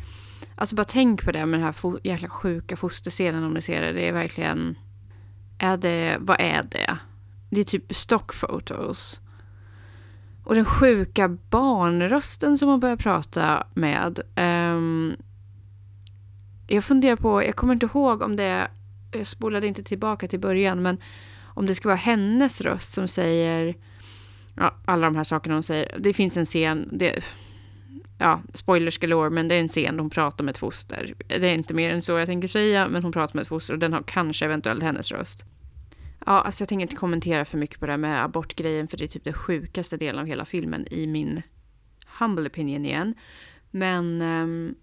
alltså 0.57 0.75
bara 0.75 0.83
tänk 0.83 1.25
på 1.25 1.31
det 1.31 1.45
med 1.45 1.59
den 1.59 1.73
här 1.81 1.99
jäkla 2.03 2.29
sjuka 2.29 2.75
fosterscenen 2.75 3.43
om 3.43 3.53
ni 3.53 3.61
ser 3.61 3.81
det. 3.81 3.93
Det 3.93 4.07
är 4.07 4.13
verkligen... 4.13 4.75
Är 5.59 5.77
det... 5.77 6.17
Vad 6.19 6.41
är 6.41 6.63
det? 6.63 6.97
Det 7.49 7.59
är 7.59 7.63
typ 7.63 7.95
stock 7.95 8.33
photos. 8.39 9.19
Och 10.43 10.55
den 10.55 10.65
sjuka 10.65 11.27
barnrösten 11.27 12.57
som 12.57 12.69
hon 12.69 12.79
börjar 12.79 12.95
prata 12.95 13.67
med. 13.73 14.19
Um, 14.35 15.15
jag 16.67 16.83
funderar 16.83 17.15
på, 17.15 17.43
jag 17.43 17.55
kommer 17.55 17.73
inte 17.73 17.85
ihåg 17.85 18.21
om 18.21 18.35
det 18.35 18.67
jag 19.11 19.27
spolade 19.27 19.67
inte 19.67 19.83
tillbaka 19.83 20.27
till 20.27 20.39
början, 20.39 20.81
men 20.81 20.97
om 21.43 21.65
det 21.65 21.75
ska 21.75 21.89
vara 21.89 21.95
hennes 21.95 22.61
röst 22.61 22.93
som 22.93 23.07
säger 23.07 23.75
ja, 24.55 24.73
alla 24.85 25.07
de 25.07 25.15
här 25.15 25.23
sakerna 25.23 25.55
hon 25.55 25.63
säger. 25.63 25.95
Det 25.99 26.13
finns 26.13 26.37
en 26.37 26.45
scen, 26.45 26.89
det, 26.91 27.23
ja, 28.17 28.41
spoilers 28.53 28.97
galore, 28.97 29.29
men 29.29 29.47
det 29.47 29.55
är 29.55 29.59
en 29.59 29.67
scen 29.67 29.95
där 29.95 30.01
hon 30.01 30.09
pratar 30.09 30.43
med 30.43 30.51
ett 30.51 30.57
foster. 30.57 31.13
Det 31.27 31.49
är 31.49 31.53
inte 31.53 31.73
mer 31.73 31.91
än 31.91 32.01
så 32.01 32.11
jag 32.11 32.27
tänker 32.27 32.47
säga, 32.47 32.87
men 32.87 33.03
hon 33.03 33.11
pratar 33.11 33.35
med 33.35 33.41
ett 33.41 33.47
foster 33.47 33.73
och 33.73 33.79
den 33.79 33.93
har 33.93 34.03
kanske 34.03 34.45
eventuellt 34.45 34.83
hennes 34.83 35.11
röst. 35.11 35.45
Ja, 36.25 36.41
alltså 36.41 36.61
jag 36.61 36.69
tänker 36.69 36.81
inte 36.81 36.95
kommentera 36.95 37.45
för 37.45 37.57
mycket 37.57 37.79
på 37.79 37.85
det 37.85 37.91
här 37.91 37.97
med 37.97 38.23
abortgrejen, 38.23 38.87
för 38.87 38.97
det 38.97 39.03
är 39.03 39.07
typ 39.07 39.23
den 39.23 39.33
sjukaste 39.33 39.97
delen 39.97 40.21
av 40.21 40.25
hela 40.25 40.45
filmen 40.45 40.87
i 40.91 41.07
min 41.07 41.41
humble 42.19 42.49
opinion 42.49 42.85
igen. 42.85 43.15
Men 43.71 44.21
um, 44.21 44.75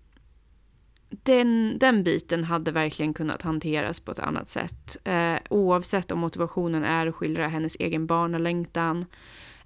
den, 1.09 1.79
den 1.79 2.05
biten 2.05 2.45
hade 2.45 2.73
verkligen 2.73 3.15
kunnat 3.15 3.43
hanteras 3.43 4.01
på 4.01 4.13
ett 4.13 4.19
annat 4.19 4.49
sätt. 4.49 4.97
Eh, 5.05 5.37
oavsett 5.51 6.11
om 6.11 6.19
motivationen 6.19 6.85
är 6.85 7.07
att 7.07 7.15
skildra 7.15 7.49
hennes 7.49 7.77
egen 7.79 8.07
barnalängtan 8.07 9.07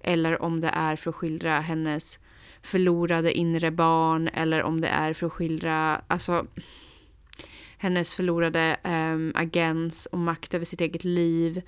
eller 0.00 0.42
om 0.42 0.60
det 0.60 0.68
är 0.68 0.96
för 0.96 1.10
att 1.10 1.16
skildra 1.16 1.60
hennes 1.60 2.18
förlorade 2.68 3.32
inre 3.32 3.70
barn 3.70 4.28
eller 4.28 4.62
om 4.62 4.80
det 4.80 4.88
är 4.88 5.12
för 5.12 5.26
att 5.26 5.32
skildra 5.32 6.02
alltså, 6.06 6.46
hennes 7.78 8.14
förlorade 8.14 8.76
um, 8.84 9.32
agens 9.34 10.06
och 10.06 10.18
makt 10.18 10.54
över 10.54 10.64
sitt 10.64 10.80
eget 10.80 11.04
liv. 11.04 11.62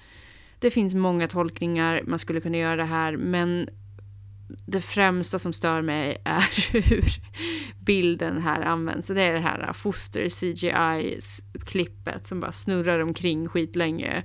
Det 0.58 0.70
finns 0.70 0.94
många 0.94 1.28
tolkningar 1.28 2.02
man 2.06 2.18
skulle 2.18 2.40
kunna 2.40 2.58
göra 2.58 2.84
här 2.84 3.16
men 3.16 3.68
det 4.66 4.80
främsta 4.80 5.38
som 5.38 5.52
stör 5.52 5.82
mig 5.82 6.22
är 6.24 6.72
hur 6.72 7.04
bilden 7.84 8.42
här 8.42 8.60
används. 8.60 9.08
Det 9.08 9.22
är 9.22 9.32
det 9.32 9.40
här 9.40 9.66
äh, 9.66 9.72
foster 9.72 10.28
CGI-klippet 10.28 12.26
som 12.26 12.40
bara 12.40 12.52
snurrar 12.52 12.98
omkring 12.98 13.48
skitlänge. 13.48 14.22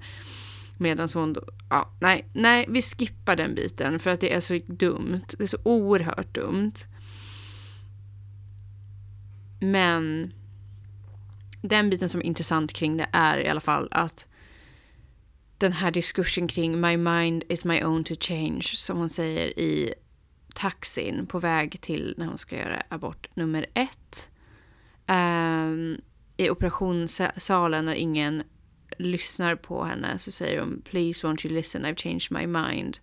Medan 0.78 1.10
hon 1.14 1.34
då, 1.34 1.42
ja, 1.70 1.92
nej, 2.00 2.26
nej, 2.34 2.66
vi 2.70 2.82
skippar 2.82 3.36
den 3.36 3.56
biten 3.56 4.00
för 4.00 4.10
att 4.10 4.22
det 4.22 4.34
är 4.34 4.40
så 4.40 4.60
dumt. 4.68 5.26
Det 5.38 5.44
är 5.44 5.48
så 5.48 5.58
oerhört 5.64 6.36
dumt. 6.36 6.74
Men 9.62 10.34
den 11.62 11.90
biten 11.90 12.10
som 12.10 12.22
är 12.22 12.26
intressant 12.26 12.74
kring 12.74 12.98
det 12.98 13.08
är 13.12 13.38
i 13.38 13.48
alla 13.48 13.62
fall 13.62 13.88
att 13.92 14.28
den 15.58 15.74
här 15.74 15.92
diskursen 15.92 16.48
kring 16.48 16.82
my 16.82 16.98
mind 16.98 17.44
is 17.50 17.66
my 17.66 17.84
own 17.84 18.04
to 18.04 18.16
change 18.20 18.64
som 18.64 18.98
hon 18.98 19.10
säger 19.10 19.60
i 19.60 19.94
taxin 20.54 21.26
på 21.26 21.40
väg 21.40 21.82
till 21.82 22.16
när 22.18 22.26
hon 22.26 22.38
ska 22.38 22.58
göra 22.58 22.84
abort 22.90 23.36
nummer 23.36 23.66
ett. 23.74 24.30
Um, 25.08 26.02
I 26.38 26.50
operationssalen 26.50 27.86
när 27.86 27.94
ingen 27.94 28.44
lyssnar 28.98 29.56
på 29.56 29.84
henne 29.84 30.20
så 30.20 30.32
säger 30.32 30.60
hon 30.60 30.82
“Please 30.82 31.28
won't 31.28 31.46
you 31.46 31.56
listen, 31.56 31.86
I've 31.86 31.96
changed 31.96 32.32
my 32.32 32.48
mind”. 32.48 32.98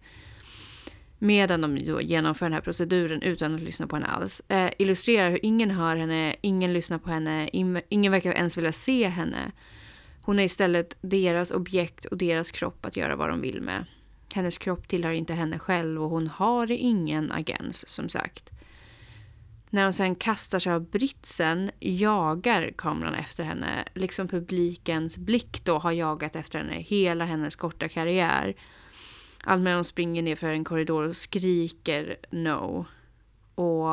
Medan 1.19 1.61
de 1.61 1.85
då 1.85 2.01
genomför 2.01 2.47
den 2.47 2.53
här 2.53 2.61
proceduren 2.61 3.23
utan 3.23 3.55
att 3.55 3.61
lyssna 3.61 3.87
på 3.87 3.97
henne 3.97 4.07
alls. 4.07 4.43
Eh, 4.49 4.71
illustrerar 4.79 5.31
hur 5.31 5.47
ingen 5.47 5.71
hör 5.71 5.97
henne, 5.97 6.37
ingen 6.41 6.73
lyssnar 6.73 6.99
på 6.99 7.11
henne, 7.11 7.49
ingen 7.89 8.13
verkar 8.13 8.33
ens 8.33 8.57
vilja 8.57 8.73
se 8.73 9.09
henne. 9.09 9.53
Hon 10.23 10.39
är 10.39 10.45
istället 10.45 10.97
deras 11.01 11.51
objekt 11.51 12.05
och 12.05 12.17
deras 12.17 12.51
kropp 12.51 12.87
att 12.87 12.97
göra 12.97 13.17
vad 13.17 13.29
de 13.29 13.41
vill 13.41 13.61
med. 13.61 13.85
Hennes 14.35 14.59
kropp 14.59 14.89
tillhör 14.89 15.13
inte 15.13 15.35
henne 15.35 15.59
själv 15.59 16.03
och 16.03 16.11
hon 16.11 16.27
har 16.27 16.71
ingen 16.71 17.33
agens 17.33 17.89
som 17.89 18.09
sagt. 18.09 18.52
När 19.75 19.85
hon 19.85 19.93
sen 19.93 20.15
kastar 20.15 20.59
sig 20.59 20.73
av 20.73 20.91
britsen 20.91 21.71
jagar 21.81 22.73
kameran 22.77 23.15
efter 23.15 23.45
henne, 23.45 23.85
liksom 23.95 24.29
publikens 24.29 25.17
blick 25.19 25.65
då 25.65 25.79
har 25.79 25.93
jagat 25.93 26.37
efter 26.37 26.59
henne 26.59 26.75
hela 26.75 27.25
hennes 27.25 27.57
korta 27.57 27.89
karriär. 27.89 28.55
Allt 29.45 29.63
medan 29.63 29.77
hon 29.77 29.85
springer 29.85 30.23
ner 30.23 30.37
för 30.37 30.49
en 30.49 30.65
korridor 30.65 31.09
och 31.09 31.17
skriker 31.17 32.17
no. 32.31 32.87
Och... 33.55 33.89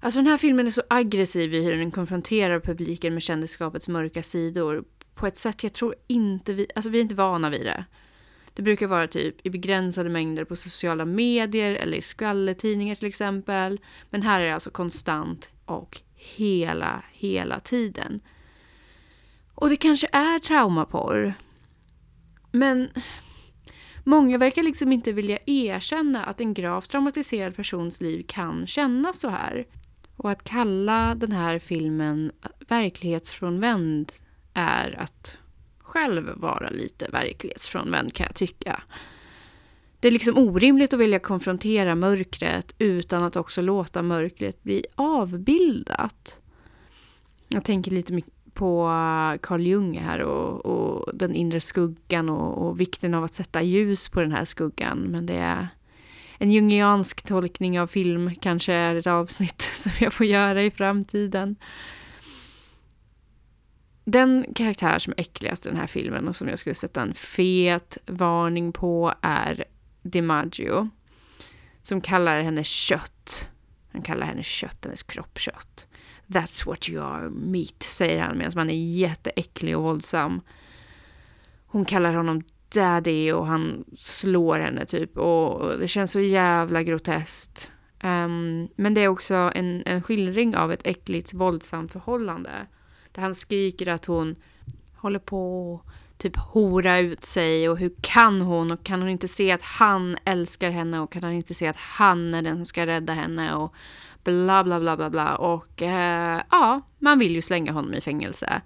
Alltså 0.00 0.20
den 0.20 0.26
här 0.26 0.38
filmen 0.38 0.66
är 0.66 0.70
så 0.70 0.82
aggressiv 0.88 1.54
i 1.54 1.64
hur 1.64 1.76
den 1.76 1.90
konfronterar 1.90 2.60
publiken 2.60 3.14
med 3.14 3.22
kändisskapets 3.22 3.88
mörka 3.88 4.22
sidor. 4.22 4.84
På 5.14 5.26
ett 5.26 5.38
sätt 5.38 5.62
jag 5.62 5.72
tror 5.72 5.94
inte 6.06 6.54
vi, 6.54 6.66
alltså 6.74 6.90
vi 6.90 6.98
är 6.98 7.02
inte 7.02 7.14
vana 7.14 7.50
vid 7.50 7.66
det. 7.66 7.84
Det 8.58 8.62
brukar 8.62 8.86
vara 8.86 9.06
typ 9.06 9.46
i 9.46 9.50
begränsade 9.50 10.10
mängder 10.10 10.44
på 10.44 10.56
sociala 10.56 11.04
medier 11.04 11.74
eller 11.74 11.96
i 11.96 12.02
skvallertidningar 12.02 12.94
till 12.94 13.08
exempel. 13.08 13.80
Men 14.10 14.22
här 14.22 14.40
är 14.40 14.46
det 14.46 14.54
alltså 14.54 14.70
konstant 14.70 15.50
och 15.64 16.00
hela, 16.14 17.04
hela 17.12 17.60
tiden. 17.60 18.20
Och 19.54 19.68
det 19.68 19.76
kanske 19.76 20.08
är 20.12 20.38
traumaporr. 20.38 21.34
Men 22.52 22.88
många 24.04 24.38
verkar 24.38 24.62
liksom 24.62 24.92
inte 24.92 25.12
vilja 25.12 25.38
erkänna 25.46 26.24
att 26.24 26.40
en 26.40 26.54
gravt 26.54 26.90
traumatiserad 26.90 27.56
persons 27.56 28.00
liv 28.00 28.24
kan 28.28 28.66
kännas 28.66 29.20
så 29.20 29.28
här. 29.28 29.66
Och 30.16 30.30
att 30.30 30.44
kalla 30.44 31.14
den 31.14 31.32
här 31.32 31.58
filmen 31.58 32.32
verklighetsfrånvänd 32.68 34.12
är 34.54 35.00
att 35.00 35.38
själv 35.88 36.30
vara 36.36 36.70
lite 36.70 37.08
verklighetsfrånvänd 37.12 38.14
kan 38.14 38.26
jag 38.26 38.34
tycka. 38.34 38.82
Det 40.00 40.08
är 40.08 40.12
liksom 40.12 40.38
orimligt 40.38 40.94
att 40.94 41.00
vilja 41.00 41.18
konfrontera 41.18 41.94
mörkret 41.94 42.74
utan 42.78 43.22
att 43.22 43.36
också 43.36 43.62
låta 43.62 44.02
mörkret 44.02 44.62
bli 44.62 44.84
avbildat. 44.94 46.38
Jag 47.48 47.64
tänker 47.64 47.90
lite 47.90 48.20
på 48.54 48.82
eh, 48.82 49.38
Carl 49.40 49.60
Jung 49.60 49.98
här 49.98 50.18
och, 50.18 50.66
och 50.66 51.16
den 51.16 51.34
inre 51.34 51.60
skuggan 51.60 52.28
och, 52.28 52.66
och, 52.66 52.80
vikten 52.80 53.14
av 53.14 53.24
att 53.24 53.34
sätta 53.34 53.62
ljus 53.62 54.08
på 54.08 54.20
den 54.20 54.32
här 54.32 54.44
skuggan. 54.44 54.98
Men 54.98 55.26
det 55.26 55.36
är 55.36 55.68
en 56.38 56.50
jungiansk 56.50 57.22
tolkning 57.22 57.80
av 57.80 57.86
film 57.86 58.34
kanske 58.40 58.72
är 58.72 58.94
ett 58.94 59.06
avsnitt 59.06 59.62
som 59.78 59.92
jag 60.00 60.12
får 60.12 60.26
göra 60.26 60.62
i 60.62 60.70
framtiden. 60.70 61.56
Den 64.10 64.46
karaktär 64.54 64.98
som 64.98 65.12
är 65.16 65.20
äckligast 65.20 65.66
i 65.66 65.68
den 65.68 65.78
här 65.78 65.86
filmen 65.86 66.28
och 66.28 66.36
som 66.36 66.48
jag 66.48 66.58
skulle 66.58 66.74
sätta 66.74 67.02
en 67.02 67.14
fet 67.14 67.98
varning 68.06 68.72
på 68.72 69.14
är 69.22 69.64
DiMaggio. 70.02 70.88
Som 71.82 72.00
kallar 72.00 72.42
henne 72.42 72.64
kött. 72.64 73.48
Han 73.92 74.02
kallar 74.02 74.26
henne 74.26 74.42
kött, 74.42 74.78
hennes 74.84 75.02
kroppkött. 75.02 75.86
That's 76.26 76.66
what 76.66 76.88
you 76.88 77.04
are, 77.04 77.30
meat, 77.30 77.82
säger 77.82 78.22
han 78.22 78.38
medan 78.38 78.52
han 78.56 78.70
är 78.70 78.92
jätteäcklig 78.96 79.76
och 79.76 79.82
våldsam. 79.82 80.40
Hon 81.66 81.84
kallar 81.84 82.14
honom 82.14 82.42
daddy 82.74 83.32
och 83.32 83.46
han 83.46 83.84
slår 83.96 84.58
henne 84.58 84.86
typ 84.86 85.18
och 85.18 85.78
det 85.78 85.88
känns 85.88 86.12
så 86.12 86.20
jävla 86.20 86.82
groteskt. 86.82 87.70
Um, 88.02 88.68
men 88.76 88.94
det 88.94 89.00
är 89.00 89.08
också 89.08 89.34
en, 89.34 89.82
en 89.86 90.02
skildring 90.02 90.56
av 90.56 90.72
ett 90.72 90.86
äckligt 90.86 91.34
våldsamt 91.34 91.92
förhållande. 91.92 92.66
Där 93.18 93.22
han 93.22 93.34
skriker 93.34 93.86
att 93.86 94.04
hon 94.06 94.36
håller 94.94 95.18
på 95.18 95.74
att 95.84 96.18
typ 96.18 96.36
hora 96.36 96.98
ut 96.98 97.24
sig 97.24 97.68
och 97.68 97.78
hur 97.78 97.92
kan 98.00 98.40
hon 98.40 98.70
och 98.70 98.84
kan 98.84 99.00
hon 99.00 99.10
inte 99.10 99.28
se 99.28 99.52
att 99.52 99.62
han 99.62 100.16
älskar 100.24 100.70
henne 100.70 101.00
och 101.00 101.12
kan 101.12 101.22
han 101.22 101.32
inte 101.32 101.54
se 101.54 101.66
att 101.66 101.76
han 101.76 102.34
är 102.34 102.42
den 102.42 102.56
som 102.56 102.64
ska 102.64 102.86
rädda 102.86 103.12
henne 103.12 103.54
och 103.54 103.74
bla 104.24 104.64
bla 104.64 104.80
bla 104.80 104.96
bla 104.96 105.10
bla 105.10 105.36
och 105.36 105.82
eh, 105.82 106.42
ja, 106.50 106.80
man 106.98 107.18
vill 107.18 107.34
ju 107.34 107.42
slänga 107.42 107.72
honom 107.72 107.94
i 107.94 108.00
fängelse. 108.00 108.60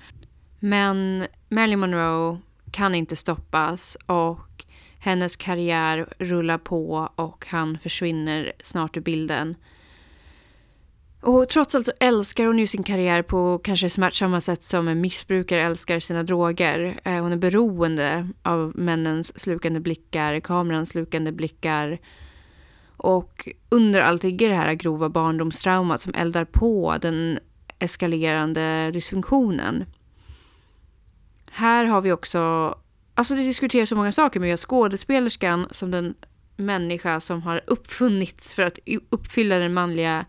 Men 0.59 1.27
Marilyn 1.49 1.81
Monroe 1.81 2.39
kan 2.71 2.95
inte 2.95 3.17
stoppas 3.17 3.97
och 4.07 4.65
hennes 4.99 5.37
karriär 5.37 6.15
rullar 6.19 6.59
på 6.59 7.11
och 7.15 7.47
han 7.49 7.79
försvinner 7.79 8.53
snart 8.63 8.97
ur 8.97 9.01
bilden. 9.01 9.57
Och 11.23 11.49
trots 11.49 11.75
allt 11.75 11.87
så 11.87 11.93
älskar 12.01 12.47
hon 12.47 12.59
ju 12.59 12.67
sin 12.67 12.83
karriär 12.83 13.23
på 13.23 13.59
kanske 13.59 13.91
smärtsamma 13.91 14.41
sätt 14.41 14.63
som 14.63 14.89
en 14.89 15.01
missbrukare 15.01 15.63
älskar 15.63 16.01
sina 16.01 16.23
droger. 16.23 17.01
Eh, 17.05 17.23
hon 17.23 17.33
är 17.33 17.37
beroende 17.37 18.29
av 18.43 18.73
männens 18.75 19.41
slukande 19.41 19.81
blickar, 19.81 20.41
kamerans 20.41 20.89
slukande 20.89 21.33
blickar. 21.33 21.99
Och 22.97 23.49
under 23.69 24.01
allt 24.01 24.23
ligger 24.23 24.49
det 24.49 24.55
här 24.55 24.75
grova 24.75 25.09
barndomstraumat 25.09 26.01
som 26.01 26.15
eldar 26.15 26.45
på 26.45 26.97
den 27.01 27.39
eskalerande 27.79 28.91
dysfunktionen. 28.91 29.85
Här 31.51 31.85
har 31.85 32.01
vi 32.01 32.13
också, 32.13 32.75
alltså 33.15 33.35
det 33.35 33.43
diskuteras 33.43 33.89
så 33.89 33.97
många 33.97 34.13
saker, 34.13 34.41
men 34.41 34.45
vi 34.45 34.51
har 34.51 34.57
skådespelerskan 34.57 35.69
som 35.71 35.91
den 35.91 36.15
människa 36.57 37.21
som 37.21 37.43
har 37.43 37.63
uppfunnits 37.67 38.55
för 38.55 38.63
att 38.63 38.79
uppfylla 39.11 39.59
den 39.59 39.75
manliga 39.75 40.25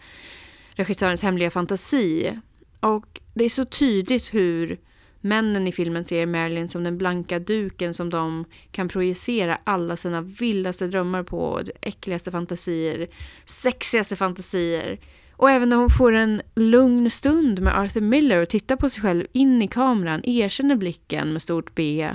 regissörens 0.76 1.24
hemliga 1.24 1.52
fantasi. 1.52 2.40
Och 2.80 3.22
det 3.34 3.46
är 3.46 3.50
så 3.50 3.66
tydligt 3.66 4.34
hur 4.34 4.80
männen 5.22 5.68
i 5.68 5.72
filmen 5.72 6.06
ser 6.06 6.26
Marilyn 6.26 6.70
som 6.70 6.84
den 6.84 6.98
blanka 6.98 7.40
duken 7.40 7.94
som 7.94 8.10
de 8.10 8.46
kan 8.72 8.90
projicera 8.90 9.58
alla 9.64 9.98
sina 9.98 10.22
vildaste 10.22 10.88
drömmar 10.88 11.24
på, 11.24 11.62
äckligaste 11.82 12.32
fantasier, 12.32 13.08
sexigaste 13.46 14.16
fantasier. 14.16 15.00
Och 15.32 15.52
även 15.52 15.70
när 15.70 15.78
hon 15.78 15.90
får 15.90 16.12
en 16.12 16.42
lugn 16.56 17.10
stund 17.10 17.62
med 17.62 17.80
Arthur 17.80 18.02
Miller 18.02 18.42
och 18.42 18.50
tittar 18.50 18.76
på 18.76 18.90
sig 18.90 19.02
själv 19.02 19.26
in 19.32 19.62
i 19.62 19.68
kameran, 19.68 20.22
erkänner 20.24 20.76
blicken 20.76 21.34
med 21.34 21.42
stort 21.42 21.76
B 21.76 22.10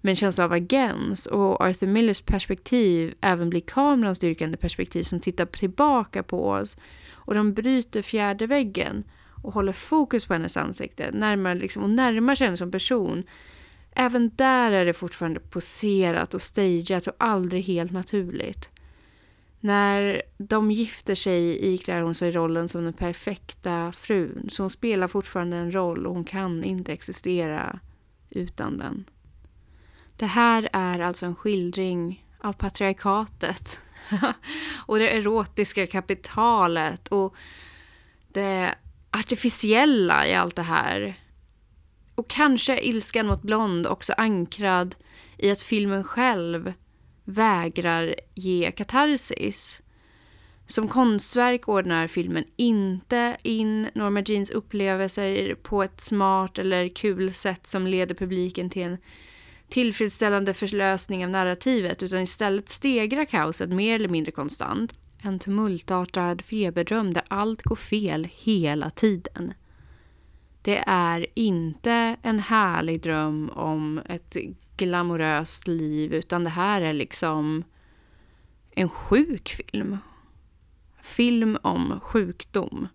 med 0.00 0.10
en 0.10 0.16
känsla 0.16 0.44
av 0.44 0.52
agens 0.52 1.26
och 1.26 1.60
Arthur 1.60 1.86
Millers 1.86 2.20
perspektiv 2.20 3.14
även 3.20 3.50
blir 3.50 3.60
kamerans 3.60 4.18
dyrkande 4.18 4.56
perspektiv 4.56 5.02
som 5.02 5.20
tittar 5.20 5.46
tillbaka 5.46 6.22
på 6.22 6.48
oss 6.48 6.76
och 7.28 7.34
de 7.34 7.52
bryter 7.52 8.02
fjärde 8.02 8.46
väggen 8.46 9.04
och 9.42 9.54
håller 9.54 9.72
fokus 9.72 10.26
på 10.26 10.32
hennes 10.32 10.56
ansikte 10.56 11.10
Närmar 11.10 11.54
liksom, 11.54 11.82
och 11.82 11.90
närmar 11.90 12.34
sig 12.34 12.46
henne 12.46 12.56
som 12.56 12.70
person. 12.70 13.24
Även 13.92 14.30
där 14.36 14.72
är 14.72 14.84
det 14.84 14.92
fortfarande 14.92 15.40
poserat 15.40 16.34
och 16.34 16.42
stageat 16.42 17.06
och 17.06 17.14
aldrig 17.18 17.64
helt 17.64 17.92
naturligt. 17.92 18.70
När 19.60 20.22
de 20.38 20.70
gifter 20.70 21.14
sig 21.14 21.74
iklär 21.74 22.02
hon 22.02 22.14
sig 22.14 22.30
rollen 22.30 22.68
som 22.68 22.84
den 22.84 22.92
perfekta 22.92 23.92
frun. 23.92 24.48
Så 24.50 24.62
hon 24.62 24.70
spelar 24.70 25.08
fortfarande 25.08 25.56
en 25.56 25.74
roll 25.74 26.06
och 26.06 26.14
hon 26.14 26.24
kan 26.24 26.64
inte 26.64 26.92
existera 26.92 27.80
utan 28.30 28.78
den. 28.78 29.04
Det 30.16 30.26
här 30.26 30.68
är 30.72 30.98
alltså 30.98 31.26
en 31.26 31.36
skildring 31.36 32.24
av 32.38 32.52
patriarkatet. 32.52 33.80
och 34.86 34.98
det 34.98 35.10
erotiska 35.16 35.86
kapitalet 35.86 37.08
och 37.08 37.34
det 38.28 38.74
artificiella 39.10 40.26
i 40.26 40.34
allt 40.34 40.56
det 40.56 40.62
här. 40.62 41.20
Och 42.14 42.28
kanske 42.28 42.72
är 42.72 42.84
ilskan 42.84 43.26
mot 43.26 43.42
Blond 43.42 43.86
också 43.86 44.12
ankrad 44.16 44.94
i 45.36 45.50
att 45.50 45.62
filmen 45.62 46.04
själv 46.04 46.72
vägrar 47.24 48.14
ge 48.34 48.70
katarsis. 48.70 49.80
Som 50.66 50.88
konstverk 50.88 51.68
ordnar 51.68 52.06
filmen 52.06 52.44
inte 52.56 53.36
in 53.42 53.88
Norma 53.94 54.22
Jeans 54.26 54.50
upplevelser 54.50 55.54
på 55.54 55.82
ett 55.82 56.00
smart 56.00 56.58
eller 56.58 56.88
kul 56.88 57.34
sätt 57.34 57.66
som 57.66 57.86
leder 57.86 58.14
publiken 58.14 58.70
till 58.70 58.82
en 58.82 58.98
tillfredsställande 59.68 60.54
förlösning 60.54 61.24
av 61.24 61.30
narrativet 61.30 62.02
utan 62.02 62.20
istället 62.20 62.68
stegrar 62.68 63.24
kaoset 63.24 63.70
mer 63.70 63.94
eller 63.94 64.08
mindre 64.08 64.32
konstant. 64.32 64.94
En 65.22 65.38
tumultartad 65.38 66.42
feberdröm 66.42 67.14
där 67.14 67.22
allt 67.28 67.62
går 67.62 67.76
fel 67.76 68.28
hela 68.32 68.90
tiden. 68.90 69.54
Det 70.62 70.84
är 70.86 71.26
inte 71.34 72.16
en 72.22 72.38
härlig 72.38 73.02
dröm 73.02 73.50
om 73.50 74.00
ett 74.08 74.36
glamoröst 74.76 75.68
liv 75.68 76.14
utan 76.14 76.44
det 76.44 76.50
här 76.50 76.80
är 76.80 76.92
liksom 76.92 77.64
en 78.70 78.88
sjuk 78.88 79.48
film. 79.48 79.98
Film 81.02 81.58
om 81.62 82.00
sjukdom. 82.02 82.88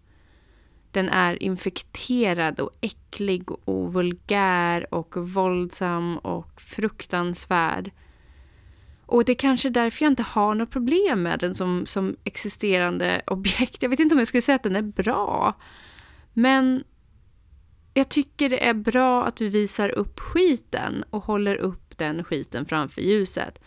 Den 0.93 1.09
är 1.09 1.43
infekterad 1.43 2.59
och 2.59 2.71
äcklig 2.81 3.51
och 3.51 3.93
vulgär 3.93 4.93
och 4.93 5.17
våldsam 5.17 6.17
och 6.17 6.61
fruktansvärd. 6.61 7.91
Och 9.05 9.25
det 9.25 9.31
är 9.31 9.35
kanske 9.35 9.69
därför 9.69 10.05
jag 10.05 10.11
inte 10.11 10.23
har 10.23 10.55
något 10.55 10.69
problem 10.69 11.23
med 11.23 11.39
den 11.39 11.55
som, 11.55 11.85
som 11.85 12.15
existerande 12.23 13.21
objekt. 13.27 13.83
Jag 13.83 13.89
vet 13.89 13.99
inte 13.99 14.15
om 14.15 14.19
jag 14.19 14.27
skulle 14.27 14.41
säga 14.41 14.55
att 14.55 14.63
den 14.63 14.75
är 14.75 14.81
bra. 14.81 15.53
Men 16.33 16.83
jag 17.93 18.09
tycker 18.09 18.49
det 18.49 18.67
är 18.67 18.73
bra 18.73 19.25
att 19.25 19.41
vi 19.41 19.49
visar 19.49 19.89
upp 19.89 20.19
skiten 20.19 21.03
och 21.09 21.23
håller 21.23 21.55
upp 21.55 21.97
den 21.97 22.23
skiten 22.23 22.65
framför 22.65 23.01
ljuset. 23.01 23.59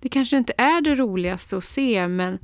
Det 0.00 0.08
kanske 0.08 0.36
inte 0.36 0.52
är 0.56 0.80
det 0.80 0.94
roligaste 0.94 1.56
att 1.56 1.64
se, 1.64 2.08
men 2.08 2.38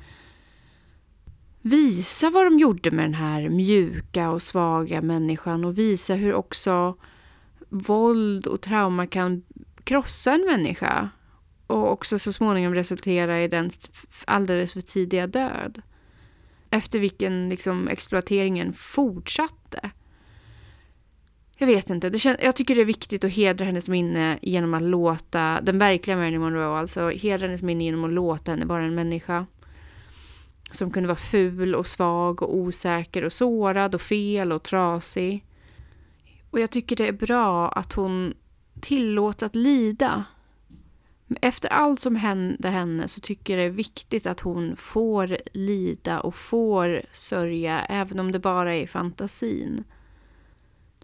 visa 1.66 2.30
vad 2.30 2.46
de 2.46 2.58
gjorde 2.58 2.90
med 2.90 3.04
den 3.04 3.14
här 3.14 3.48
mjuka 3.48 4.30
och 4.30 4.42
svaga 4.42 5.02
människan 5.02 5.64
och 5.64 5.78
visa 5.78 6.14
hur 6.14 6.34
också 6.34 6.96
våld 7.68 8.46
och 8.46 8.60
trauma 8.60 9.06
kan 9.06 9.42
krossa 9.84 10.34
en 10.34 10.44
människa 10.44 11.10
och 11.66 11.92
också 11.92 12.18
så 12.18 12.32
småningom 12.32 12.74
resultera 12.74 13.42
i 13.42 13.48
den 13.48 13.70
alldeles 14.24 14.72
för 14.72 14.80
tidiga 14.80 15.26
död. 15.26 15.82
Efter 16.70 16.98
vilken 16.98 17.48
liksom 17.48 17.88
exploateringen 17.88 18.72
fortsatte. 18.72 19.90
Jag 21.56 21.66
vet 21.66 21.90
inte. 21.90 22.10
Det 22.10 22.18
kän- 22.18 22.40
jag 22.42 22.56
tycker 22.56 22.74
det 22.74 22.80
är 22.80 22.84
viktigt 22.84 23.24
att 23.24 23.32
hedra 23.32 23.64
hennes 23.64 23.88
minne 23.88 24.38
genom 24.42 24.74
att 24.74 24.82
låta 24.82 25.60
den 25.60 25.78
verkliga 25.78 26.16
Marilyn 26.16 26.40
Monroe, 26.40 26.78
alltså 26.78 27.10
hedra 27.10 27.46
hennes 27.46 27.62
minne 27.62 27.84
genom 27.84 28.04
att 28.04 28.12
låta 28.12 28.50
henne 28.50 28.66
vara 28.66 28.84
en 28.84 28.94
människa. 28.94 29.46
Som 30.74 30.90
kunde 30.90 31.06
vara 31.06 31.16
ful 31.16 31.74
och 31.74 31.86
svag 31.86 32.42
och 32.42 32.56
osäker 32.56 33.24
och 33.24 33.32
sårad 33.32 33.94
och 33.94 34.00
fel 34.00 34.52
och 34.52 34.62
trasig. 34.62 35.44
Och 36.50 36.60
jag 36.60 36.70
tycker 36.70 36.96
det 36.96 37.08
är 37.08 37.12
bra 37.12 37.68
att 37.68 37.92
hon 37.92 38.34
tillåts 38.80 39.42
att 39.42 39.54
lida. 39.54 40.24
Efter 41.40 41.68
allt 41.68 42.00
som 42.00 42.16
hände 42.16 42.68
henne 42.68 43.08
så 43.08 43.20
tycker 43.20 43.52
jag 43.52 43.62
det 43.62 43.72
är 43.72 43.76
viktigt 43.76 44.26
att 44.26 44.40
hon 44.40 44.76
får 44.76 45.38
lida 45.52 46.20
och 46.20 46.34
får 46.34 47.02
sörja, 47.12 47.80
även 47.80 48.20
om 48.20 48.32
det 48.32 48.38
bara 48.38 48.74
är 48.74 48.82
i 48.82 48.86
fantasin. 48.86 49.84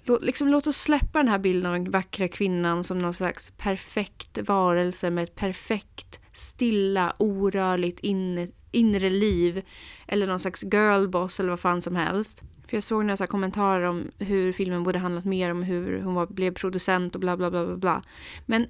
Låt, 0.03 0.23
liksom, 0.23 0.49
låt 0.49 0.67
oss 0.67 0.77
släppa 0.77 1.19
den 1.19 1.29
här 1.29 1.39
bilden 1.39 1.73
av 1.73 1.79
den 1.79 1.91
vackra 1.91 2.29
kvinnan 2.29 2.85
som 2.85 2.99
någon 2.99 3.15
slags 3.15 3.51
perfekt 3.51 4.39
varelse 4.39 5.11
med 5.11 5.25
ett 5.25 5.35
perfekt, 5.35 6.20
stilla, 6.41 7.13
orörligt 7.19 8.01
inne, 8.01 8.49
inre 8.71 9.11
liv. 9.11 9.63
Eller 10.07 10.27
någon 10.27 10.41
slags 10.41 10.63
girlboss 10.63 11.41
eller 11.41 11.51
vad 11.51 11.61
fan 11.61 11.83
som 11.83 11.97
helst. 11.97 12.43
För 12.71 12.77
jag 12.77 12.85
såg 12.85 13.05
några 13.05 13.27
kommentarer 13.27 13.85
om 13.85 14.11
hur 14.19 14.53
filmen 14.53 14.83
borde 14.83 14.99
handlat 14.99 15.25
mer 15.25 15.51
om 15.51 15.63
hur 15.63 16.03
hon 16.03 16.15
var, 16.15 16.27
blev 16.27 16.55
producent 16.55 17.15
och 17.15 17.21
bla 17.21 17.37
bla 17.37 17.51
bla 17.51 17.67
bla 17.67 17.77
bla. 17.77 18.03
Men 18.47 18.67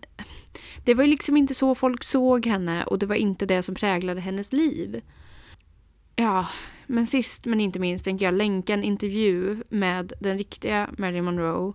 det 0.84 0.94
var 0.94 1.04
ju 1.04 1.10
liksom 1.10 1.36
inte 1.36 1.54
så 1.54 1.74
folk 1.74 2.04
såg 2.04 2.46
henne 2.46 2.84
och 2.84 2.98
det 2.98 3.06
var 3.06 3.14
inte 3.14 3.46
det 3.46 3.62
som 3.62 3.74
präglade 3.74 4.20
hennes 4.20 4.52
liv. 4.52 5.00
Ja, 6.16 6.48
men 6.86 7.06
sist 7.06 7.46
men 7.46 7.60
inte 7.60 7.78
minst 7.78 8.04
tänker 8.04 8.24
jag 8.24 8.34
länka 8.34 8.74
en 8.74 8.84
intervju 8.84 9.62
med 9.68 10.12
den 10.20 10.38
riktiga 10.38 10.90
Marilyn 10.98 11.24
Monroe 11.24 11.72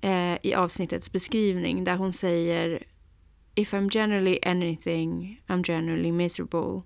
eh, 0.00 0.38
i 0.42 0.54
avsnittets 0.54 1.12
beskrivning 1.12 1.84
där 1.84 1.96
hon 1.96 2.12
säger 2.12 2.82
If 3.58 3.74
I'm 3.74 3.88
generally 3.90 4.38
anything, 4.42 5.40
I'm 5.48 5.62
generally 5.62 6.12
miserable. 6.12 6.82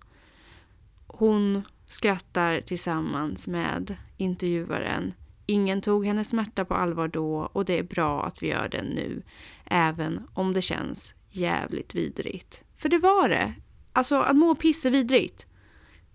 Hon 1.06 1.62
skrattar 1.86 2.60
tillsammans 2.60 3.46
med 3.46 3.96
intervjuaren. 4.16 5.14
Ingen 5.46 5.80
tog 5.80 6.06
hennes 6.06 6.28
smärta 6.28 6.64
på 6.64 6.74
allvar 6.74 7.08
då 7.08 7.50
och 7.52 7.64
det 7.64 7.78
är 7.78 7.82
bra 7.82 8.24
att 8.24 8.42
vi 8.42 8.48
gör 8.48 8.68
det 8.68 8.82
nu. 8.82 9.22
Även 9.64 10.28
om 10.34 10.52
det 10.52 10.62
känns 10.62 11.14
jävligt 11.30 11.94
vidrigt. 11.94 12.64
För 12.76 12.88
det 12.88 12.98
var 12.98 13.28
det. 13.28 13.54
Alltså 13.92 14.20
att 14.20 14.36
må 14.36 14.54
piss 14.54 14.84
är 14.84 14.90
vidrigt. 14.90 15.46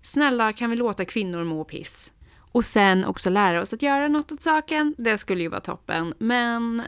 Snälla 0.02 0.54
kan 0.54 0.70
vi 0.70 0.76
låta 0.76 1.06
kvinnor 1.06 1.44
må 1.44 1.64
piss? 1.64 2.14
Och 2.58 2.66
sen 2.66 3.06
också 3.06 3.30
lära 3.30 3.62
oss 3.62 3.74
att 3.74 3.82
göra 3.82 4.08
något 4.08 4.32
åt 4.32 4.44
saken. 4.44 4.96
Det 4.98 5.18
skulle 5.18 5.42
ju 5.42 5.50
vara 5.50 5.62
toppen. 5.62 6.14
Men 6.18 6.82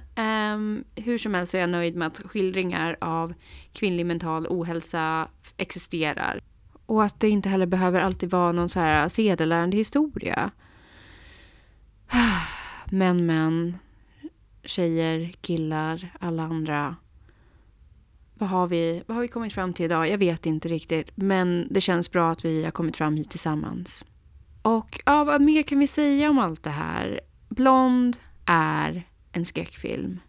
um, 0.53 0.83
hur 0.95 1.17
som 1.17 1.33
helst 1.33 1.51
så 1.51 1.57
är 1.57 1.61
jag 1.61 1.69
nöjd 1.69 1.95
med 1.95 2.07
att 2.07 2.21
skildringar 2.25 2.97
av 3.01 3.33
kvinnlig 3.73 4.05
mental 4.05 4.47
ohälsa 4.49 5.27
existerar. 5.57 6.41
Och 6.85 7.03
att 7.03 7.19
det 7.19 7.29
inte 7.29 7.49
heller 7.49 7.65
behöver 7.65 7.99
alltid 7.99 8.29
vara 8.29 8.51
någon 8.51 8.69
så 8.69 8.79
här 8.79 9.09
sedelärande 9.09 9.77
historia. 9.77 10.51
Men, 12.85 13.25
men. 13.25 13.77
Tjejer, 14.63 15.33
killar, 15.41 16.09
alla 16.19 16.43
andra. 16.43 16.95
Vad 18.33 18.49
har, 18.49 18.67
vi, 18.67 19.03
vad 19.07 19.15
har 19.15 19.21
vi 19.21 19.27
kommit 19.27 19.53
fram 19.53 19.73
till 19.73 19.85
idag? 19.85 20.09
Jag 20.09 20.17
vet 20.17 20.45
inte 20.45 20.67
riktigt. 20.67 21.11
Men 21.15 21.67
det 21.69 21.81
känns 21.81 22.11
bra 22.11 22.31
att 22.31 22.45
vi 22.45 22.63
har 22.63 22.71
kommit 22.71 22.97
fram 22.97 23.17
hit 23.17 23.29
tillsammans. 23.29 24.05
Och 24.69 25.01
ja, 25.05 25.23
vad 25.23 25.41
mer 25.41 25.63
kan 25.63 25.79
vi 25.79 25.87
säga 25.87 26.29
om 26.29 26.39
allt 26.39 26.63
det 26.63 26.69
här? 26.69 27.19
Blond 27.49 28.17
är 28.45 29.07
en 29.31 29.45
skräckfilm. 29.45 30.19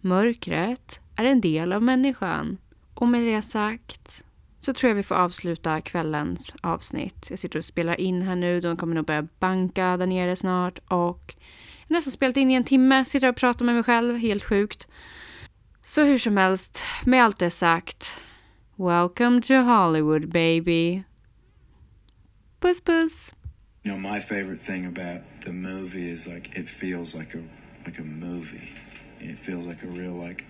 Mörkret 0.00 1.00
är 1.16 1.24
en 1.24 1.40
del 1.40 1.72
av 1.72 1.82
människan. 1.82 2.58
Och 2.94 3.08
med 3.08 3.22
det 3.22 3.42
sagt 3.42 4.24
så 4.60 4.74
tror 4.74 4.88
jag 4.88 4.94
vi 4.94 5.02
får 5.02 5.14
avsluta 5.14 5.80
kvällens 5.80 6.54
avsnitt. 6.60 7.26
Jag 7.30 7.38
sitter 7.38 7.58
och 7.58 7.64
spelar 7.64 8.00
in 8.00 8.22
här 8.22 8.36
nu. 8.36 8.60
De 8.60 8.76
kommer 8.76 8.94
nog 8.94 9.06
börja 9.06 9.28
banka 9.38 9.96
där 9.96 10.06
nere 10.06 10.36
snart. 10.36 10.78
Och 10.78 11.34
jag 11.86 11.94
har 11.94 11.96
nästan 11.96 12.12
spelat 12.12 12.36
in 12.36 12.50
i 12.50 12.54
en 12.54 12.64
timme. 12.64 13.04
Sitter 13.04 13.28
och 13.28 13.36
pratar 13.36 13.64
med 13.64 13.74
mig 13.74 13.84
själv. 13.84 14.16
Helt 14.16 14.44
sjukt. 14.44 14.88
Så 15.84 16.04
hur 16.04 16.18
som 16.18 16.36
helst, 16.36 16.82
med 17.04 17.24
allt 17.24 17.38
det 17.38 17.50
sagt. 17.50 18.20
Welcome 18.76 19.42
to 19.42 19.54
Hollywood 19.54 20.28
baby. 20.28 21.02
Puss 22.60 22.80
puss. 22.80 23.32
You 23.84 23.90
know, 23.90 23.98
my 23.98 24.20
favorite 24.20 24.60
thing 24.60 24.86
about 24.86 25.22
the 25.44 25.52
movie 25.52 26.08
is 26.08 26.28
like 26.28 26.56
it 26.56 26.68
feels 26.68 27.16
like 27.16 27.34
a 27.34 27.42
like 27.84 27.98
a 27.98 28.02
movie. 28.02 28.70
It 29.18 29.38
feels 29.38 29.66
like 29.66 29.82
a 29.82 29.88
real 29.88 30.12
like 30.12 30.44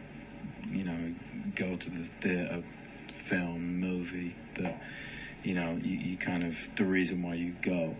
you 0.70 0.84
know 0.84 1.14
go 1.54 1.76
to 1.76 1.90
the 1.90 2.04
theater 2.04 2.62
film 3.24 3.80
movie 3.80 4.36
that 4.58 4.82
you 5.42 5.54
know 5.54 5.78
you, 5.82 5.96
you 5.96 6.16
kind 6.18 6.44
of 6.44 6.58
the 6.76 6.84
reason 6.84 7.22
why 7.22 7.34
you 7.34 7.56
go 7.62 7.96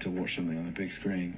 to 0.00 0.10
watch 0.10 0.36
something 0.36 0.56
on 0.56 0.64
the 0.64 0.72
big 0.72 0.90
screen. 0.90 1.36